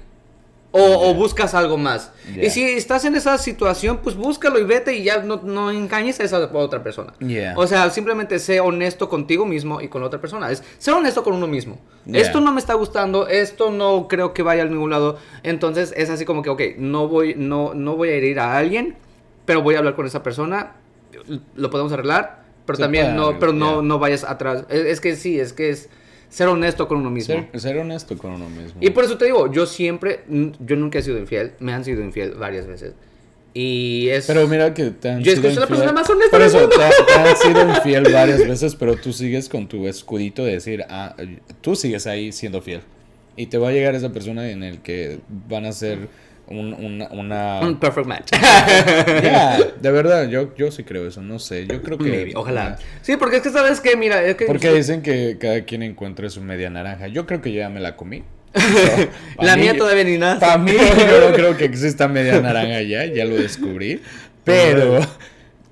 O, 0.71 1.13
buscas 1.13 1.53
algo 1.53 1.77
más. 1.77 2.11
Y 2.39 2.49
si 2.49 2.63
estás 2.63 3.05
en 3.05 3.15
esa 3.15 3.37
situación, 3.37 3.99
pues 4.03 4.15
búscalo 4.15 4.59
y 4.59 4.63
vete 4.63 4.95
y 4.95 5.03
ya 5.03 5.23
no, 5.23 5.41
no 5.43 5.71
engañes 5.71 6.19
a 6.19 6.23
esa 6.23 6.39
otra 6.53 6.83
persona. 6.83 7.13
O 7.55 7.65
sea, 7.65 7.89
simplemente 7.89 8.37
sé 8.39 8.59
honesto 8.59 9.09
contigo 9.09 9.45
mismo 9.45 9.81
y 9.81 9.87
con 9.87 10.03
otra 10.03 10.19
persona. 10.21 10.51
Es 10.51 10.63
ser 10.77 10.93
honesto 10.93 11.23
con 11.23 11.33
uno 11.33 11.47
mismo. 11.47 11.79
Esto 12.11 12.41
no 12.41 12.51
me 12.51 12.59
está 12.59 12.73
gustando, 12.73 13.27
esto 13.27 13.71
no 13.71 14.07
creo 14.07 14.33
que 14.33 14.43
vaya 14.43 14.63
a 14.63 14.65
ningún 14.65 14.89
lado. 14.89 15.17
Entonces 15.43 15.93
es 15.97 16.09
así 16.09 16.25
como 16.25 16.41
que, 16.43 16.49
ok, 16.49 16.61
no 16.77 17.07
voy, 17.07 17.33
no, 17.35 17.73
no 17.73 17.95
voy 17.95 18.09
a 18.09 18.13
herir 18.13 18.39
a 18.39 18.57
alguien, 18.57 18.95
pero 19.45 19.61
voy 19.61 19.75
a 19.75 19.79
hablar 19.79 19.95
con 19.95 20.05
esa 20.05 20.21
persona. 20.21 20.75
Lo 21.55 21.69
podemos 21.69 21.91
arreglar, 21.91 22.43
pero 22.65 22.77
también 22.77 23.15
no, 23.15 23.39
pero 23.39 23.53
no, 23.53 23.81
no 23.81 23.99
vayas 23.99 24.23
atrás. 24.23 24.65
es 24.69 25.01
que 25.01 25.15
sí, 25.15 25.39
es 25.39 25.53
que 25.53 25.69
es 25.69 25.89
ser 26.29 26.47
honesto 26.47 26.87
con 26.87 26.97
uno 26.97 27.09
mismo. 27.09 27.47
Ser, 27.53 27.77
honesto 27.77 28.17
con 28.17 28.33
uno 28.33 28.49
mismo. 28.49 28.79
Y 28.81 28.89
por 28.89 29.03
eso 29.03 29.17
te 29.17 29.25
digo, 29.25 29.51
yo 29.51 29.65
siempre, 29.65 30.21
yo 30.27 30.75
nunca 30.75 30.99
he 30.99 31.01
sido 31.01 31.17
infiel, 31.17 31.53
me 31.59 31.73
han 31.73 31.83
sido 31.83 32.01
infiel 32.03 32.35
varias 32.35 32.67
veces. 32.67 32.93
Y 33.53 34.09
es... 34.09 34.27
Pero 34.27 34.47
mira 34.47 34.73
que 34.73 34.91
te 34.91 35.09
han 35.09 35.23
yo 35.23 35.31
sido 35.31 35.47
infiel. 35.47 35.61
la 35.61 35.67
persona 35.67 35.91
más 35.93 36.09
honesta 36.09 36.37
Por 36.37 36.45
eso, 36.45 36.69
te, 36.69 37.13
han 37.13 37.35
sido 37.37 37.69
infiel 37.75 38.03
varias 38.11 38.45
veces, 38.47 38.75
pero 38.75 38.95
tú 38.95 39.13
sigues 39.13 39.49
con 39.49 39.67
tu 39.67 39.87
escudito 39.87 40.43
de 40.45 40.53
decir, 40.53 40.83
ah, 40.89 41.15
tú 41.61 41.75
sigues 41.75 42.05
ahí 42.05 42.31
siendo 42.31 42.61
fiel. 42.61 42.81
Y 43.35 43.47
te 43.47 43.57
va 43.57 43.69
a 43.69 43.71
llegar 43.71 43.95
esa 43.95 44.11
persona 44.11 44.49
en 44.49 44.63
el 44.63 44.79
que 44.79 45.19
van 45.47 45.65
a 45.65 45.71
ser 45.71 46.07
un, 46.47 47.07
una... 47.11 47.59
Un 47.61 47.79
perfect 47.79 48.07
match. 48.07 48.31
De 49.81 49.91
verdad, 49.91 50.27
yo, 50.29 50.55
yo 50.55 50.71
sí 50.71 50.83
creo 50.83 51.07
eso, 51.07 51.21
no 51.21 51.39
sé, 51.39 51.67
yo 51.67 51.81
creo 51.81 51.97
que... 51.97 52.31
ojalá. 52.35 52.77
Sí, 53.01 53.17
porque 53.17 53.37
es 53.37 53.41
que 53.43 53.49
sabes 53.49 53.81
que, 53.81 53.95
mira, 53.95 54.23
es 54.23 54.35
que... 54.35 54.45
Porque 54.45 54.71
dicen 54.71 55.01
que 55.01 55.37
cada 55.39 55.61
quien 55.65 55.83
encuentra 55.83 56.29
su 56.29 56.41
media 56.41 56.69
naranja. 56.69 57.07
Yo 57.07 57.25
creo 57.25 57.41
que 57.41 57.51
ya 57.51 57.69
me 57.69 57.79
la 57.79 57.95
comí. 57.95 58.23
la 59.39 59.57
mía 59.57 59.77
todavía 59.77 60.03
ni 60.03 60.17
nada. 60.17 60.39
Para 60.39 60.57
mí, 60.57 60.71
yo 60.71 61.29
no 61.29 61.33
creo 61.35 61.57
que 61.57 61.65
exista 61.65 62.07
media 62.07 62.39
naranja 62.41 62.81
ya, 62.81 63.05
ya 63.05 63.25
lo 63.25 63.35
descubrí. 63.35 64.01
Pero... 64.43 64.99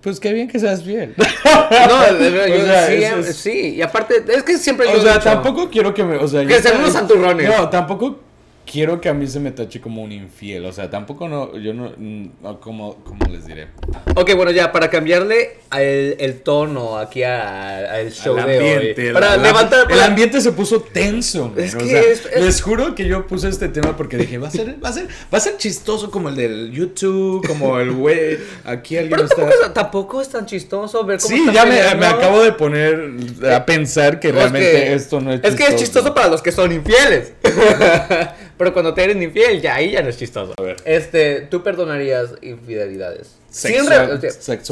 Pues 0.02 0.20
qué 0.20 0.32
bien 0.34 0.48
que 0.48 0.60
seas 0.60 0.86
bien. 0.86 1.16
No, 1.18 2.14
de 2.14 2.30
verdad, 2.30 2.92
yo 2.92 3.24
sí, 3.24 3.34
sí, 3.34 3.76
y 3.78 3.82
aparte, 3.82 4.24
es 4.28 4.44
que 4.44 4.60
siempre 4.60 4.86
yo. 4.86 5.00
O 5.00 5.02
sea, 5.02 5.20
tampoco 5.20 5.68
quiero 5.68 5.96
que 5.96 6.04
me. 6.04 6.18
O 6.18 6.28
sea, 6.28 6.46
que 6.46 6.62
sean 6.62 6.78
unos 6.78 6.94
santurrones. 6.94 7.50
No, 7.50 7.70
tampoco 7.70 8.20
quiero 8.66 9.00
que 9.00 9.10
a 9.10 9.14
mí 9.14 9.28
se 9.28 9.40
me 9.40 9.52
tache 9.52 9.80
como 9.80 10.02
un 10.02 10.12
infiel. 10.12 10.66
O 10.66 10.72
sea, 10.72 10.90
tampoco 10.90 11.28
no, 11.28 11.58
yo 11.58 11.74
no, 11.74 11.94
no 11.98 12.60
como, 12.60 12.96
¿cómo 13.04 13.26
les 13.32 13.46
diré? 13.46 13.68
Ok, 14.16 14.34
bueno, 14.36 14.52
ya, 14.52 14.72
para 14.72 14.90
cambiarle 14.90 15.58
el, 15.72 16.16
el 16.20 16.42
tono 16.42 16.98
aquí 16.98 17.24
al 17.24 18.12
show 18.12 18.36
de 18.36 18.96
hoy. 18.96 19.14
Para 19.14 19.38
levantar. 19.38 19.92
El 19.92 20.02
ambiente 20.02 20.42
se 20.42 20.52
puso 20.52 20.82
tenso. 20.82 21.54
Es 21.56 21.76
que 21.76 22.18
Les 22.38 22.62
juro 22.62 22.96
que 22.96 23.08
yo 23.08 23.28
puse 23.28 23.50
este 23.50 23.70
tema 23.70 23.96
porque 23.96 24.18
dije, 24.18 24.38
va 24.38 24.48
a 24.48 24.52
ser, 24.52 24.84
va 24.84 24.90
a 24.90 24.94
ser, 24.94 25.08
va 25.34 25.38
a 25.38 25.42
ser 25.42 25.58
chistoso 25.58 26.12
como 26.12 26.30
el 26.30 26.36
del 26.36 26.72
YouTube, 26.72 27.46
como 27.48 27.80
el 27.80 27.92
güey. 27.92 28.38
Aquí 28.64 28.98
alguien 28.98 29.18
Pero 29.18 29.28
tampoco, 29.28 29.54
está... 29.54 29.68
es, 29.68 29.74
tampoco 29.74 30.22
es 30.22 30.30
tan 30.30 30.46
chistoso 30.46 31.06
ver 31.06 31.20
cómo 31.20 31.36
Sí, 31.36 31.46
ya 31.54 31.66
me, 31.66 31.96
me, 31.96 32.06
acabo 32.06 32.42
de 32.42 32.52
poner 32.52 33.12
a 33.52 33.66
pensar 33.66 34.20
que 34.20 34.32
realmente 34.32 34.94
esto 34.94 35.22
no 35.22 35.32
es 35.32 35.42
chistoso. 35.42 35.64
Es 35.64 35.70
que 35.70 35.76
es 35.76 35.82
chistoso 35.82 36.14
para 36.14 36.28
los 36.28 36.42
que 36.42 36.52
son 36.52 36.72
infieles. 36.72 37.34
Pero 38.66 38.74
cuando 38.74 38.96
te 38.96 39.04
eres 39.04 39.22
infiel, 39.22 39.62
ya 39.62 39.76
ahí 39.76 39.92
ya 39.92 40.02
no 40.02 40.10
es 40.10 40.18
chistoso. 40.18 40.56
A 40.58 40.62
ver. 40.64 40.78
Este, 40.86 41.42
tú 41.42 41.62
perdonarías 41.62 42.32
infidelidades. 42.42 43.36
sin, 43.48 43.76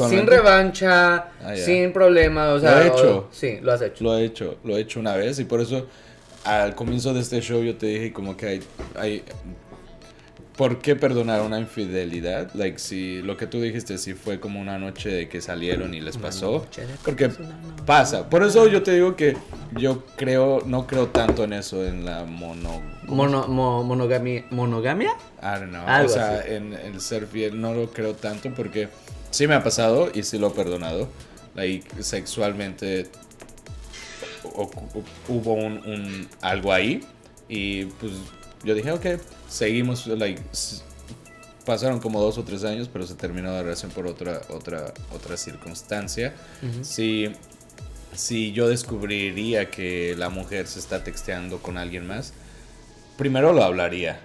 sin, 0.08 0.26
revancha, 0.26 1.28
ah, 1.40 1.54
sin 1.54 1.92
problemas, 1.92 2.54
o 2.54 2.58
sea, 2.58 2.74
lo 2.74 2.82
he 2.82 2.86
hecho. 2.88 3.28
sí, 3.30 3.58
lo 3.62 3.72
has 3.72 3.82
hecho. 3.82 4.02
Lo 4.02 4.18
he 4.18 4.24
hecho, 4.24 4.56
lo 4.64 4.76
he 4.76 4.80
hecho 4.80 4.98
una 4.98 5.14
vez 5.14 5.38
y 5.38 5.44
por 5.44 5.60
eso 5.60 5.86
al 6.42 6.74
comienzo 6.74 7.14
de 7.14 7.20
este 7.20 7.40
show 7.40 7.62
yo 7.62 7.76
te 7.76 7.86
dije 7.86 8.12
como 8.12 8.36
que 8.36 8.46
hay, 8.46 8.62
hay 8.96 9.22
¿Por 10.56 10.78
qué 10.78 10.94
perdonar 10.94 11.42
una 11.42 11.58
infidelidad? 11.58 12.52
Like, 12.54 12.78
si 12.78 13.22
lo 13.22 13.36
que 13.36 13.48
tú 13.48 13.60
dijiste, 13.60 13.98
si 13.98 14.14
fue 14.14 14.38
como 14.38 14.60
una 14.60 14.78
noche 14.78 15.08
de 15.08 15.28
que 15.28 15.40
salieron 15.40 15.94
y 15.94 16.00
les 16.00 16.16
pasó. 16.16 16.64
Porque 17.04 17.28
pasa. 17.84 18.30
Por 18.30 18.44
eso 18.44 18.68
yo 18.68 18.82
te 18.84 18.92
digo 18.92 19.16
que 19.16 19.36
yo 19.72 20.04
creo, 20.16 20.62
no 20.64 20.86
creo 20.86 21.08
tanto 21.08 21.42
en 21.42 21.54
eso, 21.54 21.84
en 21.84 22.04
la 22.04 22.24
mono... 22.24 22.82
Mono, 23.02 23.48
monogamia. 23.48 24.44
¿Monogamia? 24.50 25.16
I 25.42 25.58
don't 25.58 25.70
know. 25.70 26.04
o 26.04 26.08
sea, 26.08 26.46
en 26.46 26.72
el 26.72 27.00
ser 27.00 27.26
fiel 27.26 27.60
no 27.60 27.74
lo 27.74 27.90
creo 27.90 28.14
tanto 28.14 28.54
porque 28.54 28.88
sí 29.30 29.48
me 29.48 29.54
ha 29.54 29.64
pasado 29.64 30.10
y 30.14 30.22
sí 30.22 30.38
lo 30.38 30.48
he 30.48 30.50
perdonado. 30.50 31.08
Like, 31.56 32.02
sexualmente 32.02 33.08
hubo 35.28 35.54
un, 35.54 35.78
un 35.86 36.28
algo 36.42 36.72
ahí 36.72 37.00
y 37.48 37.86
pues 37.86 38.12
yo 38.64 38.74
dije, 38.74 38.90
ok, 38.92 39.06
seguimos, 39.48 40.06
like, 40.06 40.40
pasaron 41.64 42.00
como 42.00 42.20
dos 42.20 42.38
o 42.38 42.44
tres 42.44 42.64
años, 42.64 42.88
pero 42.92 43.06
se 43.06 43.14
terminó 43.14 43.52
la 43.52 43.62
relación 43.62 43.90
por 43.90 44.06
otra, 44.06 44.40
otra, 44.50 44.92
otra 45.12 45.36
circunstancia. 45.36 46.34
si, 46.82 47.30
si 48.14 48.52
yo 48.52 48.68
descubriría 48.68 49.70
que 49.70 50.14
la 50.16 50.28
mujer 50.28 50.66
se 50.66 50.78
está 50.78 51.02
texteando 51.02 51.58
con 51.58 51.78
alguien 51.78 52.06
más, 52.06 52.32
primero 53.16 53.52
lo 53.52 53.64
hablaría. 53.64 54.20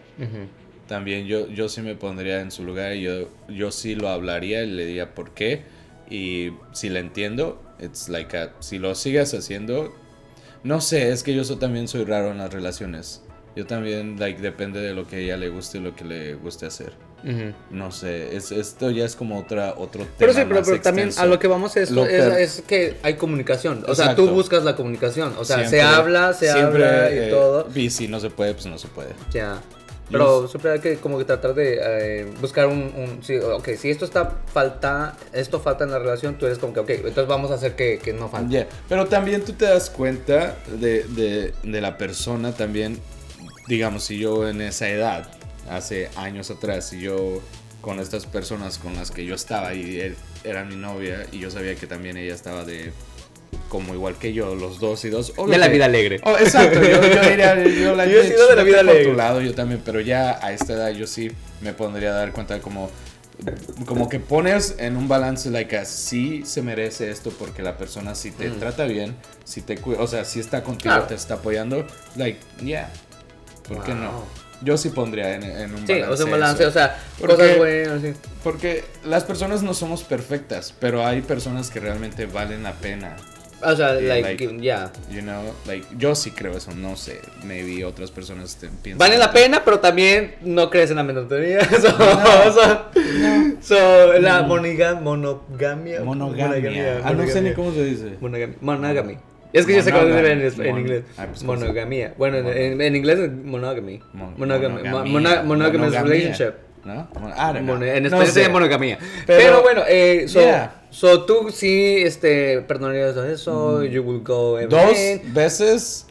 También 0.88 1.28
yo, 1.28 1.48
yo 1.48 1.70
sí 1.70 1.82
me 1.82 1.96
pondría 1.96 2.42
en 2.42 2.52
su 2.52 2.64
lugar 2.64 2.96
y 2.96 3.04
yo, 3.04 3.30
yo 3.48 3.72
sí 3.72 3.96
lo 3.96 4.10
hablaría 4.10 4.64
y 4.64 4.72
le 4.72 4.86
diría 4.86 5.14
por 5.14 5.32
qué. 5.34 5.64
Y 6.10 6.52
si 6.74 6.90
le 6.90 7.00
entiendo, 7.00 7.62
it's 7.80 8.10
like 8.10 8.36
si 8.60 8.80
lo 8.80 8.96
sigues 8.96 9.34
haciendo, 9.34 9.94
no 10.64 10.82
sé, 10.82 11.12
es 11.12 11.24
que 11.24 11.36
yo 11.36 11.44
también 11.58 11.88
soy 11.88 12.04
raro 12.06 12.32
en 12.32 12.40
las 12.40 12.52
relaciones. 12.52 13.22
Yo 13.60 13.66
también, 13.66 14.16
like, 14.18 14.42
depende 14.42 14.80
de 14.80 14.94
lo 14.94 15.06
que 15.06 15.18
a 15.18 15.20
ella 15.20 15.36
le 15.36 15.50
guste 15.50 15.80
y 15.80 15.82
lo 15.82 15.94
que 15.94 16.06
le 16.06 16.36
guste 16.36 16.66
hacer. 16.66 16.94
No 17.70 17.92
sé, 17.92 18.38
es, 18.38 18.54
esto 18.54 18.90
ya 18.90 19.04
es 19.04 19.18
como 19.18 19.38
otra, 19.38 19.74
otro 19.76 20.04
tema. 20.04 20.16
Pero 20.18 20.34
sí, 20.34 20.40
pero, 20.48 20.80
también 20.80 21.10
a 21.18 21.26
lo 21.26 21.40
que 21.40 21.50
vamos 21.50 21.76
es, 21.76 21.92
es, 21.92 22.64
que 22.66 22.96
hay 23.04 23.16
comunicación. 23.16 23.84
O 23.86 23.96
sea, 23.96 24.16
tú 24.16 24.30
buscas 24.30 24.64
la 24.64 24.78
comunicación. 24.78 25.34
O 25.38 25.44
sea, 25.44 25.68
se 25.68 25.82
habla, 25.82 26.32
se 26.34 26.50
habla 26.50 27.12
y 27.14 27.18
eh, 27.18 27.28
todo. 27.30 27.68
Y 27.76 27.90
si 27.90 28.08
no 28.08 28.22
se 28.22 28.30
puede, 28.30 28.54
pues 28.54 28.66
no 28.68 28.78
se 28.78 28.88
puede. 28.88 29.10
Ya. 29.34 29.62
Pero 30.10 30.48
siempre 30.48 30.72
hay 30.72 30.80
que 30.80 30.96
como 30.96 31.18
que 31.18 31.26
tratar 31.26 31.54
de 31.54 31.80
eh, 31.84 32.28
buscar 32.40 32.68
un, 32.68 32.94
un 32.96 33.20
sí, 33.22 33.36
ok, 33.40 33.72
si 33.78 33.90
esto 33.90 34.06
está 34.06 34.38
falta, 34.54 35.18
esto 35.34 35.60
falta 35.60 35.84
en 35.84 35.92
la 35.92 36.00
relación, 36.00 36.36
tú 36.36 36.46
eres 36.46 36.60
como 36.60 36.72
que, 36.72 36.80
ok, 36.80 36.90
entonces 36.92 37.28
vamos 37.28 37.52
a 37.52 37.56
hacer 37.56 37.76
que, 37.76 38.00
que 38.00 38.14
no 38.14 38.30
falte. 38.30 38.68
Pero 38.88 39.06
también 39.08 39.44
tú 39.44 39.52
te 39.52 39.66
das 39.66 39.90
cuenta 39.90 40.56
de, 40.80 41.04
de, 41.04 41.54
de 41.62 41.82
la 41.82 41.98
persona 41.98 42.54
también 42.54 43.00
digamos, 43.70 44.04
si 44.04 44.18
yo 44.18 44.50
en 44.50 44.62
esa 44.62 44.90
edad, 44.90 45.30
hace 45.70 46.10
años 46.16 46.50
atrás, 46.50 46.90
si 46.90 47.00
yo 47.00 47.40
con 47.82 48.00
estas 48.00 48.26
personas 48.26 48.80
con 48.80 48.96
las 48.96 49.12
que 49.12 49.24
yo 49.26 49.36
estaba 49.36 49.74
y 49.74 50.02
él 50.02 50.16
era 50.44 50.66
mi 50.66 50.76
novia 50.76 51.28
y 51.32 51.40
yo 51.40 51.50
sabía 51.52 51.76
que 51.76 51.88
también 51.88 52.18
ella 52.18 52.34
estaba 52.34 52.66
de 52.66 52.92
como 53.70 53.94
igual 53.94 54.16
que 54.18 54.34
yo, 54.34 54.56
los 54.56 54.80
dos 54.80 55.06
y 55.06 55.10
dos. 55.10 55.34
De 55.48 55.58
la 55.60 55.68
vida 55.68 55.86
alegre. 55.86 56.20
Oh, 56.24 56.36
exacto, 56.36 56.82
yo, 56.82 57.00
diría, 57.00 57.64
yo 57.64 57.96
la 57.96 58.08
yo 58.08 58.20
he 58.20 58.28
sido 58.28 58.48
de 58.50 58.56
la 58.56 58.64
vida 58.64 58.80
alegre. 58.80 59.04
Por 59.04 59.12
tu 59.12 59.18
lado, 59.18 59.42
yo 59.42 59.54
también, 59.54 59.82
pero 59.86 60.02
ya 60.02 60.44
a 60.44 60.52
esta 60.52 60.74
edad 60.74 60.90
yo 60.90 61.06
sí 61.06 61.32
me 61.62 61.74
pondría 61.74 62.10
a 62.10 62.14
dar 62.14 62.34
cuenta 62.34 62.56
de 62.56 62.62
como 62.62 62.90
como 63.86 64.10
que 64.10 64.20
pones 64.20 64.76
en 64.80 64.98
un 64.98 65.08
balance 65.08 65.50
like 65.50 65.78
así 65.78 66.44
se 66.46 66.62
merece 66.62 67.10
esto 67.10 67.32
porque 67.32 67.64
la 67.64 67.78
persona 67.78 68.14
si 68.14 68.32
te 68.32 68.50
mm. 68.50 68.60
trata 68.60 68.84
bien, 68.84 69.16
si 69.46 69.62
te 69.62 69.80
o 69.86 70.08
sea, 70.08 70.26
si 70.26 70.42
está 70.42 70.62
contigo, 70.64 71.00
te 71.04 71.16
está 71.16 71.36
apoyando, 71.36 71.88
like, 72.18 72.40
yeah, 72.62 72.92
¿Por 73.70 73.84
qué 73.84 73.94
no? 73.94 74.26
Yo 74.62 74.78
sí 74.78 74.90
pondría 74.90 75.36
en, 75.36 75.44
en 75.44 75.74
un 75.74 75.86
balance. 75.86 75.94
Sí, 75.94 76.02
o 76.02 76.18
sea, 76.18 76.26
un 76.26 76.32
balance, 76.32 76.66
o 76.66 76.72
sea, 76.72 77.00
porque, 77.18 77.36
cosas 77.36 77.58
buenas, 77.58 78.02
sí. 78.02 78.14
Porque 78.44 78.84
las 79.06 79.24
personas 79.24 79.64
no 79.64 79.74
somos 79.74 80.04
perfectas, 80.04 80.74
pero 80.80 81.06
hay 81.06 81.22
personas 81.22 81.70
que 81.70 81.80
realmente 81.80 82.26
valen 82.26 82.64
la 82.64 82.74
pena. 82.74 83.16
O 83.62 83.76
sea, 83.76 83.94
like, 83.94 84.58
yeah. 84.60 84.92
You 85.12 85.22
know, 85.22 85.54
like, 85.66 85.86
yo 85.98 86.16
sí 86.16 86.32
creo 86.32 86.56
eso, 86.56 86.72
no 86.72 86.96
sé, 86.96 87.20
maybe 87.44 87.84
otras 87.84 88.10
personas 88.10 88.58
piensan. 88.82 88.98
Vale 88.98 89.18
la 89.18 89.32
pena, 89.32 89.64
pero 89.64 89.80
también 89.80 90.36
no 90.42 90.70
crees 90.70 90.90
en 90.90 90.98
la 90.98 91.04
monotonía. 91.04 91.60
So, 91.80 91.90
no, 91.98 93.58
so, 93.62 94.14
la 94.20 94.44
monogamia. 94.44 95.02
Monogamia. 95.02 96.02
monogamia. 96.02 97.02
Ah, 97.04 97.14
no 97.14 97.28
sé 97.28 97.42
ni 97.42 97.54
cómo 97.54 97.74
se 97.74 97.84
dice. 97.84 98.18
Monogamia. 98.20 98.58
Monogamy. 98.62 99.18
Es 99.52 99.66
que 99.66 99.76
yo 99.76 99.82
sé 99.82 99.92
cómo 99.92 100.04
se 100.04 100.32
en, 100.32 100.42
en, 100.42 100.78
inglés. 100.78 101.04
Ah, 101.18 101.26
pues, 101.28 101.44
monogamia. 101.44 102.14
Bueno, 102.18 102.38
en, 102.38 102.82
en, 102.82 102.96
inglés 102.96 103.20
es 103.20 103.32
monogamy. 103.32 104.02
monogamy. 104.14 105.10
monogamous 105.44 105.94
relationship. 105.94 106.54
¿No? 106.86 107.10
en 107.84 108.06
español 108.06 108.28
se 108.28 108.42
llama 108.42 108.54
monogamia. 108.54 108.98
Pero, 109.28 109.62
bueno, 109.62 109.84
eh, 109.88 110.28
so, 110.28 110.42
so, 110.90 111.26
tú 111.26 111.50
sí 111.52 111.98
este, 111.98 112.62
perdonarías 112.62 113.18
eso. 113.18 113.82
Mm. 113.82 113.84
You 113.86 114.04
will 114.04 114.22
go 114.24 114.60
Dos 114.68 114.98
veces 115.34 116.09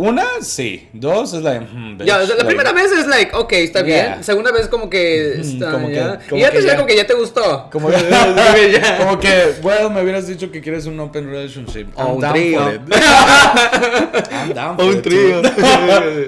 Una, 0.00 0.24
sí. 0.42 0.88
Dos, 0.92 1.34
es 1.34 1.42
la. 1.42 1.60
mm, 1.60 1.98
Ya, 2.04 2.16
o 2.16 2.18
bitch, 2.20 2.26
sea, 2.28 2.36
la 2.36 2.44
like- 2.44 2.44
primera 2.46 2.72
vez 2.72 2.92
es 2.92 3.06
like, 3.08 3.34
ok, 3.34 3.52
está 3.54 3.84
Yeah. 3.84 4.08
bien. 4.10 4.24
Segunda 4.24 4.52
vez 4.52 4.68
como 4.68 4.88
que 4.88 5.40
está 5.40 5.72
como 5.72 5.88
que- 5.88 5.94
ya. 5.94 6.20
como 6.28 6.38
y 6.38 6.40
ya 6.42 6.50
tercera 6.52 6.72
ya- 6.74 6.76
como 6.76 6.86
que 6.86 6.96
ya 6.96 7.06
te 7.06 7.14
gustó. 7.14 7.68
Como, 7.72 7.88
como 8.98 9.18
que, 9.18 9.54
bueno, 9.60 9.90
me 9.90 10.02
hubieras 10.02 10.28
dicho 10.28 10.52
que 10.52 10.60
quieres 10.60 10.86
un 10.86 11.00
open 11.00 11.28
relationship. 11.28 11.86
O 11.96 12.00
I'm 12.02 12.14
un 12.14 12.20
down 12.20 12.32
trío. 12.32 12.60
for 12.60 12.74
it. 12.74 12.80
I'm 14.30 14.54
down 14.54 14.80
O 14.80 14.86
un 14.86 15.02
trío. 15.02 15.42
too. 15.42 15.48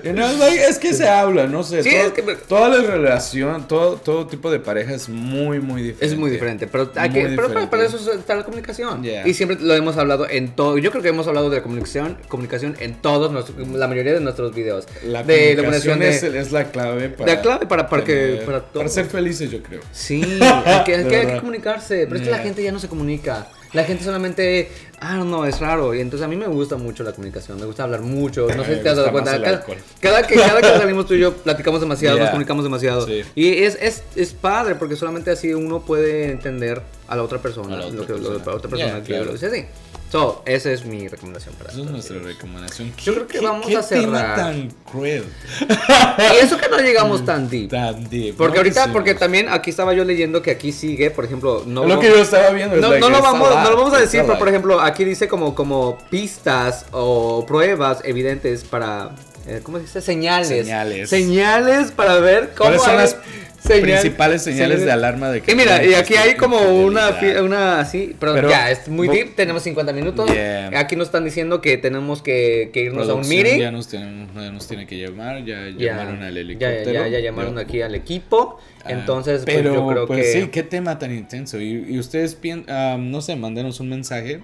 You 0.04 0.12
know, 0.14 0.36
like, 0.38 0.64
es 0.68 0.78
que 0.78 0.92
se 0.92 1.08
habla, 1.08 1.46
no 1.46 1.62
sé. 1.62 1.82
Sí, 1.84 1.90
todo- 1.90 2.06
es 2.06 2.12
que- 2.12 2.36
Toda 2.48 2.68
la 2.70 2.82
relación, 2.82 3.68
todo, 3.68 3.96
todo 3.96 4.26
tipo 4.26 4.50
de 4.50 4.58
pareja 4.58 4.92
es 4.94 5.08
muy, 5.08 5.60
muy 5.60 5.82
diferente. 5.82 6.06
Es 6.06 6.18
muy 6.18 6.30
diferente, 6.30 6.66
pero, 6.66 6.90
hay 6.96 7.10
pero 7.10 7.70
para, 7.70 7.84
eso 7.84 7.98
está 8.12 8.34
la 8.34 8.42
comunicación. 8.44 9.02
Yeah. 9.02 9.26
Y 9.28 9.34
siempre 9.34 9.58
lo 9.60 9.74
hemos 9.74 9.96
hablado 9.96 10.28
en 10.28 10.48
todo. 10.56 10.76
Yo 10.78 10.90
creo 10.90 11.02
que 11.02 11.08
hemos 11.10 11.26
hablado 11.28 11.50
de 11.50 11.58
la 11.58 11.62
comunicación, 11.62 12.18
comunicación 12.28 12.76
en 12.80 12.94
todos, 12.94 13.30
nuestros- 13.30 13.59
la 13.74 13.86
mayoría 13.88 14.14
de 14.14 14.20
nuestros 14.20 14.54
videos. 14.54 14.86
La 15.04 15.22
de 15.22 15.54
comunicación 15.56 15.98
de- 16.00 16.08
es, 16.10 16.22
es 16.22 16.52
la 16.52 16.70
clave 16.70 17.08
para, 17.10 17.34
La 17.34 17.40
clave 17.42 17.66
para- 17.66 17.88
para 17.88 18.04
que- 18.04 18.42
para 18.44 18.60
todo. 18.62 18.88
ser 18.88 19.06
felices, 19.06 19.50
yo 19.50 19.62
creo. 19.62 19.80
Sí, 19.92 20.22
hay 20.40 20.84
que, 20.84 20.94
hay 20.94 21.04
De 21.04 21.08
que- 21.08 21.14
hay 21.16 21.20
que 21.20 21.26
verdad. 21.26 21.40
comunicarse. 21.40 22.06
Pero 22.06 22.16
es 22.16 22.22
que 22.22 22.30
la 22.30 22.38
gente 22.38 22.62
ya 22.62 22.72
no 22.72 22.78
se 22.78 22.88
comunica. 22.88 23.48
La 23.72 23.84
gente 23.84 24.02
solamente, 24.02 24.68
ah, 24.98 25.18
no, 25.18 25.46
es 25.46 25.60
raro. 25.60 25.94
Y 25.94 26.00
entonces 26.00 26.24
a 26.24 26.28
mí 26.28 26.34
me 26.34 26.48
gusta 26.48 26.76
mucho 26.76 27.04
la 27.04 27.12
comunicación. 27.12 27.56
Me 27.60 27.66
gusta 27.66 27.84
hablar 27.84 28.00
mucho. 28.00 28.48
No 28.48 28.64
sé 28.64 28.74
si 28.78 28.82
te 28.82 28.88
has 28.88 28.96
dado 28.96 29.12
cuenta. 29.12 29.40
Cada, 29.40 29.64
cada 30.00 30.26
que, 30.26 30.34
cada 30.34 30.60
que 30.60 30.66
salimos 30.80 31.06
tú 31.06 31.14
y 31.14 31.20
yo 31.20 31.32
platicamos 31.44 31.80
demasiado, 31.80 32.18
nos 32.18 32.30
comunicamos 32.30 32.64
demasiado. 32.64 33.06
Sí. 33.06 33.22
Y 33.36 33.62
es, 33.62 33.78
es, 33.80 34.02
es 34.16 34.32
padre 34.32 34.74
porque 34.74 34.96
solamente 34.96 35.30
así 35.30 35.54
uno 35.54 35.82
puede 35.82 36.30
entender 36.32 36.82
a 37.10 37.16
la 37.16 37.22
otra 37.22 37.38
persona. 37.38 37.74
A 37.76 37.78
la 37.80 37.86
otra 37.86 38.00
lo 38.00 38.06
que, 38.06 38.12
lo 38.12 38.18
que 38.18 38.24
persona. 38.24 38.44
la 38.46 38.56
otra 38.56 38.70
persona 38.70 38.92
Yeah, 38.92 39.02
quiere. 39.04 39.06
claro. 39.20 39.24
Lo 39.26 39.32
dice 39.32 39.46
así. 39.46 39.64
So, 40.10 40.42
esa 40.44 40.72
es 40.72 40.84
mi 40.84 41.06
recomendación 41.06 41.54
para 41.54 41.70
Esa 41.70 41.82
es 41.82 41.86
nuestra 41.90 42.18
recomendación. 42.18 42.92
Yo 43.04 43.14
creo 43.14 43.26
que 43.28 43.38
¿Qué- 43.38 43.44
vamos 43.44 43.66
qué 43.66 43.76
a 43.76 43.82
cerrar. 43.82 44.02
tema 44.04 44.34
tan 44.34 44.70
cruel. 44.90 45.24
Y 45.60 46.44
eso 46.44 46.56
que 46.56 46.68
no 46.68 46.78
llegamos 46.78 47.24
tan 47.24 47.48
deep. 47.48 47.70
Tan 47.70 48.08
deep. 48.10 48.36
Porque 48.36 48.54
¿no? 48.54 48.60
ahorita, 48.60 48.92
porque 48.92 49.14
también 49.14 49.48
aquí 49.48 49.70
estaba 49.70 49.92
yo 49.94 50.04
leyendo 50.04 50.42
que 50.42 50.50
aquí 50.50 50.72
sigue, 50.72 51.10
por 51.12 51.24
ejemplo, 51.24 51.62
no 51.64 51.84
lo 51.86 52.00
que 52.00 52.08
yo 52.08 52.16
estaba 52.16 52.50
viendo 52.50 52.74
no, 52.76 52.88
like, 52.88 53.00
no 53.00 53.08
lo 53.10 53.22
vamos, 53.22 53.48
no 53.54 53.70
lo 53.70 53.76
vamos 53.76 53.94
a 53.94 54.00
decir, 54.00 54.22
pero 54.26 54.36
por 54.38 54.48
ejemplo, 54.48 54.80
aquí 54.80 55.04
dice 55.04 55.28
como, 55.28 55.54
como 55.54 55.96
pistas 56.10 56.86
o 56.90 57.44
pruebas 57.46 58.00
evidentes 58.04 58.64
para, 58.64 59.14
¿cómo 59.62 59.78
se 59.78 59.84
dice? 59.84 60.00
Señales. 60.00 60.48
Señales. 60.48 61.08
Señales 61.10 61.90
para 61.92 62.18
ver 62.20 62.50
cómo 62.56 62.70
¿Cuáles 62.76 62.82
son 62.82 62.90
hay 62.92 62.96
las 62.98 63.16
señal- 63.64 63.82
principales 63.82 64.42
señales 64.42 64.82
de 64.84 64.90
alarma 64.90 65.30
de 65.30 65.42
que 65.42 65.52
Y 65.52 65.54
mira, 65.54 65.84
y 65.84 65.94
aquí 65.94 66.14
hay 66.14 66.34
como 66.34 66.58
una, 66.58 67.10
una 67.42 67.80
así, 67.80 68.16
pero, 68.18 68.34
Pero- 68.34 68.48
ya, 68.50 68.70
es 68.70 68.88
muy 68.88 69.08
deep, 69.08 69.34
tenemos 69.36 69.62
50 69.62 69.92
minutos. 69.92 70.30
Yeah. 70.32 70.70
Aquí 70.78 70.96
nos 70.96 71.08
están 71.08 71.24
diciendo 71.24 71.60
que 71.60 71.76
tenemos 71.76 72.22
que, 72.22 72.70
que 72.72 72.84
irnos 72.84 73.08
a 73.08 73.14
un 73.14 73.20
Producción 73.20 73.42
meeting. 73.44 73.60
Ya 73.60 73.70
nos, 73.70 73.88
tienen, 73.88 74.28
ya 74.34 74.50
nos 74.50 74.66
tiene 74.66 74.86
que 74.86 74.98
llamar, 74.98 75.44
ya 75.44 75.68
Ya, 75.68 75.92
llamaron 75.92 76.22
al 76.22 76.34
ya, 76.34 76.40
helicóptero. 76.40 76.92
ya, 76.92 77.08
ya 77.08 77.18
llamaron 77.20 77.54
Yo- 77.54 77.60
aquí 77.60 77.82
al 77.82 77.94
equipo. 77.94 78.58
Ah, 78.84 78.92
Entonces, 78.92 79.42
pues, 79.44 79.56
pero, 79.56 79.74
yo 79.74 79.86
creo 79.88 80.06
pues 80.06 80.20
que. 80.26 80.40
sí, 80.42 80.48
qué 80.48 80.62
tema 80.62 80.98
tan 80.98 81.12
intenso. 81.14 81.60
Y, 81.60 81.84
y 81.88 81.98
ustedes, 81.98 82.40
pien- 82.40 82.64
ah, 82.68 82.96
no 82.98 83.20
sé, 83.20 83.36
mándenos 83.36 83.78
un 83.80 83.90
mensaje 83.90 84.40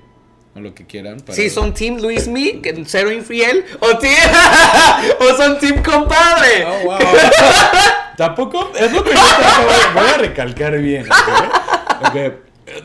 o 0.57 0.61
lo 0.61 0.74
que 0.74 0.86
quieran. 0.86 1.20
Para... 1.20 1.34
Si 1.34 1.50
son 1.50 1.74
Team 1.74 1.98
Luis 2.00 2.28
que 2.62 2.84
cero 2.86 3.12
infiel, 3.12 3.64
o, 3.80 3.98
team, 3.98 4.14
o 5.20 5.36
son 5.36 5.59
Team 5.59 5.82
Compadre. 5.82 6.64
Oh, 6.64 6.84
wow. 6.84 6.98
tampoco, 8.16 8.72
es 8.78 8.92
lo 8.92 9.04
que 9.04 9.11
yo 9.12 9.20
Voy 9.94 10.09
a 10.09 10.18
recalcar 10.18 10.78
bien, 10.78 11.07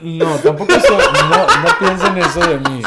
No, 0.01 0.35
tampoco 0.37 0.73
eso, 0.73 0.97
no, 0.97 1.47
no 1.47 1.79
piensen 1.79 2.17
eso 2.17 2.39
de 2.41 2.59
mí. 2.59 2.81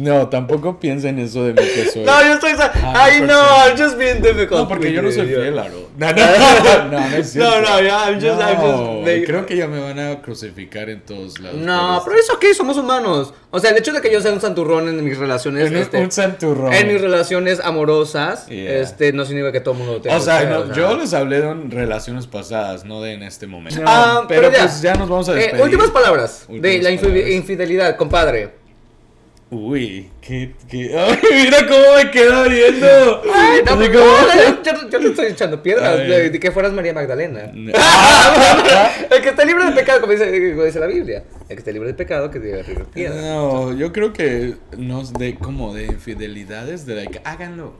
No, 0.00 0.28
tampoco 0.28 0.78
piensen 0.80 1.18
eso 1.18 1.44
de 1.44 1.52
mí 1.52 1.62
que 1.74 1.84
soy. 1.90 2.04
No, 2.04 2.22
yo 2.22 2.34
estoy. 2.34 2.52
Ah, 2.58 3.08
I 3.14 3.20
know, 3.20 3.40
I'm 3.66 3.76
just 3.76 3.96
being 3.98 4.20
difficult. 4.22 4.60
No, 4.60 4.68
porque 4.68 4.92
yo 4.92 5.02
no 5.02 5.10
soy 5.10 5.26
fiel, 5.26 5.58
Aro. 5.58 5.90
No, 5.96 6.10
no, 6.12 6.16
no, 6.16 6.84
no, 6.90 7.08
no 7.10 7.16
es 7.16 7.30
cierto. 7.32 7.50
No, 7.50 7.60
no, 7.60 7.80
ya, 7.82 8.08
I'm 8.10 8.14
just- 8.20 8.40
I'm 8.40 8.56
just 9.04 9.26
Creo 9.26 9.46
que 9.46 9.56
ya 9.56 9.66
me 9.66 9.78
van 9.80 9.98
a 9.98 10.22
crucificar 10.22 10.88
en 10.88 11.02
todos 11.02 11.38
lados. 11.40 11.58
No, 11.60 12.00
pero 12.04 12.16
eso 12.18 12.38
qué, 12.38 12.54
somos 12.54 12.76
humanos. 12.78 13.34
O 13.50 13.58
sea, 13.58 13.70
el 13.70 13.76
hecho 13.78 13.92
de 13.92 14.00
que 14.00 14.12
yo 14.12 14.20
sea 14.20 14.32
un 14.32 14.40
santurrón 14.40 14.88
en 14.88 15.04
mis 15.04 15.18
relaciones. 15.18 15.70
este, 15.72 15.98
un 15.98 16.10
santurrón. 16.12 16.72
en 16.72 16.88
mis 16.88 17.00
relaciones 17.00 17.60
amorosas, 17.60 18.46
Yeah. 18.46 18.78
este, 18.78 19.12
no 19.12 19.24
significa 19.24 19.52
que 19.52 19.60
todo 19.60 19.74
el 19.74 19.80
mundo 19.80 20.00
tenga. 20.00 20.16
O 20.16 20.20
sea, 20.20 20.72
yo 20.72 20.96
les 20.96 21.12
hablé 21.14 21.40
de 21.40 21.54
relaciones 21.68 22.26
pasadas, 22.26 22.84
no 22.84 23.02
de 23.02 23.12
en 23.14 23.22
este 23.22 23.46
momento. 23.46 23.82
Ah, 23.84 24.24
pero, 24.28 24.50
pues 24.50 24.80
ya 24.80 24.94
nos 24.94 25.08
vamos 25.08 25.28
a 25.28 25.32
Eh, 25.32 25.36
despedir. 25.36 25.62
últimas 25.64 25.90
palabras 25.90 26.46
de 26.48 26.78
la 26.82 26.90
infidelidad, 26.90 27.96
compadre. 27.96 28.59
Uy, 29.52 30.08
qué, 30.20 30.54
qué... 30.68 30.96
Ay, 30.96 31.18
mira 31.44 31.66
cómo 31.66 31.96
me 31.96 32.10
queda 32.12 32.46
viendo. 32.46 33.22
Ay, 33.34 33.60
no, 33.66 33.72
como- 33.72 33.88
no, 33.88 34.62
yo, 34.62 34.88
te 34.88 35.08
estoy 35.08 35.26
echando 35.26 35.60
piedras 35.60 35.98
de, 35.98 36.30
de 36.30 36.38
que 36.40 36.52
fueras 36.52 36.72
María 36.72 36.92
Magdalena. 36.94 37.50
No. 37.52 37.72
el 39.10 39.22
que 39.22 39.28
está 39.28 39.44
libre 39.44 39.64
de 39.64 39.72
pecado, 39.72 40.00
como 40.02 40.12
dice, 40.12 40.50
como 40.52 40.64
dice 40.64 40.78
la 40.78 40.86
Biblia. 40.86 41.24
El 41.48 41.56
que 41.56 41.60
está 41.60 41.72
libre 41.72 41.88
de 41.88 41.94
pecado, 41.94 42.30
que 42.30 42.38
diga 42.38 42.60
arriba 42.60 42.84
piedra. 42.94 43.20
No, 43.20 43.76
yo 43.76 43.92
creo 43.92 44.12
que 44.12 44.54
no 44.78 45.00
es 45.02 45.12
de 45.14 45.34
como 45.34 45.74
de 45.74 45.86
infidelidades, 45.86 46.86
de 46.86 46.94
like, 46.94 47.20
háganlo. 47.24 47.74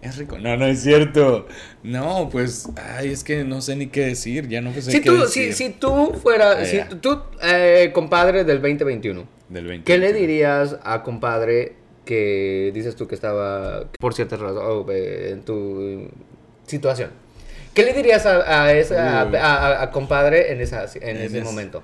Es 0.00 0.16
rico. 0.16 0.38
No, 0.38 0.56
no 0.56 0.64
es 0.64 0.82
cierto. 0.82 1.46
No, 1.82 2.30
pues, 2.32 2.66
ay, 2.96 3.10
es 3.12 3.22
que 3.22 3.44
no 3.44 3.60
sé 3.60 3.76
ni 3.76 3.88
qué 3.88 4.06
decir. 4.06 4.48
Ya 4.48 4.62
no 4.62 4.72
sé 4.72 4.80
Si 4.80 4.92
qué 5.02 5.10
tú, 5.10 5.20
decir. 5.20 5.52
si, 5.52 5.64
si 5.64 5.70
tú 5.74 6.14
fueras, 6.22 6.56
Ah, 6.60 6.64
si 6.64 6.76
ya. 6.78 6.88
tú, 6.88 7.20
eh, 7.42 7.90
compadre 7.92 8.44
del 8.44 8.62
2021, 8.62 9.28
Del 9.50 9.66
20. 9.66 9.84
¿qué 9.84 9.98
le 9.98 10.12
dirías 10.14 10.78
a 10.82 11.02
compadre 11.02 11.74
que 12.06 12.70
dices 12.72 12.96
tú 12.96 13.06
que 13.06 13.14
estaba 13.14 13.84
por 14.00 14.14
ciertas 14.14 14.40
razones 14.40 14.96
en 15.32 15.42
tu 15.42 16.08
situación? 16.66 17.10
¿Qué 17.74 17.84
le 17.84 17.92
dirías 17.92 18.24
a, 18.26 18.64
a, 18.64 18.72
esa, 18.72 19.20
a, 19.22 19.82
a- 19.82 19.90
compadre 19.90 20.52
en, 20.52 20.60
esa, 20.60 20.84
en, 20.94 21.02
En 21.02 21.16
ese 21.18 21.38
ese- 21.38 21.42
momento? 21.42 21.82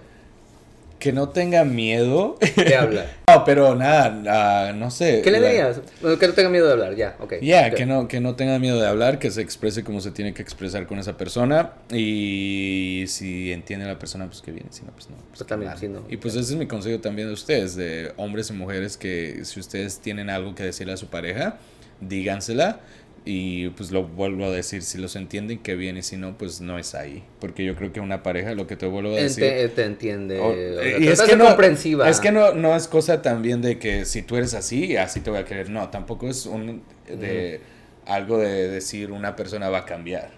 Que 0.99 1.13
no 1.13 1.29
tenga 1.29 1.63
miedo. 1.65 2.37
¿Qué 2.55 2.75
habla? 2.75 3.07
no, 3.29 3.45
pero 3.45 3.75
nada, 3.75 4.69
ah, 4.69 4.73
no 4.73 4.91
sé. 4.91 5.21
¿Qué 5.23 5.31
le 5.31 5.41
la- 5.41 5.49
dirías? 5.49 5.81
Que 6.19 6.27
no 6.27 6.33
tenga 6.33 6.49
miedo 6.49 6.67
de 6.67 6.73
hablar, 6.73 6.95
ya, 6.97 7.17
ok. 7.21 7.35
Ya, 7.43 7.67
Ok. 7.69 7.75
que 7.75 7.85
no, 7.87 8.09
que 8.09 8.21
no 8.21 8.35
tenga 8.35 8.59
miedo 8.59 8.81
de 8.81 8.87
hablar, 8.87 9.19
que 9.19 9.31
se 9.31 9.43
exprese 9.43 9.85
como 9.85 10.01
se 10.01 10.11
tiene 10.11 10.33
que 10.33 10.41
expresar 10.41 10.87
con 10.87 10.99
esa 10.99 11.17
persona. 11.19 11.73
Y 11.93 13.05
si 13.09 13.53
entiende 13.53 13.85
la 13.87 13.99
persona, 13.99 14.27
pues 14.27 14.41
que 14.41 14.53
viene, 14.53 14.69
si 14.71 14.85
no, 14.85 14.93
pues 14.93 15.11
no. 15.11 15.17
Pues 15.17 15.27
Pues 15.39 15.47
también, 15.47 15.73
no. 15.93 16.03
Y 16.09 16.17
pues 16.17 16.35
ese 16.35 16.53
es 16.55 16.59
mi 16.59 16.67
consejo 16.67 16.99
también 17.01 17.29
de 17.29 17.35
ustedes, 17.35 17.77
de 17.77 18.13
hombres 18.17 18.49
y 18.51 18.55
mujeres, 18.55 18.97
que 18.97 19.45
si 19.45 19.61
ustedes 19.61 19.99
tienen 20.01 20.31
algo 20.31 20.55
que 20.55 20.63
decirle 20.65 20.95
a 20.95 20.97
su 20.97 21.09
pareja, 21.09 21.59
dígansela. 22.01 22.81
Y 23.29 23.71
pues 23.71 23.91
lo 23.91 24.05
vuelvo 24.05 24.45
a 24.45 24.51
decir, 24.51 24.83
si 24.83 24.99
los 24.99 25.17
entienden, 25.17 25.59
que 25.59 25.75
bien, 25.75 25.97
y 25.97 26.03
si 26.03 26.17
no, 26.17 26.39
pues 26.39 26.61
no 26.61 26.79
es 26.79 26.95
ahí. 26.95 27.25
Porque 27.41 27.65
yo 27.65 27.75
creo 27.75 27.93
que 27.93 27.99
una 27.99 28.23
pareja, 28.23 28.55
lo 28.55 28.69
que 28.69 28.77
te 28.77 28.87
vuelvo 28.87 29.11
a 29.11 29.17
decir... 29.17 29.43
Ente- 29.43 29.69
te 29.75 29.85
entiende. 29.85 30.97
Y 31.01 31.09
es 31.09 31.21
que 31.23 31.35
no, 31.35 31.47
comprensiva. 31.47 32.09
Es 32.09 32.21
que 32.21 32.31
no, 32.31 32.53
no 32.55 32.77
es 32.77 32.87
cosa 32.87 33.23
también 33.23 33.63
de 33.63 33.81
que 33.81 34.05
si 34.05 34.23
tú 34.23 34.37
eres 34.37 34.55
así, 34.55 34.97
así 34.97 35.21
te 35.21 35.31
voy 35.31 35.41
a 35.41 35.45
querer. 35.45 35.71
No, 35.71 35.89
tampoco 35.91 36.29
es 36.29 36.47
un 36.47 36.83
de 37.09 37.61
algo 38.07 38.39
de 38.39 38.69
decir 38.69 39.11
una 39.11 39.35
persona 39.35 39.71
va 39.71 39.79
a 39.79 39.85
cambiar. 39.87 40.31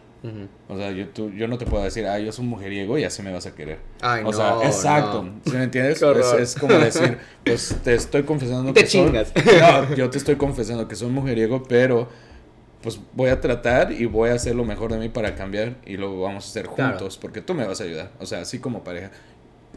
O 0.68 0.76
sea, 0.76 0.90
yo, 0.90 1.08
tú, 1.10 1.30
yo 1.30 1.46
no 1.46 1.58
te 1.58 1.66
puedo 1.66 1.84
decir, 1.84 2.06
ah, 2.06 2.18
yo 2.18 2.32
soy 2.32 2.44
un 2.44 2.50
mujeriego 2.50 2.98
y 2.98 3.04
así 3.04 3.22
me 3.22 3.30
vas 3.32 3.44
a 3.46 3.54
querer. 3.54 3.78
Ay, 4.00 4.22
o 4.22 4.24
no, 4.24 4.32
sea, 4.32 4.56
exacto. 4.64 5.22
no. 5.22 5.40
¿Sí 5.44 5.52
me 5.56 5.62
entiendes? 5.64 6.02
Es, 6.02 6.32
es 6.32 6.54
como 6.56 6.74
decir, 6.74 7.18
pues 7.44 7.76
te 7.84 7.94
estoy 7.94 8.22
confesando 8.24 8.72
Te 8.72 8.80
que 8.80 8.86
soy- 8.88 9.04
chingas. 9.06 9.32
No, 9.60 9.94
yo 9.94 10.08
te 10.10 10.16
estoy 10.18 10.36
confesando 10.36 10.88
que 10.88 10.96
soy 10.96 11.08
mujeriego, 11.10 11.62
pero 11.62 12.08
pues 12.88 13.00
voy 13.12 13.28
a 13.28 13.38
tratar 13.38 13.92
y 13.92 14.06
voy 14.06 14.30
a 14.30 14.34
hacer 14.34 14.54
lo 14.54 14.64
mejor 14.64 14.90
de 14.90 14.98
mí 14.98 15.10
para 15.10 15.34
cambiar 15.34 15.76
y 15.84 15.98
lo 15.98 16.20
vamos 16.20 16.46
a 16.46 16.48
hacer 16.48 16.66
Claro. 16.68 16.92
juntos 16.98 17.18
porque 17.18 17.42
tú 17.42 17.52
me 17.52 17.66
vas 17.66 17.82
a 17.82 17.84
ayudar. 17.84 18.12
O 18.18 18.24
sea, 18.24 18.40
así 18.40 18.60
como 18.60 18.82
pareja. 18.82 19.10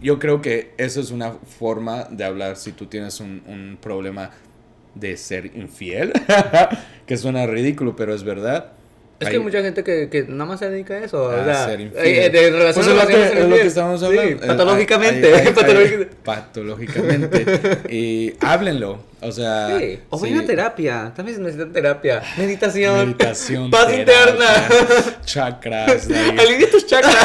Yo 0.02 0.18
creo 0.18 0.42
que 0.42 0.74
eso 0.78 1.02
es 1.02 1.12
una 1.12 1.34
forma 1.34 2.06
de 2.06 2.24
hablar 2.24 2.56
si 2.56 2.72
tú 2.72 2.86
tienes 2.86 3.20
un, 3.20 3.44
un 3.48 3.78
problema 3.82 4.32
de 4.96 5.18
ser 5.18 5.58
infiel, 5.58 6.14
que 7.06 7.18
suena 7.18 7.46
ridículo, 7.48 7.96
pero 7.98 8.14
es 8.14 8.24
verdad. 8.24 8.72
Es 9.22 9.30
que 9.30 9.36
hay 9.36 9.42
mucha 9.42 9.62
gente 9.62 9.84
que, 9.84 10.10
que 10.10 10.24
nada 10.24 10.46
más 10.46 10.60
se 10.60 10.70
dedica 10.70 10.96
a 10.96 11.00
eso. 11.00 11.32
a 11.32 11.42
o 11.42 11.46
sea, 11.46 11.66
ser 11.66 11.80
infiel. 11.82 12.06
eh, 12.06 12.30
de 12.30 12.50
relación 12.52 12.86
Pues 12.86 12.98
a 12.98 13.02
lo 13.04 13.08
que, 13.08 13.24
es 13.40 13.48
lo 13.50 13.56
estamos 13.56 14.00
Sí, 14.00 14.06
hablando. 14.08 14.44
Eh, 14.44 14.48
patológicamente. 14.48 15.32
patológicamente. 15.56 16.16
patológicamente. 16.24 17.46
y 17.90 18.34
háblenlo. 18.42 19.00
O 19.22 19.32
sea. 19.32 19.78
Sí, 19.80 20.00
o 20.10 20.18
sí. 20.18 20.24
vayan 20.24 20.40
a 20.44 20.48
terapia. 20.48 21.14
También 21.16 21.42
necesitan 21.44 21.72
terapia. 21.72 22.24
Meditación. 22.38 22.96
Meditación. 23.10 23.70
Paz 23.70 23.88
terapia, 23.88 24.00
interna. 24.02 24.46
Chakras. 25.24 26.08
Alivia 26.10 26.70
tus 26.72 26.86
chakras. 26.88 27.16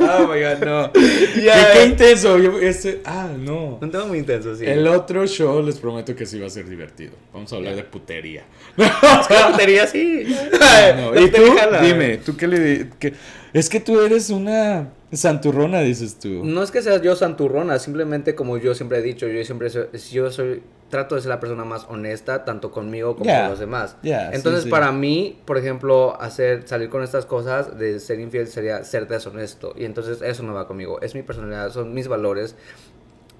Oh 0.00 0.26
my 0.32 0.40
god, 0.40 0.64
no. 0.64 0.92
Qué, 0.92 1.52
qué 1.72 1.84
intenso. 1.86 2.38
Yo- 2.38 2.58
este- 2.60 3.00
ah, 3.04 3.28
no. 3.38 3.78
Un 3.80 3.90
tema 3.90 4.04
muy 4.06 4.18
intenso, 4.18 4.54
sí. 4.56 4.64
El 4.66 4.86
otro 4.86 5.26
show 5.26 5.62
les 5.62 5.78
prometo 5.78 6.14
que 6.16 6.26
sí 6.26 6.38
va 6.38 6.46
a 6.46 6.50
ser 6.50 6.68
divertido. 6.68 7.12
Vamos 7.32 7.52
a 7.52 7.56
hablar 7.56 7.76
de 7.76 7.82
putería. 7.84 8.44
Es 8.78 9.26
que 9.28 9.34
putería 9.52 9.86
sí. 9.86 10.24
No, 10.96 11.12
La 11.14 11.20
¿Y 11.20 11.30
tú? 11.30 11.42
jala. 11.56 11.80
Dime, 11.82 12.18
¿tú 12.18 12.36
qué 12.36 12.46
le 12.46 12.90
qué- 12.98 13.14
Es 13.52 13.68
que 13.68 13.80
tú 13.80 14.00
eres 14.00 14.30
una 14.30 14.88
Santurrona, 15.12 15.80
dices 15.80 16.18
tú. 16.18 16.44
No 16.44 16.62
es 16.62 16.70
que 16.70 16.82
sea 16.82 17.00
yo 17.00 17.16
santurrona, 17.16 17.78
simplemente 17.78 18.34
como 18.34 18.58
yo 18.58 18.74
siempre 18.74 18.98
he 18.98 19.02
dicho, 19.02 19.26
yo 19.26 19.42
siempre 19.44 19.70
soy, 19.70 19.86
yo 20.12 20.30
soy, 20.30 20.60
trato 20.90 21.14
de 21.14 21.20
ser 21.20 21.28
la 21.28 21.38
persona 21.40 21.64
más 21.64 21.84
honesta, 21.88 22.44
tanto 22.44 22.70
conmigo 22.70 23.14
como 23.14 23.26
Yeah. 23.26 23.40
con 23.42 23.50
los 23.50 23.58
demás. 23.58 23.96
Yeah, 24.02 24.30
Entonces, 24.32 24.64
sí. 24.64 24.70
para 24.70 24.90
mí, 24.92 25.38
por 25.44 25.58
ejemplo, 25.58 26.18
hacer, 26.20 26.66
salir 26.66 26.88
con 26.88 27.02
estas 27.02 27.26
cosas 27.26 27.78
de 27.78 28.00
ser 28.00 28.20
infiel 28.20 28.46
sería 28.48 28.82
ser 28.84 29.06
deshonesto. 29.06 29.74
Y 29.76 29.84
entonces 29.84 30.22
eso 30.22 30.42
no 30.42 30.54
va 30.54 30.66
conmigo. 30.66 31.00
Es 31.02 31.14
mi 31.14 31.22
personalidad, 31.22 31.70
son 31.72 31.92
mis 31.92 32.08
valores. 32.08 32.56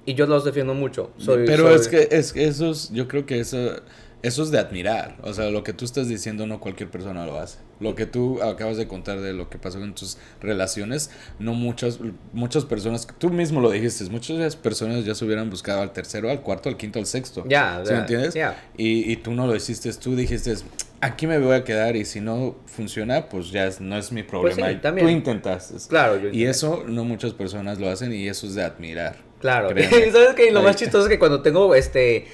Y 0.05 0.14
yo 0.14 0.26
los 0.26 0.44
defiendo 0.44 0.74
mucho. 0.74 1.11
Soy, 1.18 1.44
Pero 1.46 1.64
soy- 1.68 1.74
es 1.76 1.88
que 1.88 2.09
es 2.11 2.34
eso 2.36 2.70
es- 2.70 2.90
yo 2.90 3.09
creo 3.09 3.26
que 3.26 3.40
eso 3.40 3.80
eso 4.22 4.42
es 4.42 4.50
de 4.50 4.58
admirar. 4.58 5.16
O 5.22 5.32
sea, 5.32 5.50
lo 5.50 5.62
que 5.62 5.72
tú 5.72 5.84
estás 5.84 6.08
diciendo 6.08 6.46
no 6.46 6.60
cualquier 6.60 6.90
persona 6.90 7.24
lo 7.26 7.38
hace. 7.38 7.58
Lo 7.80 7.94
que 7.94 8.06
tú 8.06 8.42
acabas 8.42 8.76
de 8.76 8.88
contar 8.88 9.20
de 9.20 9.32
lo 9.32 9.48
que 9.48 9.58
pasó 9.58 9.82
en 9.82 9.94
tus 9.94 10.18
relaciones, 10.40 11.10
no 11.38 11.54
muchas 11.54 12.00
muchas 12.32 12.64
personas, 12.64 13.06
tú 13.18 13.30
mismo 13.30 13.60
lo 13.60 13.70
dijiste, 13.70 14.04
muchas 14.10 14.56
personas 14.56 15.04
ya 15.04 15.14
se 15.14 15.24
hubieran 15.24 15.48
buscado 15.50 15.82
al 15.82 15.92
tercero, 15.92 16.28
al 16.30 16.40
cuarto, 16.42 16.68
al 16.68 16.76
quinto, 16.76 16.98
al 16.98 17.06
sexto. 17.06 17.44
Ya, 17.48 17.80
¿Sí 17.84 17.90
me 17.90 17.96
ya, 17.96 18.00
entiendes? 18.00 18.36
Y, 18.76 19.12
y 19.12 19.16
tú 19.16 19.30
no 19.32 19.46
lo 19.46 19.54
hiciste, 19.54 19.92
tú 19.92 20.16
dijiste, 20.16 20.54
aquí 21.00 21.28
me 21.28 21.38
voy 21.38 21.54
a 21.54 21.62
quedar 21.62 21.94
y 21.94 22.04
si 22.04 22.20
no 22.20 22.56
funciona, 22.66 23.28
pues 23.28 23.50
ya 23.52 23.66
es- 23.66 23.80
no 23.80 23.96
es 23.96 24.10
mi 24.10 24.24
problema. 24.24 24.68
sí, 24.68 24.74
Y 24.74 24.80
también. 24.80 25.06
Tú 25.06 25.12
intentaste. 25.12 25.74
Claro, 25.88 26.16
yo 26.18 26.30
Y 26.30 26.44
eso 26.46 26.82
no 26.88 27.04
muchas 27.04 27.32
personas 27.32 27.78
lo 27.78 27.88
hacen 27.88 28.12
y 28.12 28.26
eso 28.26 28.48
es 28.48 28.54
de 28.56 28.64
admirar. 28.64 29.27
Claro. 29.41 29.70
Y 29.78 29.82
sabes 30.12 30.34
que 30.34 30.51
lo 30.51 30.62
más 30.62 30.76
chistoso 30.76 31.05
es 31.05 31.09
que 31.09 31.18
cuando 31.18 31.43
tengo 31.43 31.74
este 31.74 32.26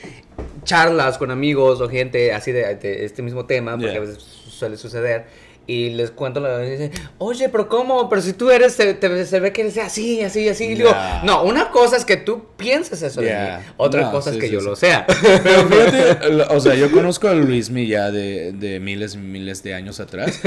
charlas 0.65 1.19
con 1.19 1.31
amigos 1.31 1.81
o 1.81 1.89
gente 1.89 2.33
así 2.33 2.51
de, 2.53 2.75
de 2.77 3.05
este 3.05 3.23
mismo 3.23 3.45
tema, 3.47 3.73
porque 3.73 3.89
Yeah. 3.93 3.99
a 3.99 4.01
veces 4.01 4.23
suele 4.23 4.77
suceder, 4.77 5.27
y 5.67 5.91
les 5.91 6.11
cuento 6.11 6.41
la 6.41 6.63
y 6.65 6.71
dicen, 6.71 6.91
oye, 7.19 7.49
pero 7.49 7.69
¿cómo? 7.71 8.09
Pero 8.11 8.21
si 8.21 8.35
tú 8.35 8.51
eres, 8.51 8.75
se, 8.75 8.93
te- 8.95 9.25
se 9.25 9.41
ve 9.41 9.51
que 9.53 9.63
eres 9.63 9.79
así, 9.79 10.21
así, 10.23 10.47
así. 10.49 10.65
Y 10.65 10.75
digo, 10.75 10.91
Yeah. 10.91 11.23
no, 11.25 11.43
una 11.45 11.71
cosa 11.71 11.97
es 11.97 12.05
que 12.05 12.17
tú 12.19 12.47
pienses 12.57 13.01
eso 13.03 13.21
de 13.21 13.29
Yeah. 13.29 13.59
mí, 13.61 13.73
otra 13.79 14.03
No, 14.03 14.11
cosa 14.13 14.31
sí, 14.31 14.37
es 14.37 14.41
que 14.43 14.49
sí, 14.49 14.53
yo 14.55 14.61
sí. 14.61 14.67
lo 14.67 14.77
sea. 14.77 15.07
Pero 15.43 15.69
fíjate, 15.69 16.43
o 16.55 16.61
sea, 16.61 16.75
yo 16.75 16.91
conozco 16.91 17.29
a 17.29 17.35
Luismi 17.35 17.87
ya 17.87 18.11
de, 18.11 18.53
de 18.53 18.79
miles 18.81 19.15
y 19.15 19.19
miles 19.19 19.63
de 19.63 19.75
años 19.75 20.01
atrás. 20.01 20.41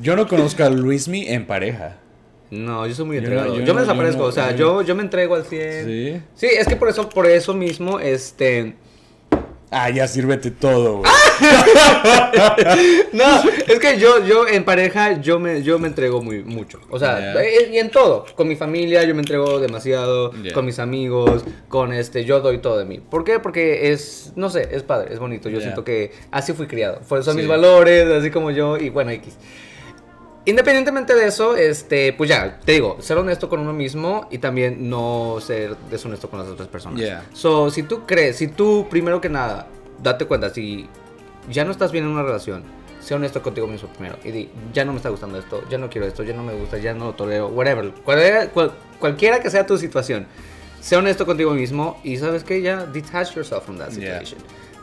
Yo 0.00 0.16
no 0.16 0.26
conozco 0.28 0.64
a 0.64 0.70
Luismi 0.70 1.28
en 1.28 1.46
pareja. 1.46 1.96
No, 2.54 2.86
yo 2.86 2.94
soy 2.94 3.04
muy 3.06 3.16
entregado. 3.18 3.48
Yo, 3.48 3.60
yo 3.64 3.74
me 3.74 3.80
yo 3.80 3.86
desaparezco, 3.86 4.22
no- 4.22 4.28
o 4.28 4.32
sea, 4.32 4.54
yo- 4.54 4.82
yo, 4.82 4.94
me 4.94 5.02
entrego 5.02 5.34
al 5.34 5.44
100. 5.44 5.84
¿Sí? 5.86 6.22
Sí, 6.34 6.46
es 6.46 6.66
que 6.66 6.76
por 6.76 6.88
eso, 6.88 7.08
por 7.08 7.26
eso 7.26 7.54
mismo, 7.54 8.00
este... 8.00 8.74
Ah, 9.70 9.90
ya 9.90 10.06
sírvete 10.06 10.50
todo, 10.52 10.98
güey. 10.98 11.10
No, 13.12 13.42
es 13.66 13.78
que 13.80 13.98
yo, 13.98 14.24
yo 14.24 14.46
en 14.46 14.64
pareja, 14.64 15.20
yo 15.20 15.40
me, 15.40 15.62
yo 15.62 15.78
me 15.80 15.88
entrego 15.88 16.22
muy 16.22 16.44
mucho. 16.44 16.80
O 16.90 16.98
sea, 16.98 17.18
Yeah. 17.18 17.42
eh, 17.42 17.70
y 17.72 17.78
en 17.78 17.90
todo. 17.90 18.24
Con 18.36 18.46
mi 18.48 18.54
familia 18.56 19.02
yo 19.04 19.14
me 19.14 19.20
entrego 19.22 19.58
demasiado. 19.58 20.32
Yeah. 20.32 20.52
Con 20.52 20.64
mis 20.66 20.78
amigos, 20.78 21.44
con 21.68 21.92
este, 21.92 22.24
yo 22.24 22.40
doy 22.40 22.58
todo 22.58 22.78
de 22.78 22.84
mí. 22.84 23.00
¿Por 23.00 23.24
qué? 23.24 23.40
Porque 23.40 23.90
es, 23.92 24.32
no 24.36 24.48
sé, 24.50 24.68
es 24.70 24.82
padre, 24.84 25.12
es 25.12 25.18
bonito. 25.18 25.48
Yo 25.48 25.54
Yeah. 25.58 25.62
siento 25.62 25.84
que 25.84 26.12
así 26.30 26.52
fui 26.52 26.66
criado. 26.66 27.00
Fue- 27.06 27.22
Son 27.22 27.34
mis 27.36 27.44
Sí. 27.44 27.48
valores, 27.50 28.06
así 28.10 28.30
como 28.30 28.50
yo, 28.50 28.76
y 28.76 28.90
bueno, 28.90 29.10
X. 29.12 29.34
Independientemente 30.46 31.14
de 31.14 31.26
eso, 31.26 31.56
este, 31.56 32.12
pues 32.12 32.28
ya, 32.28 32.60
te 32.64 32.72
digo, 32.72 32.98
ser 33.00 33.16
honesto 33.16 33.48
con 33.48 33.60
uno 33.60 33.72
mismo 33.72 34.28
y 34.30 34.38
también 34.38 34.90
no 34.90 35.38
ser 35.40 35.74
deshonesto 35.90 36.28
con 36.28 36.38
las 36.38 36.48
otras 36.48 36.68
personas. 36.68 37.00
Yeah. 37.00 37.24
So, 37.32 37.70
si 37.70 37.82
tú 37.82 38.04
crees, 38.04 38.36
si 38.36 38.48
tú, 38.48 38.86
primero 38.90 39.20
que 39.22 39.30
nada, 39.30 39.68
date 40.02 40.26
cuenta, 40.26 40.50
si 40.50 40.86
ya 41.50 41.64
no 41.64 41.70
estás 41.70 41.92
bien 41.92 42.04
en 42.04 42.10
una 42.10 42.22
relación, 42.22 42.62
sé 43.00 43.14
honesto 43.14 43.42
contigo 43.42 43.66
mismo 43.66 43.88
primero 43.88 44.18
y 44.22 44.30
di, 44.32 44.50
ya 44.74 44.84
no 44.84 44.92
me 44.92 44.96
está 44.98 45.08
gustando 45.08 45.38
esto, 45.38 45.62
ya 45.70 45.78
no 45.78 45.88
quiero 45.88 46.06
esto, 46.06 46.22
ya 46.22 46.34
no 46.34 46.42
me 46.42 46.52
gusta, 46.54 46.76
ya 46.76 46.92
no 46.92 47.06
lo 47.06 47.12
tolero, 47.14 47.48
whatever, 47.48 47.90
cualquiera, 48.04 48.48
cual- 48.48 48.72
cualquiera 48.98 49.40
que 49.40 49.48
sea 49.50 49.64
tu 49.66 49.78
situación, 49.78 50.26
sé 50.80 50.96
honesto 50.96 51.24
contigo 51.24 51.52
mismo 51.52 51.98
y 52.04 52.18
sabes 52.18 52.44
que 52.44 52.60
ya 52.60 52.84
detach 52.84 53.34
yourself 53.34 53.64
from 53.64 53.78
that 53.78 53.90
Yeah. 53.92 54.20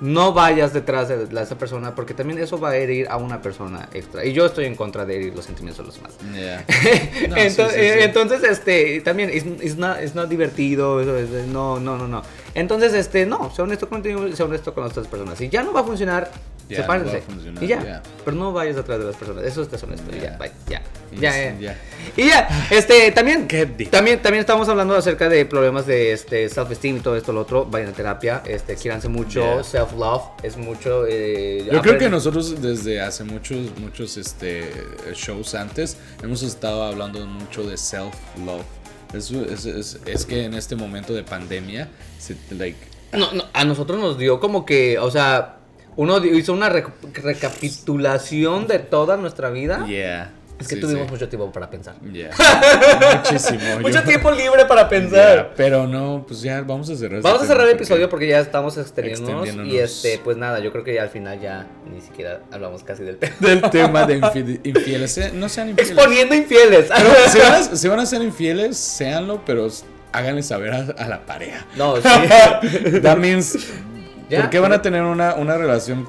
No 0.02 0.34
vayas 0.34 0.74
detrás 0.74 1.08
de 1.10 1.28
esa 1.41 1.58
persona 1.58 1.93
porque 1.93 2.14
también 2.14 2.39
eso 2.39 2.60
va 2.60 2.72
a 2.72 2.76
herir 2.76 3.08
a 3.10 3.18
una 3.18 3.41
persona 3.41 3.88
extra. 3.93 4.26
Y 4.26 4.34
yo 4.34 4.45
estoy 4.45 4.66
en 4.66 4.76
contra 4.76 5.06
de 5.06 5.16
herir 5.16 5.36
los 5.36 5.45
sentimientos 5.45 5.86
de 5.86 5.88
los 5.88 5.95
demás. 5.95 6.18
Yeah. 6.34 6.66
No, 7.30 7.36
sí, 7.36 7.41
entonces, 7.41 7.80
sí, 7.80 7.97
sí. 7.97 8.04
entonces, 8.04 8.43
este, 8.43 9.02
también, 9.02 9.30
es 9.30 9.78
not, 9.78 9.97
it's 10.04 10.16
not 10.16 10.28
divertido, 10.28 11.02
no, 11.47 11.80
no, 11.80 11.97
no, 11.97 12.08
no. 12.08 12.24
Entonces, 12.54 12.93
este, 12.93 13.26
no, 13.26 13.52
sé 13.56 13.62
honesto 13.62 13.88
contigo, 13.89 14.28
sé 14.36 14.43
honesto 14.43 14.74
con 14.74 14.84
las 14.84 14.91
otras 14.91 15.08
personas. 15.08 15.38
Si 15.38 15.49
ya 15.49 15.64
no 15.64 15.72
va 15.74 15.82
a 15.82 15.84
funcionar, 15.84 16.30
Ya, 16.68 16.78
sepárense. 16.78 17.18
no 17.28 17.34
funcionar, 17.34 17.64
y 17.64 17.68
ya. 17.68 17.84
ya. 17.84 18.04
Pero 18.26 18.38
no 18.38 18.52
vayas 18.54 18.76
detrás 18.76 18.99
de 18.99 19.06
las 19.06 19.16
personas, 19.16 19.43
eso 19.45 19.62
es 19.62 19.72
deshonesto, 19.72 20.10
y 20.16 20.20
ya, 20.20 20.32
Ya. 20.32 20.38
bye, 20.38 20.52
ya. 20.70 20.82
Y 21.12 21.20
Ya. 21.20 21.78
Y 22.16 22.28
ya, 22.30 22.68
este, 22.72 23.12
también, 23.12 23.47
también, 23.89 24.22
también 24.22 24.39
estamos 24.41 24.68
hablando 24.70 24.95
acerca 24.95 25.28
de 25.28 25.45
problemas 25.45 25.86
de 25.86 26.14
este, 26.14 26.47
self-esteem 26.49 26.97
y 26.97 26.99
todo 27.02 27.16
esto, 27.18 27.34
lo 27.34 27.41
otro. 27.41 27.66
Vayan 27.66 27.89
a 27.89 27.91
terapia, 27.93 28.41
este, 28.45 28.76
quíranse 28.76 29.08
mucho, 29.10 29.41
Yeah. 29.41 29.64
self-love 29.64 30.24
es 30.43 30.56
mucho. 30.58 31.06
eh, 31.08 31.68
Yo 31.72 31.82
creo 31.82 31.97
que 31.97 32.10
nosotros 32.10 32.62
desde 32.62 33.02
hace 33.02 33.24
muchos, 33.26 33.78
muchos 33.80 34.16
este, 34.18 34.72
shows 35.14 35.54
antes 35.56 35.97
hemos 36.24 36.43
estado 36.43 36.84
hablando 36.84 37.26
mucho 37.26 37.64
de 37.64 37.76
self-love. 37.78 38.64
Es, 39.14 39.32
es, 39.32 39.99
es 40.05 40.26
que 40.26 40.45
en 40.45 40.53
este 40.53 40.76
momento 40.76 41.14
de 41.14 41.24
pandemia, 41.24 41.89
se, 42.20 42.36
like, 42.51 42.78
No, 43.14 43.32
no, 43.34 43.43
a 43.53 43.66
nosotros 43.66 43.99
nos 43.99 44.18
dio 44.18 44.39
como 44.39 44.66
que, 44.66 44.97
o 44.99 45.12
sea, 45.12 45.57
uno 45.97 46.24
hizo 46.26 46.53
una 46.53 46.70
rec- 46.70 46.91
recapitulación 47.14 48.68
de 48.68 48.80
toda 48.80 49.18
nuestra 49.18 49.49
vida. 49.49 49.86
yeah. 49.88 50.32
Es 50.62 50.68
que 50.68 50.76
sí, 50.76 50.82
tuvimos 50.82 51.05
sí. 51.07 51.12
mucho 51.12 51.28
tiempo 51.30 51.51
para 51.51 51.70
pensar. 51.70 51.95
Yeah. 52.12 52.30
Muchísimo. 53.18 53.80
Mucho 53.82 53.99
yo- 53.99 54.03
tiempo 54.03 54.32
libre 54.32 54.66
para 54.66 54.88
pensar. 54.88 55.34
Yeah, 55.36 55.53
pero 55.55 55.88
no, 55.88 56.24
pues 56.28 56.41
ya 56.41 56.62
vamos 56.62 56.89
a 56.89 56.95
cerrar. 56.95 57.22
Vamos 57.22 57.39
a 57.39 57.43
este 57.43 57.53
cerrar 57.53 57.68
el 57.68 57.76
episodio 57.76 58.09
porque 58.09 58.28
ya 58.28 58.39
estamos 58.39 58.78
extendiéndonos. 58.78 59.45
Extendiéndonos. 59.45 59.74
Y 59.74 59.80
este, 59.80 60.20
pues 60.24 60.38
nada, 60.38 60.59
yo 60.59 60.72
creo 60.72 60.84
que 60.84 60.93
ya 60.95 61.03
al 61.03 61.09
final 61.09 61.39
ya 61.39 61.68
ni 61.93 62.01
siquiera 62.01 62.41
hablamos 62.51 62.84
casi 62.84 63.03
del 63.03 63.18
tema. 63.18 63.36
Del 63.39 63.62
tema 63.70 64.05
de 64.05 64.20
infi- 64.22 64.59
infieles. 64.64 65.18
eh, 65.18 65.32
No 65.34 65.49
sean 65.49 65.70
infieles. 65.70 65.91
Exponiendo 65.93 66.36
infieles. 66.36 66.89
Pero 66.95 67.09
si 67.32 67.39
van, 67.39 67.53
a, 67.53 67.64
si 67.64 67.88
van 67.88 67.99
a 67.99 68.05
ser 68.05 68.22
infieles, 68.22 68.78
séanlo, 68.78 69.41
pero 69.45 69.68
háganle 70.14 70.43
saber 70.43 70.74
a, 70.74 70.78
a 70.97 71.07
la 71.07 71.26
pareja. 71.26 71.66
No, 71.78 71.95
sí. 71.97 72.01
That 73.01 73.18
means, 73.18 73.57
¿por 74.30 74.49
qué 74.49 74.59
van 74.59 74.74
a 74.74 74.82
tener 74.82 75.01
una, 75.03 75.36
una 75.36 75.57
relación 75.57 76.07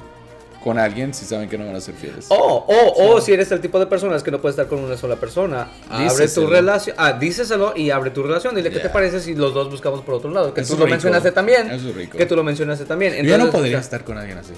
con 0.63 0.79
alguien 0.79 1.13
si 1.13 1.25
saben 1.25 1.49
que 1.49 1.57
no 1.57 1.65
van 1.65 1.75
a 1.75 1.81
ser 1.81 1.93
fieles? 1.95 2.25
O, 2.29 2.35
o, 2.35 3.13
o 3.15 3.21
si 3.21 3.33
eres 3.33 3.51
el 3.51 3.59
tipo 3.59 3.79
de 3.79 3.85
personas 3.87 4.23
que 4.23 4.31
no 4.31 4.39
puedes 4.39 4.53
estar 4.53 4.67
con 4.67 4.79
una 4.83 4.95
sola 4.97 5.17
persona, 5.17 5.67
abre 5.89 6.27
tu 6.27 6.47
relación, 6.47 6.95
ah, 6.99 7.13
díceselo 7.13 7.73
y 7.75 7.89
abre 7.91 8.11
tu 8.11 8.23
relación. 8.23 8.55
Dile 8.55 8.69
qué 8.69 8.77
te 8.77 8.83
Yeah. 8.83 8.93
parece 8.93 9.19
si 9.19 9.35
los 9.35 9.53
dos 9.53 9.69
buscamos 9.69 10.01
por 10.01 10.15
otro 10.15 10.29
lado. 10.31 10.53
Que 10.53 10.61
Eso 10.61 10.73
tú 10.73 10.79
lo 10.79 10.85
rico. 10.85 10.93
mencionaste 10.95 11.31
también. 11.31 11.69
Eso 11.71 11.89
es 11.89 11.95
rico. 11.95 12.17
Que 12.17 12.25
tú 12.25 12.35
lo 12.35 12.43
mencionaste 12.43 12.85
también. 12.85 13.25
Yo 13.25 13.37
no 13.37 13.49
podría 13.51 13.77
o 13.77 13.79
sea, 13.79 13.79
estar 13.81 14.03
con 14.03 14.17
alguien 14.17 14.37
así. 14.37 14.53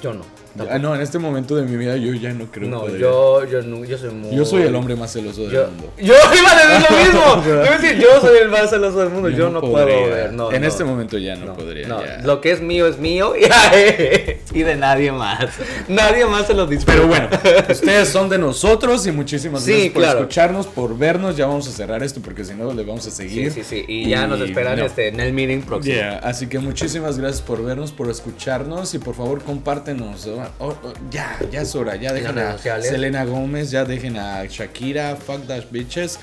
Yo 0.00 0.12
no. 0.14 0.24
Ah, 0.70 0.78
no, 0.78 0.94
en 0.94 1.00
este 1.00 1.18
momento 1.18 1.56
de 1.56 1.62
mi 1.62 1.76
vida 1.76 1.96
yo 1.96 2.14
ya 2.14 2.32
no 2.32 2.46
creo 2.50 2.68
No, 2.68 2.88
yo, 2.88 3.44
yo, 3.44 3.62
no- 3.62 3.84
yo 3.84 3.98
soy 3.98 4.10
muy... 4.10 4.36
Yo 4.36 4.44
soy 4.44 4.62
el 4.62 4.74
hombre 4.76 4.94
más 4.94 5.12
celoso 5.12 5.42
del 5.42 5.50
Yo, 5.50 5.66
mundo. 5.68 5.92
yo 5.98 6.14
iba 6.14 6.52
a 6.52 6.66
decir 6.66 6.86
lo 6.90 6.96
mismo. 7.04 7.44
Yo 7.44 7.54
iba 7.54 7.74
a 7.74 7.78
decir, 7.78 7.98
yo 7.98 8.20
soy 8.20 8.38
el 8.38 8.48
más 8.48 8.70
celoso 8.70 8.98
del 9.00 9.08
mundo. 9.10 9.28
Yo, 9.30 9.50
no, 9.50 9.60
puedo 9.60 9.84
ver. 9.86 10.32
No, 10.32 10.52
en 10.52 10.62
no. 10.62 10.68
este 10.68 10.84
momento 10.84 11.18
ya 11.18 11.34
no, 11.36 11.54
podría. 11.54 11.88
no, 11.88 12.04
ya. 12.04 12.18
Lo 12.22 12.40
que 12.40 12.52
es 12.52 12.60
mío 12.60 12.86
es 12.86 12.98
mío 12.98 13.34
y 14.52 14.62
de 14.62 14.76
nadie 14.76 15.10
más. 15.12 15.46
Nadie 15.88 16.24
más 16.26 16.46
se 16.46 16.54
lo 16.54 16.66
disputa. 16.66 16.92
Pero 16.94 17.08
bueno, 17.08 17.28
ustedes 17.70 18.08
son 18.08 18.28
de 18.28 18.38
nosotros 18.38 19.06
y 19.06 19.12
muchísimas 19.12 19.62
Sí, 19.64 19.72
gracias 19.72 19.92
por 19.92 20.02
claro. 20.02 20.18
escucharnos, 20.20 20.66
por 20.68 20.96
vernos. 20.96 21.36
Ya 21.36 21.46
vamos 21.46 21.66
a 21.68 21.72
cerrar 21.72 22.02
esto 22.02 22.20
porque 22.22 22.44
si 22.44 22.54
no 22.54 22.72
le 22.72 22.84
vamos 22.84 23.06
a 23.06 23.10
Sí, 23.10 23.16
seguir. 23.28 23.52
sí, 23.52 23.64
sí. 23.64 23.84
Y 23.88 24.08
ya 24.08 24.26
nos 24.26 24.40
esperan 24.40 24.78
este, 24.78 25.08
en 25.08 25.20
el 25.20 25.32
meeting 25.32 25.62
próximo. 25.62 25.94
Yeah, 25.96 26.18
Así 26.22 26.46
que 26.46 26.58
muchísimas 26.58 27.18
gracias 27.18 27.42
por 27.42 27.62
vernos, 27.64 27.92
por 27.92 28.08
escucharnos 28.08 28.94
y 28.94 28.98
por 28.98 29.14
favor 29.14 29.42
compártenos. 29.42 30.28
Oh, 30.58 30.66
oh, 30.68 30.76
oh, 30.84 30.92
ya, 31.10 31.38
ya 31.50 31.62
es 31.62 31.74
hora. 31.74 31.96
Ya 31.96 32.12
dejen 32.12 32.38
a. 32.38 32.58
Selena 32.58 33.24
Gómez, 33.24 33.70
ya 33.70 33.84
dejen 33.84 34.16
a 34.16 34.44
Shakira, 34.46 35.16
fuck 35.16 35.46
that 35.46 35.64
bitches. 35.70 36.18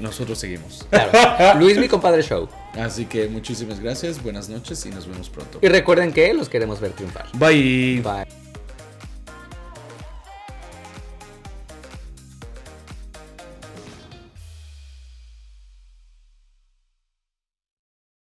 Nosotros 0.00 0.38
seguimos. 0.38 0.86
Claro. 0.90 1.58
Luis, 1.60 1.78
mi 1.78 1.88
compadre 1.88 2.22
show. 2.22 2.48
Así 2.74 3.04
que 3.04 3.28
muchísimas 3.28 3.78
gracias, 3.80 4.22
buenas 4.22 4.48
noches 4.48 4.84
y 4.86 4.90
nos 4.90 5.06
vemos 5.06 5.28
pronto. 5.28 5.58
Y 5.62 5.68
recuerden 5.68 6.12
que 6.12 6.32
los 6.34 6.48
queremos 6.48 6.80
ver 6.80 6.92
triunfar. 6.92 7.26
Bye. 7.34 8.00
Bye. 8.02 8.41